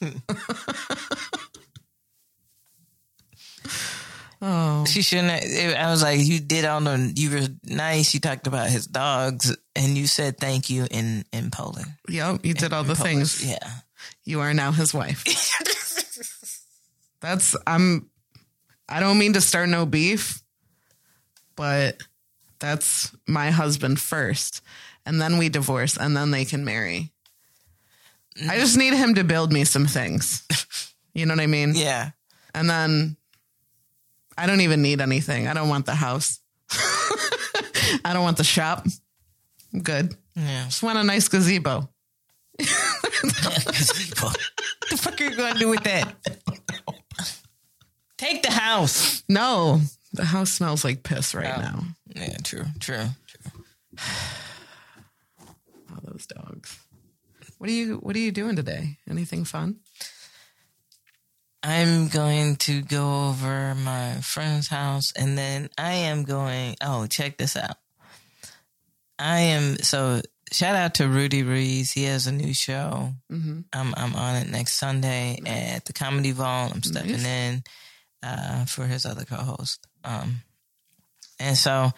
oh, 4.42 4.84
She 4.84 5.02
shouldn't. 5.02 5.30
Have, 5.30 5.74
I 5.74 5.90
was 5.90 6.02
like, 6.02 6.20
you 6.20 6.40
did 6.40 6.64
all 6.64 6.80
the. 6.80 7.12
You 7.16 7.30
were 7.30 7.46
nice. 7.64 8.12
You 8.12 8.20
talked 8.20 8.46
about 8.46 8.68
his 8.68 8.86
dogs, 8.86 9.56
and 9.74 9.96
you 9.96 10.06
said 10.06 10.38
thank 10.38 10.68
you 10.68 10.86
in 10.90 11.24
in 11.32 11.50
Poland. 11.50 11.94
yep, 12.08 12.44
you 12.44 12.54
did 12.54 12.72
all 12.72 12.84
the 12.84 12.94
Polish, 12.94 13.08
things. 13.08 13.46
Yeah. 13.46 13.70
You 14.24 14.40
are 14.40 14.52
now 14.52 14.72
his 14.72 14.92
wife. 14.92 15.24
That's 17.20 17.56
I'm. 17.66 18.10
I 18.88 19.00
don't 19.00 19.18
mean 19.18 19.34
to 19.34 19.40
start 19.40 19.68
no 19.68 19.86
beef, 19.86 20.42
but 21.56 21.96
that's 22.58 23.10
my 23.26 23.50
husband 23.50 24.00
first, 24.00 24.60
and 25.06 25.20
then 25.20 25.38
we 25.38 25.48
divorce, 25.48 25.96
and 25.96 26.16
then 26.16 26.30
they 26.30 26.44
can 26.44 26.64
marry. 26.64 27.12
I 28.48 28.58
just 28.58 28.76
need 28.76 28.94
him 28.94 29.14
to 29.14 29.24
build 29.24 29.52
me 29.52 29.64
some 29.64 29.86
things. 29.86 30.42
You 31.14 31.26
know 31.26 31.34
what 31.34 31.42
I 31.42 31.46
mean? 31.46 31.74
Yeah. 31.74 32.12
And 32.54 32.70
then 32.70 33.18
I 34.36 34.46
don't 34.46 34.60
even 34.62 34.82
need 34.82 35.00
anything. 35.00 35.46
I 35.48 35.54
don't 35.54 35.68
want 35.68 35.86
the 35.86 35.94
house. 35.94 36.40
I 38.04 38.12
don't 38.12 38.22
want 38.22 38.36
the 38.38 38.44
shop. 38.44 38.86
I'm 39.72 39.82
good. 39.82 40.14
Yeah. 40.34 40.64
Just 40.64 40.82
want 40.82 40.98
a 40.98 41.04
nice 41.04 41.28
gazebo. 41.28 41.88
Gazebo. 42.58 44.26
what 44.26 44.38
the 44.90 44.96
fuck 44.96 45.20
are 45.20 45.24
you 45.24 45.36
going 45.36 45.52
to 45.54 45.58
do 45.58 45.68
with 45.68 45.82
that? 45.84 46.14
Take 48.18 48.42
the 48.42 48.50
house. 48.52 49.22
No, 49.28 49.80
the 50.12 50.24
house 50.24 50.52
smells 50.52 50.84
like 50.84 51.02
piss 51.02 51.34
right 51.34 51.52
Oh. 51.56 51.60
now. 51.60 51.84
Yeah, 52.14 52.36
true, 52.44 52.64
true, 52.78 53.06
true. 53.26 53.50
All 55.90 56.00
those 56.04 56.26
dogs. 56.26 56.78
What 57.58 57.68
are 57.70 57.72
you 57.72 57.96
What 57.96 58.16
are 58.16 58.20
you 58.20 58.32
doing 58.32 58.56
today? 58.56 58.98
Anything 59.08 59.44
fun? 59.44 59.76
I'm 61.62 62.08
going 62.08 62.56
to 62.56 62.82
go 62.82 63.28
over 63.28 63.74
my 63.76 64.14
friend's 64.14 64.68
house 64.68 65.12
and 65.16 65.38
then 65.38 65.68
I 65.78 65.92
am 65.92 66.24
going. 66.24 66.76
Oh, 66.80 67.06
check 67.06 67.36
this 67.38 67.56
out. 67.56 67.76
I 69.18 69.38
am 69.40 69.76
so 69.78 70.20
shout 70.52 70.74
out 70.74 70.94
to 70.94 71.06
Rudy 71.08 71.42
Rees. 71.44 71.92
He 71.92 72.04
has 72.04 72.26
a 72.26 72.32
new 72.32 72.52
show. 72.52 73.10
Mm-hmm. 73.30 73.60
I'm 73.72 73.94
I'm 73.96 74.14
on 74.16 74.36
it 74.36 74.50
next 74.50 74.72
Sunday 74.74 75.38
at 75.46 75.84
the 75.84 75.92
Comedy 75.92 76.32
Vault. 76.32 76.72
I'm 76.74 76.82
stepping 76.82 77.12
Nice. 77.12 77.26
in 77.26 77.62
uh, 78.24 78.64
for 78.64 78.86
his 78.86 79.06
other 79.06 79.24
co-host. 79.24 79.86
Um, 80.04 80.42
and 81.38 81.56
so 81.56 81.92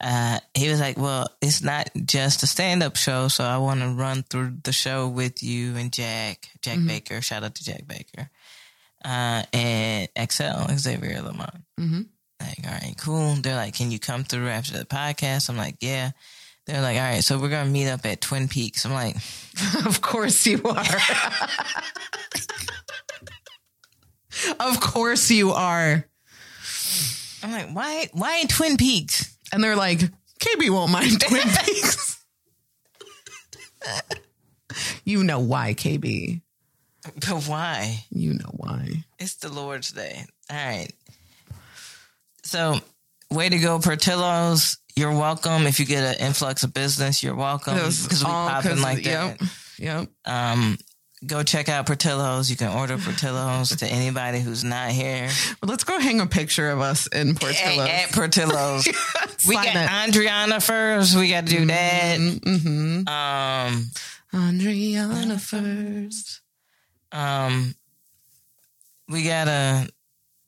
uh, 0.00 0.38
he 0.54 0.70
was 0.70 0.80
like, 0.80 0.96
"Well, 0.96 1.28
it's 1.42 1.62
not 1.62 1.90
just 2.06 2.42
a 2.42 2.46
stand-up 2.46 2.96
show, 2.96 3.28
so 3.28 3.44
I 3.44 3.58
want 3.58 3.80
to 3.80 3.88
run 3.88 4.22
through 4.22 4.56
the 4.64 4.72
show 4.72 5.08
with 5.08 5.42
you 5.42 5.76
and 5.76 5.92
Jack, 5.92 6.48
Jack 6.62 6.78
Baker. 6.86 7.20
Shout 7.20 7.44
out 7.44 7.54
to 7.56 7.64
Jack 7.64 7.86
Baker, 7.86 8.30
uh, 9.04 9.42
and 9.52 10.08
XL 10.30 10.72
Xavier 10.76 11.20
Lamont. 11.22 11.54
Mhm. 11.78 12.06
Like, 12.40 12.58
all 12.64 12.72
right, 12.72 12.94
cool. 12.98 13.34
They're 13.36 13.56
like, 13.56 13.74
"Can 13.74 13.90
you 13.90 13.98
come 13.98 14.24
through 14.24 14.48
after 14.48 14.78
the 14.78 14.84
podcast?" 14.84 15.48
I'm 15.50 15.56
like, 15.56 15.76
"Yeah." 15.80 16.12
They're 16.66 16.82
like, 16.82 16.96
"All 16.96 17.02
right, 17.02 17.24
so 17.24 17.38
we're 17.38 17.48
gonna 17.50 17.68
meet 17.70 17.88
up 17.88 18.04
at 18.06 18.20
Twin 18.20 18.48
Peaks." 18.48 18.84
I'm 18.86 18.92
like. 18.92 19.16
of 19.86 20.00
course 20.00 20.46
you 20.46 20.62
are. 20.64 20.84
of 24.60 24.80
course 24.80 25.30
you 25.30 25.50
are. 25.50 26.04
I'm 27.42 27.52
like, 27.52 27.70
why? 27.74 28.08
Why 28.12 28.44
Twin 28.48 28.76
Peaks? 28.76 29.36
And 29.52 29.62
they're 29.64 29.76
like, 29.76 30.00
KB 30.40 30.70
won't 30.70 30.92
mind 30.92 31.20
Twin 31.20 31.42
Peaks. 31.64 32.24
you 35.04 35.24
know 35.24 35.40
why, 35.40 35.74
KB. 35.74 36.40
But 37.14 37.44
why? 37.46 38.04
You 38.10 38.34
know 38.34 38.52
why. 38.56 39.04
It's 39.18 39.36
the 39.36 39.48
Lord's 39.48 39.90
Day. 39.90 40.24
All 40.50 40.56
right. 40.56 40.92
So, 42.42 42.78
way 43.30 43.48
to 43.48 43.58
go, 43.58 43.78
Portillo's. 43.78 44.78
You're 44.96 45.16
welcome. 45.16 45.66
If 45.66 45.80
you 45.80 45.86
get 45.86 46.02
an 46.02 46.26
influx 46.26 46.62
of 46.62 46.74
business, 46.74 47.22
you're 47.22 47.34
welcome 47.34 47.74
because 47.74 48.22
we 48.22 48.24
popping 48.24 48.82
like 48.82 49.04
that. 49.04 49.40
Yep. 49.40 49.50
Yep. 49.78 50.08
Um, 50.26 50.76
go 51.26 51.42
check 51.42 51.68
out 51.68 51.86
Portillo's. 51.86 52.50
You 52.50 52.56
can 52.56 52.76
order 52.76 52.98
Portillo's 52.98 53.70
to 53.76 53.86
anybody 53.86 54.40
who's 54.40 54.64
not 54.64 54.90
here. 54.90 55.28
Well, 55.62 55.70
let's 55.70 55.84
go 55.84 55.98
hang 55.98 56.20
a 56.20 56.26
picture 56.26 56.70
of 56.70 56.80
us 56.80 57.06
in 57.06 57.34
Portillo's. 57.34 57.88
At, 57.88 58.08
at 58.08 58.12
Portillo's. 58.12 58.86
we 59.48 59.54
got 59.54 59.66
it. 59.66 59.72
Andriana 60.12 60.62
first. 60.62 61.16
We 61.16 61.30
got 61.30 61.46
to 61.46 61.56
do 61.56 61.66
that. 61.66 62.18
Mm-hmm. 62.18 63.08
Um, 63.08 63.90
Andriana 64.32 65.40
first. 65.40 66.39
Um, 67.12 67.74
we 69.08 69.24
gotta, 69.24 69.88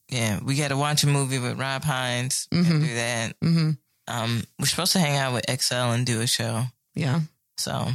yeah, 0.09 0.41
we 0.43 0.57
gotta 0.57 0.77
watch 0.77 1.03
a 1.05 1.09
movie 1.09 1.39
with 1.39 1.59
Rob 1.59 1.83
Hines. 1.83 2.49
Mhm. 2.53 2.81
Do 2.87 2.95
that. 2.95 3.41
Mm-hmm. 3.41 3.71
Um, 4.09 4.43
we're 4.59 4.67
supposed 4.67 4.93
to 4.93 4.99
hang 4.99 5.17
out 5.17 5.33
with 5.33 5.45
XL 5.63 5.75
and 5.75 6.05
do 6.07 6.21
a 6.21 6.27
show. 6.27 6.65
Yeah, 6.95 7.21
So 7.57 7.89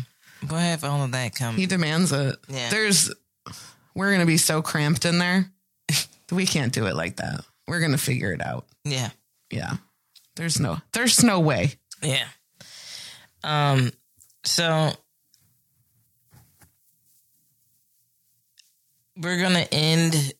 we'll 0.50 0.60
have 0.60 0.84
all 0.84 1.04
of 1.04 1.12
that 1.12 1.36
come. 1.36 1.56
he 1.56 1.66
demands 1.66 2.12
it. 2.12 2.36
Yeah. 2.48 2.70
There's, 2.70 3.12
we're 3.94 4.12
gonna 4.12 4.26
be 4.26 4.38
so 4.38 4.62
cramped 4.62 5.06
in 5.06 5.18
there. 5.20 5.52
we 6.32 6.46
can't 6.46 6.74
do 6.74 6.88
it 6.88 6.96
like 6.96 7.18
that. 7.18 7.42
We're 7.68 7.80
gonna 7.82 7.98
figure 7.98 8.32
it 8.32 8.42
out. 8.46 8.66
Yeah. 8.84 9.10
Yeah. 9.52 9.74
There's 10.36 10.60
no, 10.60 10.78
there's 10.94 11.24
no 11.24 11.40
way. 11.40 11.74
Yeah. 12.02 12.26
Um, 13.44 13.92
so 14.44 14.92
we're 19.20 19.42
gonna 19.42 19.68
end 19.72 20.34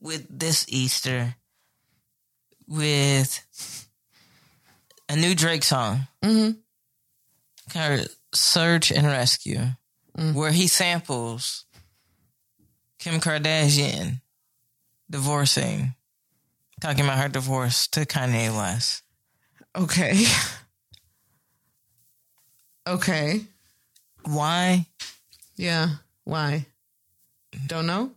with 0.00 0.26
this 0.30 0.64
Easter 0.68 1.34
with 2.66 3.86
a 5.08 5.16
new 5.16 5.34
Drake 5.34 5.64
song. 5.64 6.06
Mm-hmm. 6.22 6.58
called 7.72 8.08
Search 8.34 8.90
and 8.90 9.06
Rescue, 9.06 9.60
Mm. 10.18 10.34
where 10.34 10.50
he 10.50 10.66
samples 10.66 11.66
Kim 12.98 13.20
Kardashian 13.20 14.20
divorcing, 15.08 15.94
talking 16.80 17.04
about 17.04 17.18
her 17.18 17.28
divorce 17.28 17.86
to 17.88 18.04
Kanye 18.04 18.54
West. 18.54 19.02
Okay. 19.76 20.24
Okay. 22.86 23.42
Why? 24.24 24.86
Yeah. 25.56 25.96
Why? 26.24 26.66
Don't 27.66 27.86
know. 27.86 28.12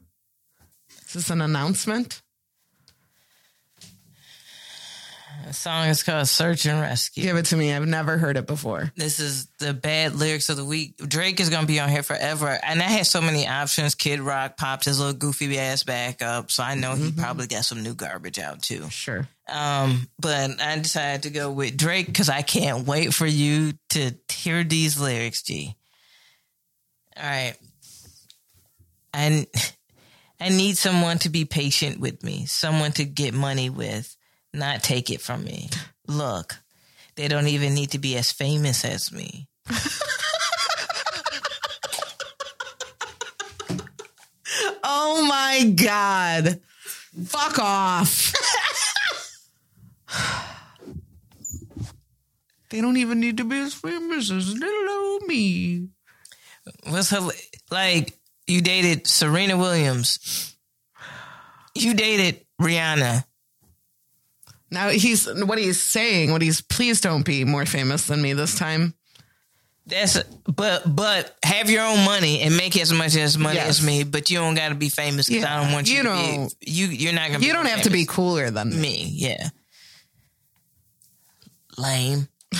Is 1.07 1.13
this 1.13 1.29
an 1.29 1.41
announcement? 1.41 2.21
The 5.45 5.53
song 5.53 5.88
is 5.88 6.03
called 6.03 6.27
Search 6.27 6.65
and 6.65 6.79
Rescue. 6.79 7.23
Give 7.23 7.36
it 7.36 7.47
to 7.47 7.57
me. 7.57 7.73
I've 7.73 7.86
never 7.86 8.17
heard 8.17 8.38
it 8.38 8.47
before. 8.47 8.93
This 8.95 9.19
is 9.19 9.47
the 9.59 9.73
bad 9.73 10.15
lyrics 10.15 10.47
of 10.49 10.57
the 10.57 10.63
week. 10.63 10.95
Drake 10.97 11.39
is 11.39 11.49
gonna 11.49 11.67
be 11.67 11.79
on 11.79 11.89
here 11.89 12.03
forever, 12.03 12.47
and 12.47 12.81
I 12.81 12.86
had 12.86 13.07
so 13.07 13.19
many 13.19 13.47
options. 13.47 13.93
Kid 13.93 14.21
Rock 14.21 14.55
popped 14.55 14.86
his 14.86 14.99
little 14.99 15.13
goofy 15.13 15.59
ass 15.59 15.84
back 15.84 16.21
up, 16.21 16.49
so 16.49 16.63
I 16.63 16.75
know 16.75 16.95
he 16.95 17.11
probably 17.11 17.47
got 17.47 17.65
some 17.65 17.84
new 17.84 17.93
garbage 17.93 18.39
out 18.39 18.61
too. 18.61 18.89
Sure. 18.89 19.27
Um, 19.49 20.07
but 20.17 20.61
I 20.61 20.79
decided 20.79 21.23
to 21.23 21.29
go 21.29 21.51
with 21.51 21.75
Drake 21.75 22.05
because 22.05 22.29
I 22.29 22.41
can't 22.41 22.88
wait 22.88 23.13
for 23.13 23.25
you 23.25 23.73
to 23.89 24.13
hear 24.31 24.63
these 24.63 24.99
lyrics, 24.99 25.41
G. 25.41 25.75
All 27.17 27.23
right. 27.23 27.55
And 29.14 29.47
I 30.39 30.49
need 30.49 30.78
someone 30.78 31.20
to 31.20 31.30
be 31.30 31.45
patient 31.45 31.99
with 31.99 32.24
me, 32.24 32.45
someone 32.45 32.91
to 32.93 33.05
get 33.05 33.34
money 33.34 33.70
with, 33.70 34.16
not 34.53 34.84
take 34.84 35.09
it 35.09 35.22
from 35.22 35.43
me. 35.43 35.70
Look, 36.07 36.55
they 37.16 37.28
don't 37.28 37.47
even 37.47 37.74
need 37.74 37.91
to 37.91 37.99
be 37.99 38.18
as 38.18 38.32
famous 38.32 38.84
as 38.84 39.11
me. 39.11 39.47
Oh 44.84 45.26
my 45.26 45.72
God. 45.72 46.59
Fuck 47.26 47.59
off. 47.59 48.34
they 52.70 52.82
don't 52.82 52.97
even 52.97 53.20
need 53.20 53.38
to 53.38 53.43
be 53.43 53.59
as 53.59 53.74
famous 53.74 54.30
as 54.32 54.53
little 54.53 54.89
old 54.89 55.28
me. 55.28 55.88
What's 56.89 57.11
her 57.11 57.28
like? 57.72 58.18
You 58.47 58.61
dated 58.61 59.07
Serena 59.07 59.57
Williams. 59.57 60.55
You 61.75 61.93
dated 61.93 62.45
Rihanna. 62.61 63.23
Now 64.69 64.89
he's 64.89 65.27
what 65.31 65.57
he's 65.59 65.81
saying, 65.81 66.31
what 66.31 66.41
he's 66.41 66.61
please 66.61 66.99
don't 67.01 67.23
be 67.25 67.45
more 67.45 67.65
famous 67.65 68.07
than 68.07 68.21
me 68.21 68.33
this 68.33 68.57
time. 68.57 68.93
That's 69.85 70.21
but 70.45 70.83
but 70.95 71.35
have 71.43 71.69
your 71.69 71.85
own 71.85 72.05
money 72.05 72.41
and 72.41 72.55
make 72.57 72.77
as 72.77 72.91
much 72.93 73.15
as 73.15 73.37
money 73.37 73.55
Yes. 73.55 73.79
as 73.79 73.85
me, 73.85 74.03
but 74.03 74.29
you 74.29 74.39
don't 74.39 74.55
got 74.55 74.69
to 74.69 74.75
be 74.75 74.89
famous 74.89 75.27
because 75.27 75.43
I 75.45 75.61
don't 75.61 75.73
want 75.73 75.89
you, 75.89 75.97
you 75.97 76.03
don't- 76.03 76.53
be. 76.59 76.71
You 76.71 76.87
you're 76.87 77.13
not 77.13 77.31
gonna. 77.31 77.45
You 77.45 77.53
don't 77.53 77.65
have 77.67 77.83
to 77.83 77.89
be 77.89 78.05
cooler 78.05 78.49
than 78.49 78.69
me. 78.69 78.77
me. 78.81 79.09
Yeah, 79.13 79.49
lame. 81.77 82.27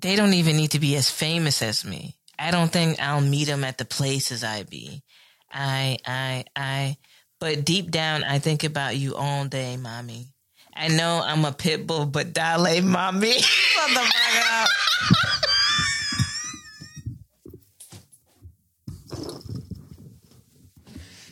they 0.00 0.16
don't 0.16 0.34
even 0.34 0.56
need 0.56 0.72
to 0.72 0.80
be 0.80 0.96
as 0.96 1.10
famous 1.10 1.62
as 1.62 1.84
me. 1.84 2.16
I 2.38 2.50
don't 2.50 2.72
think 2.72 3.00
I'll 3.00 3.20
meet 3.20 3.48
him 3.48 3.64
at 3.64 3.78
the 3.78 3.84
places 3.84 4.42
I 4.44 4.64
be. 4.64 5.02
I 5.50 5.98
I 6.06 6.44
I. 6.56 6.96
But 7.38 7.64
deep 7.64 7.90
down, 7.90 8.22
I 8.24 8.38
think 8.38 8.62
about 8.64 8.96
you 8.96 9.16
all 9.16 9.46
day, 9.46 9.76
mommy. 9.76 10.28
I 10.74 10.88
know 10.88 11.22
I'm 11.24 11.44
a 11.44 11.52
pit 11.52 11.86
bull, 11.86 12.06
but 12.06 12.32
Dale, 12.32 12.80
mommy. 12.82 13.32
Shut 13.40 13.90
the 13.90 14.00
fuck 14.00 14.52
up. 14.52 14.68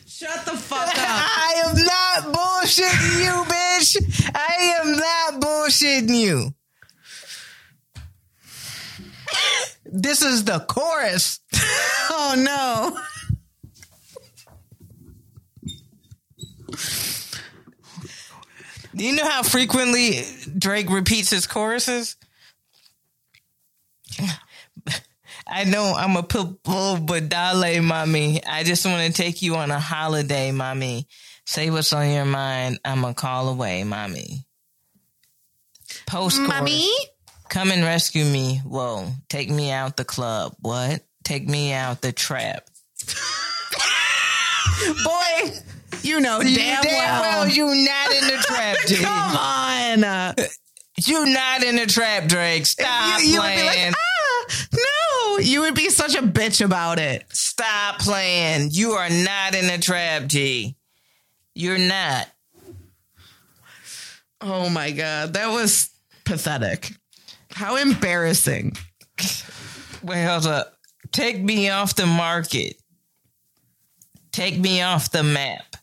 Shut 0.05 0.45
the 0.45 0.51
fuck 0.57 0.87
up. 0.87 0.93
I 0.97 1.63
am 1.65 1.75
not 1.83 2.35
bullshitting 2.35 3.23
you, 3.23 3.43
bitch. 3.51 3.97
I 4.35 4.79
am 4.79 4.91
not 4.97 5.41
bullshitting 5.41 6.15
you. 6.15 6.53
This 9.91 10.21
is 10.21 10.45
the 10.45 10.59
chorus. 10.59 11.39
oh 12.09 12.35
no. 12.37 12.97
Do 18.95 19.05
you 19.05 19.15
know 19.15 19.27
how 19.27 19.43
frequently 19.43 20.21
Drake 20.57 20.89
repeats 20.89 21.29
his 21.29 21.47
choruses? 21.47 22.15
I 25.47 25.65
know 25.65 25.93
I'm 25.97 26.15
a 26.15 26.23
pit 26.23 26.63
bull, 26.63 26.97
but 26.97 27.27
dale, 27.27 27.81
mommy. 27.81 28.43
I 28.45 28.63
just 28.63 28.85
want 28.85 29.05
to 29.05 29.21
take 29.21 29.41
you 29.41 29.55
on 29.55 29.71
a 29.71 29.79
holiday, 29.79 30.51
mommy. 30.51 31.07
Say 31.45 31.69
what's 31.69 31.91
on 31.91 32.09
your 32.09 32.25
mind. 32.25 32.79
I'm 32.85 33.03
a 33.03 33.13
call 33.13 33.49
away, 33.49 33.83
mommy. 33.83 34.45
Post 36.05 36.39
Mommy? 36.39 36.89
Come 37.51 37.69
and 37.71 37.83
rescue 37.83 38.23
me. 38.23 38.61
Whoa. 38.65 39.07
Take 39.27 39.49
me 39.49 39.71
out 39.71 39.97
the 39.97 40.05
club. 40.05 40.55
What? 40.61 41.01
Take 41.25 41.47
me 41.49 41.73
out 41.73 42.01
the 42.01 42.13
trap. 42.13 42.63
Boy, 45.03 45.51
you 46.01 46.21
know 46.21 46.41
damn, 46.41 46.83
well. 46.85 47.47
you 47.47 47.65
not 47.65 48.11
in 48.13 48.27
the 48.27 48.37
trap, 48.41 48.77
G. 48.87 48.95
Come 48.95 49.35
on. 49.35 50.03
Uh, 50.03 50.33
You 51.05 51.25
not 51.25 51.61
in 51.63 51.75
the 51.75 51.85
trap, 51.85 52.27
Drake. 52.29 52.65
Stop 52.65 53.19
you, 53.21 53.33
you 53.33 53.41
would 53.41 53.55
be 53.55 53.61
playing. 53.61 53.87
like, 53.87 53.95
ah, 53.97 54.45
no. 54.73 55.37
You 55.39 55.61
would 55.61 55.75
be 55.75 55.89
such 55.89 56.15
a 56.15 56.21
bitch 56.21 56.63
about 56.63 56.99
it. 56.99 57.25
Stop 57.33 57.99
playing. 57.99 58.69
You 58.71 58.91
are 58.91 59.09
not 59.09 59.55
in 59.55 59.67
the 59.67 59.77
trap, 59.77 60.25
G. 60.27 60.77
You're 61.53 61.77
not. 61.77 62.27
Oh 64.39 64.69
my 64.69 64.91
God. 64.91 65.33
That 65.33 65.47
was 65.49 65.89
pathetic. 66.23 66.91
How 67.53 67.75
embarrassing. 67.75 68.75
Wait, 70.03 70.23
hold 70.23 70.47
up. 70.47 70.77
Take 71.11 71.41
me 71.41 71.69
off 71.69 71.95
the 71.95 72.05
market. 72.05 72.75
Take 74.31 74.57
me 74.57 74.81
off 74.81 75.11
the 75.11 75.23
map. 75.23 75.75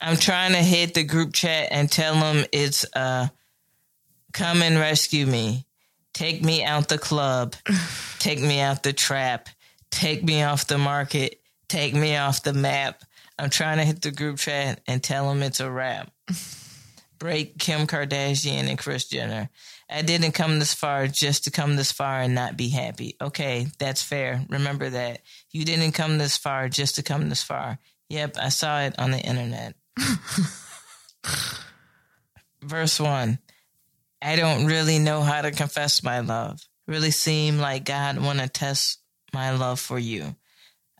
I'm 0.00 0.16
trying 0.16 0.52
to 0.52 0.58
hit 0.58 0.94
the 0.94 1.02
group 1.02 1.32
chat 1.32 1.68
and 1.70 1.90
tell 1.90 2.14
them 2.14 2.44
it's 2.52 2.84
uh 2.94 3.28
come 4.32 4.62
and 4.62 4.78
rescue 4.78 5.26
me. 5.26 5.66
Take 6.12 6.44
me 6.44 6.62
out 6.62 6.88
the 6.88 6.98
club. 6.98 7.56
Take 8.18 8.40
me 8.40 8.60
out 8.60 8.82
the 8.82 8.92
trap. 8.92 9.48
Take 9.90 10.22
me 10.22 10.42
off 10.42 10.66
the 10.66 10.78
market. 10.78 11.40
Take 11.68 11.94
me 11.94 12.16
off 12.16 12.42
the 12.42 12.52
map. 12.52 13.02
I'm 13.38 13.50
trying 13.50 13.78
to 13.78 13.84
hit 13.84 14.02
the 14.02 14.12
group 14.12 14.38
chat 14.38 14.80
and 14.86 15.02
tell 15.02 15.28
them 15.28 15.42
it's 15.42 15.60
a 15.60 15.70
wrap. 15.70 16.12
Break 17.18 17.58
Kim 17.58 17.86
Kardashian 17.86 18.68
and 18.68 18.78
Kris 18.78 19.08
Jenner. 19.08 19.50
I 19.90 20.02
didn't 20.02 20.32
come 20.32 20.58
this 20.58 20.74
far 20.74 21.06
just 21.06 21.44
to 21.44 21.50
come 21.50 21.76
this 21.76 21.92
far 21.92 22.20
and 22.20 22.34
not 22.34 22.56
be 22.56 22.68
happy. 22.68 23.16
Okay, 23.20 23.66
that's 23.78 24.02
fair. 24.02 24.44
Remember 24.48 24.88
that. 24.90 25.20
You 25.50 25.64
didn't 25.64 25.92
come 25.92 26.18
this 26.18 26.36
far 26.36 26.68
just 26.68 26.96
to 26.96 27.02
come 27.02 27.28
this 27.28 27.42
far. 27.42 27.78
Yep, 28.08 28.36
I 28.40 28.48
saw 28.48 28.80
it 28.80 28.98
on 28.98 29.10
the 29.10 29.18
internet. 29.18 29.74
Verse 32.62 32.98
1. 32.98 33.38
I 34.22 34.36
don't 34.36 34.66
really 34.66 34.98
know 34.98 35.20
how 35.20 35.42
to 35.42 35.50
confess 35.50 36.02
my 36.02 36.20
love. 36.20 36.60
Really 36.86 37.10
seem 37.10 37.58
like 37.58 37.84
God 37.84 38.18
want 38.18 38.38
to 38.38 38.48
test 38.48 39.00
my 39.32 39.50
love 39.50 39.80
for 39.80 39.98
you. 39.98 40.34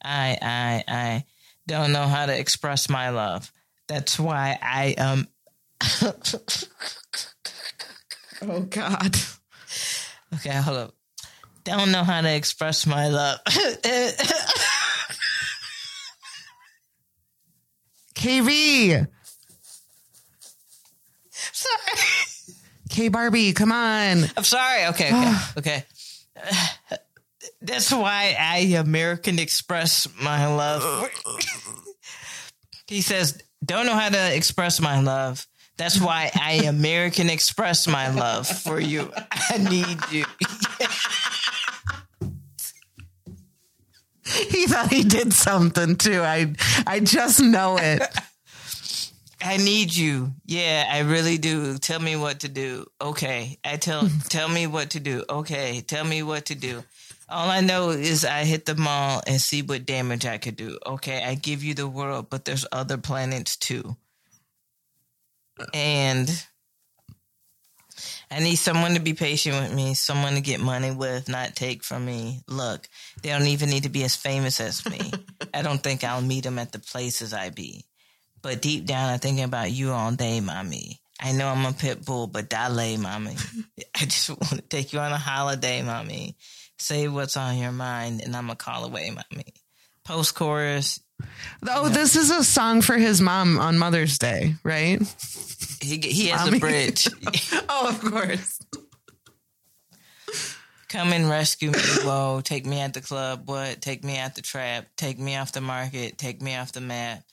I 0.02 0.36
I 0.42 0.84
I 0.86 1.24
don't 1.66 1.92
know 1.92 2.06
how 2.06 2.26
to 2.26 2.38
express 2.38 2.90
my 2.90 3.08
love. 3.10 3.50
That's 3.88 4.18
why 4.18 4.58
I 4.60 4.94
um 4.94 5.28
Oh 8.42 8.60
God. 8.60 9.16
okay, 10.34 10.50
hold 10.50 10.76
up. 10.76 10.94
Don't 11.64 11.92
know 11.92 12.04
how 12.04 12.20
to 12.20 12.34
express 12.34 12.86
my 12.86 13.08
love. 13.08 13.40
KV. 18.14 19.06
sorry. 21.30 21.98
K 22.90 23.08
Barbie, 23.08 23.52
come 23.52 23.72
on. 23.72 24.24
I'm 24.36 24.44
sorry. 24.44 24.86
Okay, 24.86 25.08
okay, 25.08 25.36
okay. 25.58 25.84
That's 27.60 27.90
why 27.90 28.36
I 28.38 28.58
American 28.78 29.38
Express 29.38 30.06
my 30.20 30.46
love. 30.46 31.10
he 32.86 33.00
says, 33.00 33.42
"Don't 33.64 33.86
know 33.86 33.94
how 33.94 34.10
to 34.10 34.36
express 34.36 34.80
my 34.80 35.00
love." 35.00 35.46
That's 35.76 36.00
why 36.00 36.30
I 36.34 36.64
American 36.66 37.28
Express 37.30 37.86
my 37.86 38.10
love 38.10 38.46
for 38.46 38.78
you. 38.78 39.10
I 39.50 39.58
need 39.58 39.98
you. 40.10 40.24
He 44.26 44.66
thought 44.66 44.90
he 44.90 45.04
did 45.04 45.32
something 45.32 45.96
too. 45.96 46.22
I 46.22 46.54
I 46.86 47.00
just 47.00 47.40
know 47.40 47.76
it. 47.76 48.02
I 49.42 49.58
need 49.58 49.94
you. 49.94 50.32
Yeah, 50.46 50.88
I 50.90 51.00
really 51.00 51.36
do. 51.36 51.76
Tell 51.76 52.00
me 52.00 52.16
what 52.16 52.40
to 52.40 52.48
do. 52.48 52.86
Okay. 53.00 53.58
I 53.62 53.76
tell 53.76 54.08
tell 54.30 54.48
me 54.48 54.66
what 54.66 54.90
to 54.90 55.00
do. 55.00 55.24
Okay. 55.28 55.82
Tell 55.82 56.04
me 56.04 56.22
what 56.22 56.46
to 56.46 56.54
do. 56.54 56.82
All 57.28 57.48
I 57.48 57.60
know 57.60 57.90
is 57.90 58.24
I 58.24 58.44
hit 58.44 58.66
the 58.66 58.74
mall 58.74 59.22
and 59.26 59.40
see 59.40 59.62
what 59.62 59.86
damage 59.86 60.26
I 60.26 60.38
could 60.38 60.56
do. 60.56 60.78
Okay, 60.84 61.24
I 61.24 61.34
give 61.34 61.64
you 61.64 61.72
the 61.72 61.88
world, 61.88 62.28
but 62.28 62.44
there's 62.44 62.66
other 62.70 62.98
planets 62.98 63.56
too. 63.56 63.96
And 65.72 66.30
I 68.30 68.40
need 68.40 68.56
someone 68.56 68.94
to 68.94 69.00
be 69.00 69.14
patient 69.14 69.56
with 69.56 69.74
me, 69.74 69.94
someone 69.94 70.34
to 70.34 70.40
get 70.40 70.60
money 70.60 70.90
with, 70.90 71.28
not 71.28 71.54
take 71.54 71.84
from 71.84 72.04
me. 72.04 72.40
Look, 72.48 72.88
they 73.22 73.28
don't 73.30 73.46
even 73.46 73.70
need 73.70 73.84
to 73.84 73.88
be 73.88 74.02
as 74.02 74.16
famous 74.16 74.60
as 74.60 74.84
me. 74.88 75.12
I 75.54 75.62
don't 75.62 75.82
think 75.82 76.02
I'll 76.02 76.20
meet 76.20 76.44
them 76.44 76.58
at 76.58 76.72
the 76.72 76.78
places 76.78 77.32
I 77.32 77.50
be. 77.50 77.84
But 78.42 78.60
deep 78.60 78.86
down, 78.86 79.10
I'm 79.10 79.18
thinking 79.18 79.44
about 79.44 79.70
you 79.70 79.92
all 79.92 80.12
day, 80.12 80.40
mommy. 80.40 81.00
I 81.20 81.32
know 81.32 81.48
I'm 81.48 81.64
a 81.64 81.72
pit 81.72 82.04
bull, 82.04 82.26
but 82.26 82.50
dale, 82.50 82.98
mommy. 82.98 83.36
I 83.94 84.04
just 84.04 84.30
want 84.30 84.56
to 84.56 84.62
take 84.62 84.92
you 84.92 84.98
on 84.98 85.12
a 85.12 85.16
holiday, 85.16 85.82
mommy. 85.82 86.36
Say 86.78 87.08
what's 87.08 87.36
on 87.36 87.56
your 87.56 87.72
mind, 87.72 88.20
and 88.20 88.36
I'm 88.36 88.50
a 88.50 88.56
call 88.56 88.84
away, 88.84 89.10
mommy. 89.10 89.54
Post 90.04 90.34
chorus, 90.34 91.00
Oh, 91.68 91.88
this 91.88 92.16
is 92.16 92.30
a 92.30 92.44
song 92.44 92.80
for 92.82 92.96
his 92.96 93.20
mom 93.20 93.58
on 93.58 93.78
Mother's 93.78 94.18
Day, 94.18 94.54
right? 94.64 95.00
he 95.80 95.98
he 95.98 96.28
has 96.28 96.44
Mommy. 96.46 96.56
a 96.58 96.60
bridge. 96.60 97.08
Oh, 97.68 97.88
of 97.88 98.00
course. 98.00 98.60
Come 100.88 101.12
and 101.12 101.28
rescue 101.28 101.72
me, 101.72 101.78
whoa. 102.04 102.40
Take 102.44 102.66
me 102.66 102.78
at 102.80 102.94
the 102.94 103.00
club, 103.00 103.48
what? 103.48 103.80
Take 103.80 104.04
me 104.04 104.16
at 104.16 104.36
the 104.36 104.42
trap. 104.42 104.86
Take 104.96 105.18
me 105.18 105.34
off 105.36 105.50
the 105.50 105.60
market. 105.60 106.16
Take 106.18 106.40
me 106.40 106.54
off 106.54 106.70
the 106.72 106.80
map. 106.80 107.24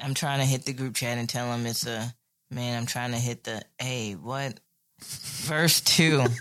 I'm 0.00 0.14
trying 0.14 0.38
to 0.38 0.44
hit 0.44 0.64
the 0.64 0.72
group 0.72 0.94
chat 0.94 1.18
and 1.18 1.28
tell 1.28 1.50
them 1.50 1.66
it's 1.66 1.84
a 1.86 2.14
man. 2.50 2.78
I'm 2.78 2.86
trying 2.86 3.10
to 3.10 3.18
hit 3.18 3.42
the 3.44 3.62
hey, 3.78 4.12
what? 4.12 4.60
Verse 5.00 5.80
two. 5.80 6.24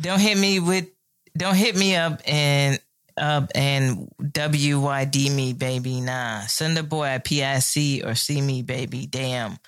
don't 0.00 0.20
hit 0.20 0.38
me 0.38 0.60
with. 0.60 0.88
Don't 1.36 1.54
hit 1.54 1.76
me 1.76 1.96
up 1.96 2.22
and 2.26 2.80
up 3.16 3.50
and 3.54 4.08
WYD 4.22 5.34
me, 5.34 5.52
baby. 5.52 6.00
Nah, 6.00 6.40
send 6.42 6.78
a 6.78 6.82
boy 6.82 7.14
a 7.14 7.20
PIC 7.20 8.06
or 8.06 8.14
see 8.14 8.40
me, 8.40 8.62
baby. 8.62 9.06
Damn. 9.06 9.58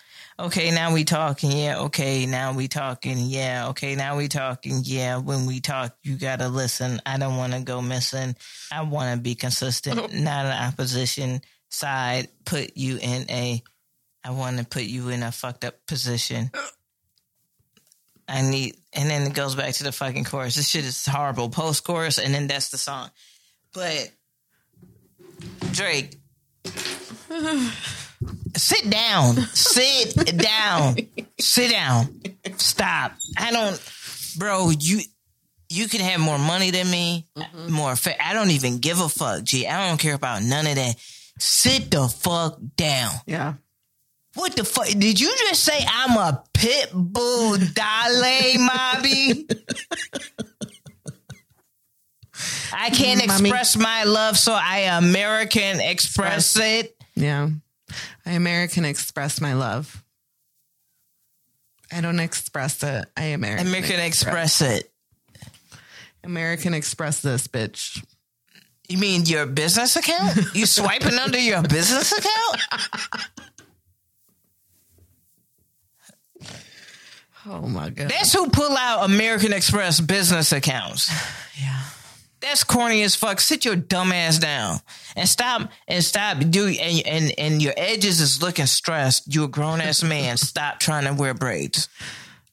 Okay, 0.41 0.71
now 0.71 0.95
we 0.95 1.05
talking. 1.05 1.51
Yeah. 1.51 1.81
Okay, 1.81 2.25
now 2.25 2.53
we 2.53 2.69
talking. 2.69 3.19
Yeah. 3.19 3.69
Okay, 3.71 3.97
now 3.97 4.17
we 4.17 4.29
talking. 4.29 4.83
Yeah. 4.85 5.17
When 5.17 5.47
we 5.47 5.61
talk, 5.61 5.97
you 6.05 6.17
gotta 6.17 6.49
listen. 6.49 7.01
I 7.05 7.19
don't 7.19 7.37
want 7.37 7.55
to 7.55 7.61
go 7.61 7.83
missing. 7.83 8.37
I 8.71 8.83
want 8.83 9.17
to 9.17 9.21
be 9.21 9.35
consistent, 9.35 9.99
oh. 9.99 10.07
not 10.13 10.47
an 10.47 10.69
opposition 10.69 11.41
side. 11.71 12.29
Put 12.45 12.77
you 12.77 12.99
in 12.99 13.29
a. 13.31 13.63
I 14.25 14.31
want 14.31 14.59
to 14.59 14.65
put 14.65 14.85
you 14.85 15.09
in 15.09 15.23
a 15.23 15.33
fucked 15.33 15.65
up 15.65 15.75
position. 15.87 16.51
Uh. 16.55 16.67
I 18.29 18.43
need, 18.43 18.77
and 18.93 19.09
then 19.09 19.23
it 19.23 19.35
goes 19.35 19.55
back 19.55 19.75
to 19.75 19.85
the 19.85 19.93
fucking 19.93 20.25
chorus. 20.25 20.57
This 20.57 20.69
shit 20.69 20.85
is 20.85 21.07
horrible. 21.07 21.49
Post 21.49 21.85
chorus, 21.85 22.19
and 22.19 22.35
then 22.35 22.47
that's 22.47 22.69
the 22.69 22.79
song. 22.79 23.11
But 23.73 24.11
Drake, 25.73 26.17
sit 28.57 28.91
down, 28.91 29.37
sit 29.55 30.15
down, 30.37 30.97
sit 31.39 31.71
down, 31.71 32.21
stop. 32.57 33.13
I 33.39 33.53
don't, 33.53 33.93
bro. 34.37 34.71
You 34.71 35.01
you 35.71 35.89
can 35.89 36.01
have 36.01 36.21
more 36.21 36.39
money 36.39 36.71
than 36.71 36.91
me, 36.91 37.27
mm-hmm. 37.37 37.73
more. 37.73 37.97
Fa- 37.97 38.23
I 38.25 38.35
don't 38.35 38.51
even 38.51 38.79
give 38.79 39.01
a 39.01 39.09
fuck. 39.09 39.43
G. 39.43 39.67
I 39.67 39.89
don't 39.89 39.99
care 39.99 40.15
about 40.15 40.43
none 40.43 40.67
of 40.67 40.77
that. 40.77 40.97
Sit 41.39 41.91
the 41.91 42.09
fuck 42.09 42.59
down. 42.77 43.13
Yeah. 43.27 43.55
What 44.39 44.55
the 44.55 44.63
fuck? 44.63 44.87
Did 44.87 45.19
you 45.19 45.35
just 45.37 45.65
say 45.65 45.85
I'm 45.85 46.17
a 46.17 46.45
pit 46.55 46.91
bull 46.95 47.57
dale, 47.57 48.55
Mobby? 48.57 49.51
I 52.73 52.91
can't 52.91 53.21
mm, 53.21 53.27
Mommy. 53.27 53.49
express 53.49 53.77
my 53.77 54.05
love, 54.05 54.39
so 54.39 54.53
I 54.53 54.97
American 54.97 55.81
express 55.81 56.57
it. 56.57 56.97
Yeah. 57.17 57.49
I 58.25 58.31
American 58.31 58.85
express 58.85 59.41
my 59.41 59.55
love. 59.55 60.05
I 61.93 62.01
don't 62.01 62.21
express 62.21 62.81
it. 62.85 63.07
I 63.17 63.25
American. 63.25 63.67
American 63.67 63.99
express 63.99 64.61
it. 64.61 64.89
American 66.23 66.75
express 66.75 67.23
this 67.23 67.49
bitch. 67.49 68.05
You 68.89 68.99
mean 68.99 69.27
your 69.27 69.47
business 69.47 69.97
account? 69.97 70.39
You 70.55 70.65
swiping 70.65 71.19
under 71.19 71.39
your 71.39 71.63
business 71.63 72.13
account? 72.13 73.41
Oh 77.51 77.63
my 77.63 77.89
god. 77.91 78.11
That's 78.11 78.33
who 78.33 78.51
pull 78.51 78.77
out 78.77 79.05
American 79.05 79.53
Express 79.53 80.01
business 80.01 80.53
accounts. 80.53 81.11
yeah. 81.61 81.83
That's 82.41 82.63
corny 82.63 83.03
as 83.03 83.17
fuck. 83.17 83.41
Sit 83.41 83.65
your 83.65 83.75
dumb 83.75 84.13
ass 84.13 84.39
down 84.39 84.79
and 85.17 85.29
stop 85.29 85.71
and 85.89 86.05
stop 86.05 86.39
do 86.39 86.69
and 86.69 87.07
and 87.07 87.33
and 87.39 87.63
your 87.63 87.73
edges 87.77 88.21
is 88.21 88.43
looking 88.43 88.67
stressed. 88.67 89.35
You 89.35 89.45
a 89.45 89.49
grown 89.49 89.81
ass 89.81 90.03
man. 90.05 90.37
Stop 90.37 90.79
trying 90.79 91.05
to 91.05 91.15
wear 91.21 91.35
braids. 91.35 91.89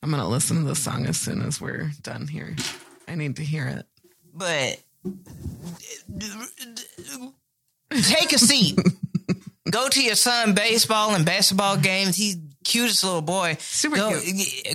I'm 0.01 0.09
gonna 0.11 0.27
listen 0.27 0.57
to 0.57 0.63
this 0.63 0.79
song 0.79 1.05
as 1.05 1.19
soon 1.19 1.41
as 1.41 1.59
we're 1.59 1.91
done 2.01 2.27
here. 2.27 2.55
I 3.07 3.15
need 3.15 3.35
to 3.35 3.43
hear 3.43 3.67
it. 3.67 3.85
But 4.33 4.79
take 7.91 8.33
a 8.33 8.39
seat. 8.39 8.79
Go 9.69 9.89
to 9.89 10.01
your 10.01 10.15
son 10.15 10.53
baseball 10.53 11.15
and 11.15 11.25
basketball 11.25 11.77
games. 11.77 12.15
He's 12.15 12.37
cutest 12.65 13.03
little 13.05 13.21
boy. 13.21 13.55
Super 13.59 13.95
go, 13.95 14.19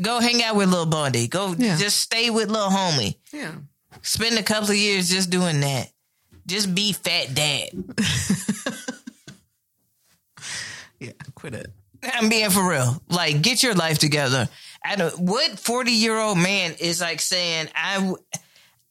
Go 0.01 0.21
hang 0.21 0.43
out 0.43 0.57
with 0.57 0.71
little 0.71 0.87
Bundy. 0.87 1.29
Go 1.29 1.55
Yeah. 1.59 1.77
just 1.77 2.01
stay 2.01 2.31
with 2.31 2.49
little 2.49 2.71
homie. 2.71 3.17
Yeah. 3.33 3.53
Spend 4.01 4.39
a 4.39 4.43
couple 4.43 4.71
of 4.71 4.77
years 4.77 5.11
just 5.11 5.29
doing 5.29 5.61
that. 5.61 5.91
Just 6.47 6.75
be 6.75 6.93
fat 6.95 7.35
dad. 7.35 7.69
Yeah. 10.99 11.13
Quit 11.35 11.55
it. 11.55 11.73
I'm 12.05 12.29
being 12.29 12.51
for 12.51 12.69
real. 12.69 13.03
Like, 13.09 13.41
get 13.41 13.63
your 13.63 13.75
life 13.75 13.99
together. 13.99 14.49
I 14.85 14.97
don't. 14.97 15.19
What 15.19 15.59
forty 15.59 15.93
year 15.93 16.19
old 16.19 16.37
man 16.37 16.75
is 16.79 17.01
like 17.01 17.21
saying, 17.23 17.69
"I, 17.75 18.15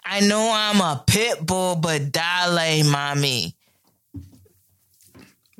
I 0.04 0.20
know 0.22 0.52
I'm 0.52 0.82
a 0.82 1.04
pit 1.06 1.46
bull, 1.46 1.76
but 1.76 2.12
dale, 2.12 2.84
mommy." 2.90 3.56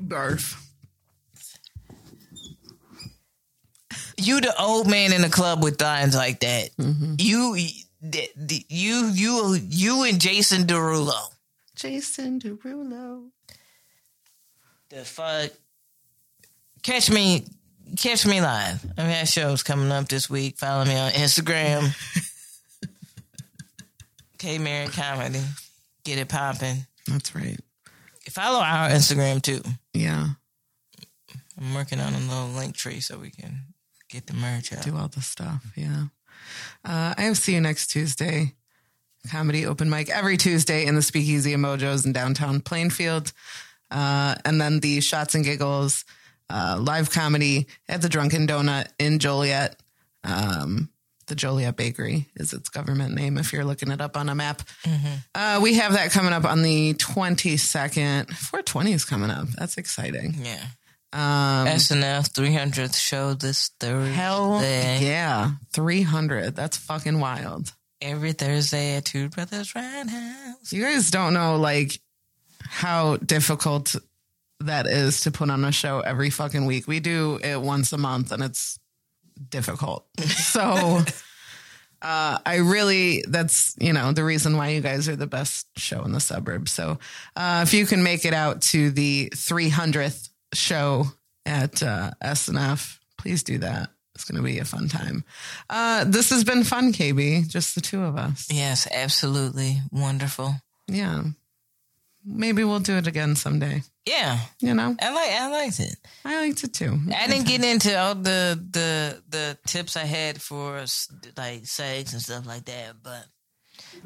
Barf. 0.02 0.56
You 4.20 4.42
the 4.42 4.54
old 4.62 4.88
man 4.88 5.14
in 5.14 5.22
the 5.22 5.30
club 5.30 5.64
with 5.64 5.82
lines 5.82 6.16
like 6.16 6.40
that. 6.42 6.70
Mm-hmm. 6.78 7.16
You, 7.20 7.56
the- 8.02 8.30
the- 8.36 8.66
you, 8.70 9.08
you, 9.14 9.58
you, 9.70 10.04
and 10.04 10.20
Jason 10.22 10.64
Derulo. 10.64 11.14
Jason 11.76 12.40
Derulo. 12.40 13.30
The 14.90 15.06
fuck. 15.06 15.52
Catch 16.84 17.10
me, 17.12 17.46
catch 17.98 18.26
me 18.26 18.42
live. 18.42 18.84
I 18.98 19.02
mean, 19.02 19.12
that 19.12 19.28
show's 19.28 19.64
coming 19.64 19.92
up 19.92 20.08
this 20.08 20.30
week. 20.30 20.58
Follow 20.58 20.86
me 20.86 20.96
on 20.98 21.12
Instagram. 21.12 21.94
K 24.38 24.58
Mary 24.58 24.88
Comedy. 24.88 25.42
Get 26.04 26.18
it 26.18 26.30
popping. 26.30 26.86
That's 27.08 27.36
right. 27.36 27.60
Follow 28.30 28.60
our 28.60 28.90
Instagram 28.90 29.42
too. 29.42 29.62
Yeah. 29.94 30.28
I'm 31.60 31.74
working 31.74 32.00
on 32.00 32.14
a 32.14 32.20
little 32.20 32.48
link 32.50 32.76
tree 32.76 33.00
so 33.02 33.18
we 33.18 33.32
can 33.32 33.69
get 34.10 34.28
the 34.28 34.34
merch 34.34 34.74
out. 34.74 34.84
Do 34.84 34.98
all 34.98 35.08
the 35.08 35.22
stuff. 35.22 35.64
Yeah. 35.76 36.06
Uh, 36.84 37.14
I 37.18 37.22
have 37.24 37.38
see 37.38 37.54
you 37.54 37.62
next 37.62 37.88
Tuesday. 37.88 38.56
Comedy 39.30 39.66
open 39.66 39.90
mic 39.90 40.10
every 40.10 40.38
Tuesday 40.38 40.86
in 40.86 40.96
the 40.96 41.02
Speakeasy 41.02 41.54
of 41.54 41.60
Mojos 41.60 42.06
in 42.06 42.14
downtown 42.14 42.62
Plainfield. 42.62 43.34
Uh, 43.92 44.36
and 44.46 44.62
then 44.62 44.80
the 44.80 45.02
Shots 45.02 45.36
and 45.36 45.44
Giggles 45.44 46.06
uh, 46.50 46.78
live 46.80 47.12
comedy 47.12 47.68
at 47.88 48.02
the 48.02 48.10
Drunken 48.10 48.48
Donut 48.48 48.88
in 48.98 49.20
Joliet. 49.20 49.80
Um, 50.24 50.90
the 51.28 51.36
Joliet 51.36 51.76
Bakery 51.76 52.28
is 52.36 52.54
its 52.54 52.70
government 52.70 53.14
name 53.14 53.38
if 53.38 53.54
you're 53.54 53.64
looking 53.66 53.92
it 53.92 54.02
up 54.02 54.18
on 54.18 54.30
a 54.30 54.36
map. 54.36 54.64
Uh, 55.36 55.60
we 55.62 55.76
have 55.76 55.94
that 55.94 56.12
coming 56.12 56.34
up 56.34 56.44
on 56.46 56.64
the 56.64 56.96
22nd. 56.96 58.30
420 58.32 58.94
is 58.94 59.06
coming 59.06 59.30
up. 59.30 59.48
That's 59.50 59.78
exciting. 59.78 60.36
Yeah. 60.42 60.64
Um, 61.12 61.66
SNL 61.68 62.30
300th 62.30 62.96
show 62.96 63.34
this 63.34 63.72
Thursday. 63.80 64.14
hell 64.14 64.62
yeah. 64.62 65.52
300. 65.74 66.56
That's 66.56 66.78
fucking 66.78 67.20
wild. 67.20 67.74
Every 68.02 68.34
Thursday 68.34 68.96
at 68.96 69.06
Two 69.06 69.30
Brothers 69.30 69.74
Roundhouse. 69.76 70.72
You 70.72 70.84
guys 70.84 71.10
don't 71.12 71.34
know 71.34 71.58
like 71.58 72.00
how 72.62 73.18
difficult 73.18 73.96
that 74.62 74.86
is 74.88 75.22
to 75.22 75.32
put 75.32 75.50
on 75.50 75.64
a 75.66 75.72
show 75.72 76.02
every 76.02 76.30
fucking 76.30 76.66
week. 76.66 76.88
We 76.88 77.00
do 77.00 77.40
it 77.44 77.60
once 77.60 77.92
a 77.92 77.98
month 77.98 78.32
and 78.32 78.44
it's 78.44 78.80
difficult. 79.50 80.06
So 80.22 81.04
uh 82.02 82.38
I 82.46 82.58
really 82.58 83.24
that's, 83.28 83.76
you 83.80 83.92
know, 83.94 84.14
the 84.14 84.24
reason 84.24 84.56
why 84.56 84.70
you 84.70 84.82
guys 84.82 85.10
are 85.10 85.16
the 85.18 85.28
best 85.28 85.68
show 85.78 86.04
in 86.04 86.12
the 86.14 86.20
suburbs. 86.22 86.72
So 86.72 87.00
uh 87.36 87.62
if 87.68 87.74
you 87.74 87.86
can 87.86 88.04
make 88.04 88.24
it 88.26 88.34
out 88.34 88.62
to 88.74 88.92
the 88.92 89.30
300th 89.36 90.30
show 90.54 91.06
at 91.46 91.82
uh 91.84 92.12
SNF, 92.24 92.98
please 93.18 93.44
do 93.44 93.58
that. 93.60 93.90
It's 94.16 94.26
going 94.26 94.38
to 94.38 94.44
be 94.44 94.60
a 94.60 94.66
fun 94.66 94.88
time. 94.90 95.24
Uh 95.70 96.04
this 96.04 96.30
has 96.30 96.44
been 96.44 96.64
fun, 96.64 96.92
KB, 96.94 97.48
just 97.48 97.76
the 97.76 97.82
two 97.82 98.04
of 98.04 98.18
us. 98.18 98.48
Yes, 98.52 98.88
absolutely 98.92 99.82
wonderful. 99.92 100.56
Yeah. 100.88 101.24
Maybe 102.26 102.64
we'll 102.66 102.80
do 102.82 102.98
it 102.98 103.08
again 103.08 103.36
someday. 103.36 103.82
Yeah, 104.06 104.40
You 104.60 104.74
know, 104.74 104.96
I 105.00 105.14
like 105.14 105.32
I 105.32 105.50
liked 105.52 105.80
it. 105.80 105.96
I 106.26 106.48
liked 106.48 106.64
it 106.64 106.74
too. 106.74 107.00
I 107.16 107.28
didn't 107.28 107.48
get 107.48 107.64
into 107.64 107.98
all 107.98 108.16
the 108.16 108.60
the 108.72 109.22
the 109.30 109.58
tips 109.68 109.96
I 109.96 110.04
had 110.06 110.42
for 110.42 110.84
like 111.38 111.66
sex 111.68 112.14
and 112.14 112.22
stuff 112.22 112.46
like 112.48 112.66
that, 112.66 112.96
but 113.04 113.26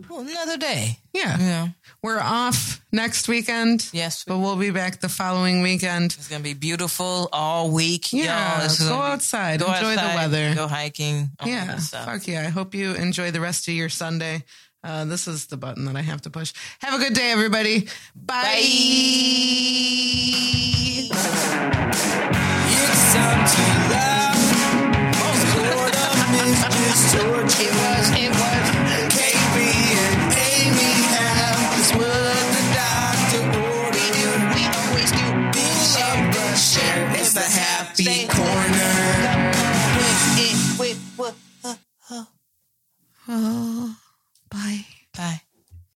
well, 0.09 0.21
another 0.21 0.57
day. 0.57 0.99
Yeah. 1.13 1.37
yeah. 1.39 1.67
We're 2.01 2.19
off 2.19 2.81
next 2.91 3.27
weekend. 3.27 3.89
Yes. 3.93 4.23
But 4.25 4.39
we'll 4.39 4.55
be 4.55 4.71
back 4.71 4.99
the 4.99 5.09
following 5.09 5.61
weekend. 5.61 6.15
It's 6.17 6.27
going 6.27 6.41
to 6.41 6.43
be 6.43 6.53
beautiful 6.53 7.29
all 7.31 7.69
week. 7.69 8.11
Yeah. 8.11 8.67
Y'all. 8.67 8.89
Go 8.89 9.01
outside. 9.01 9.59
Go 9.59 9.67
enjoy 9.67 9.93
outside, 9.93 10.11
the 10.11 10.15
weather. 10.15 10.55
Go 10.55 10.67
hiking. 10.67 11.29
yeah. 11.45 11.77
Fuck 11.77 12.27
yeah. 12.27 12.41
I 12.41 12.49
hope 12.49 12.73
you 12.73 12.93
enjoy 12.93 13.31
the 13.31 13.41
rest 13.41 13.67
of 13.67 13.73
your 13.73 13.89
Sunday. 13.89 14.43
Uh, 14.83 15.05
this 15.05 15.27
is 15.27 15.45
the 15.45 15.57
button 15.57 15.85
that 15.85 15.95
I 15.95 16.01
have 16.01 16.21
to 16.23 16.29
push. 16.29 16.53
Have 16.81 16.99
a 16.99 17.03
good 17.03 17.13
day, 17.13 17.31
everybody. 17.31 17.87
Bye. 18.15 18.43
Bye. 18.43 19.73
Oh, 43.27 43.95
bye. 44.49 44.85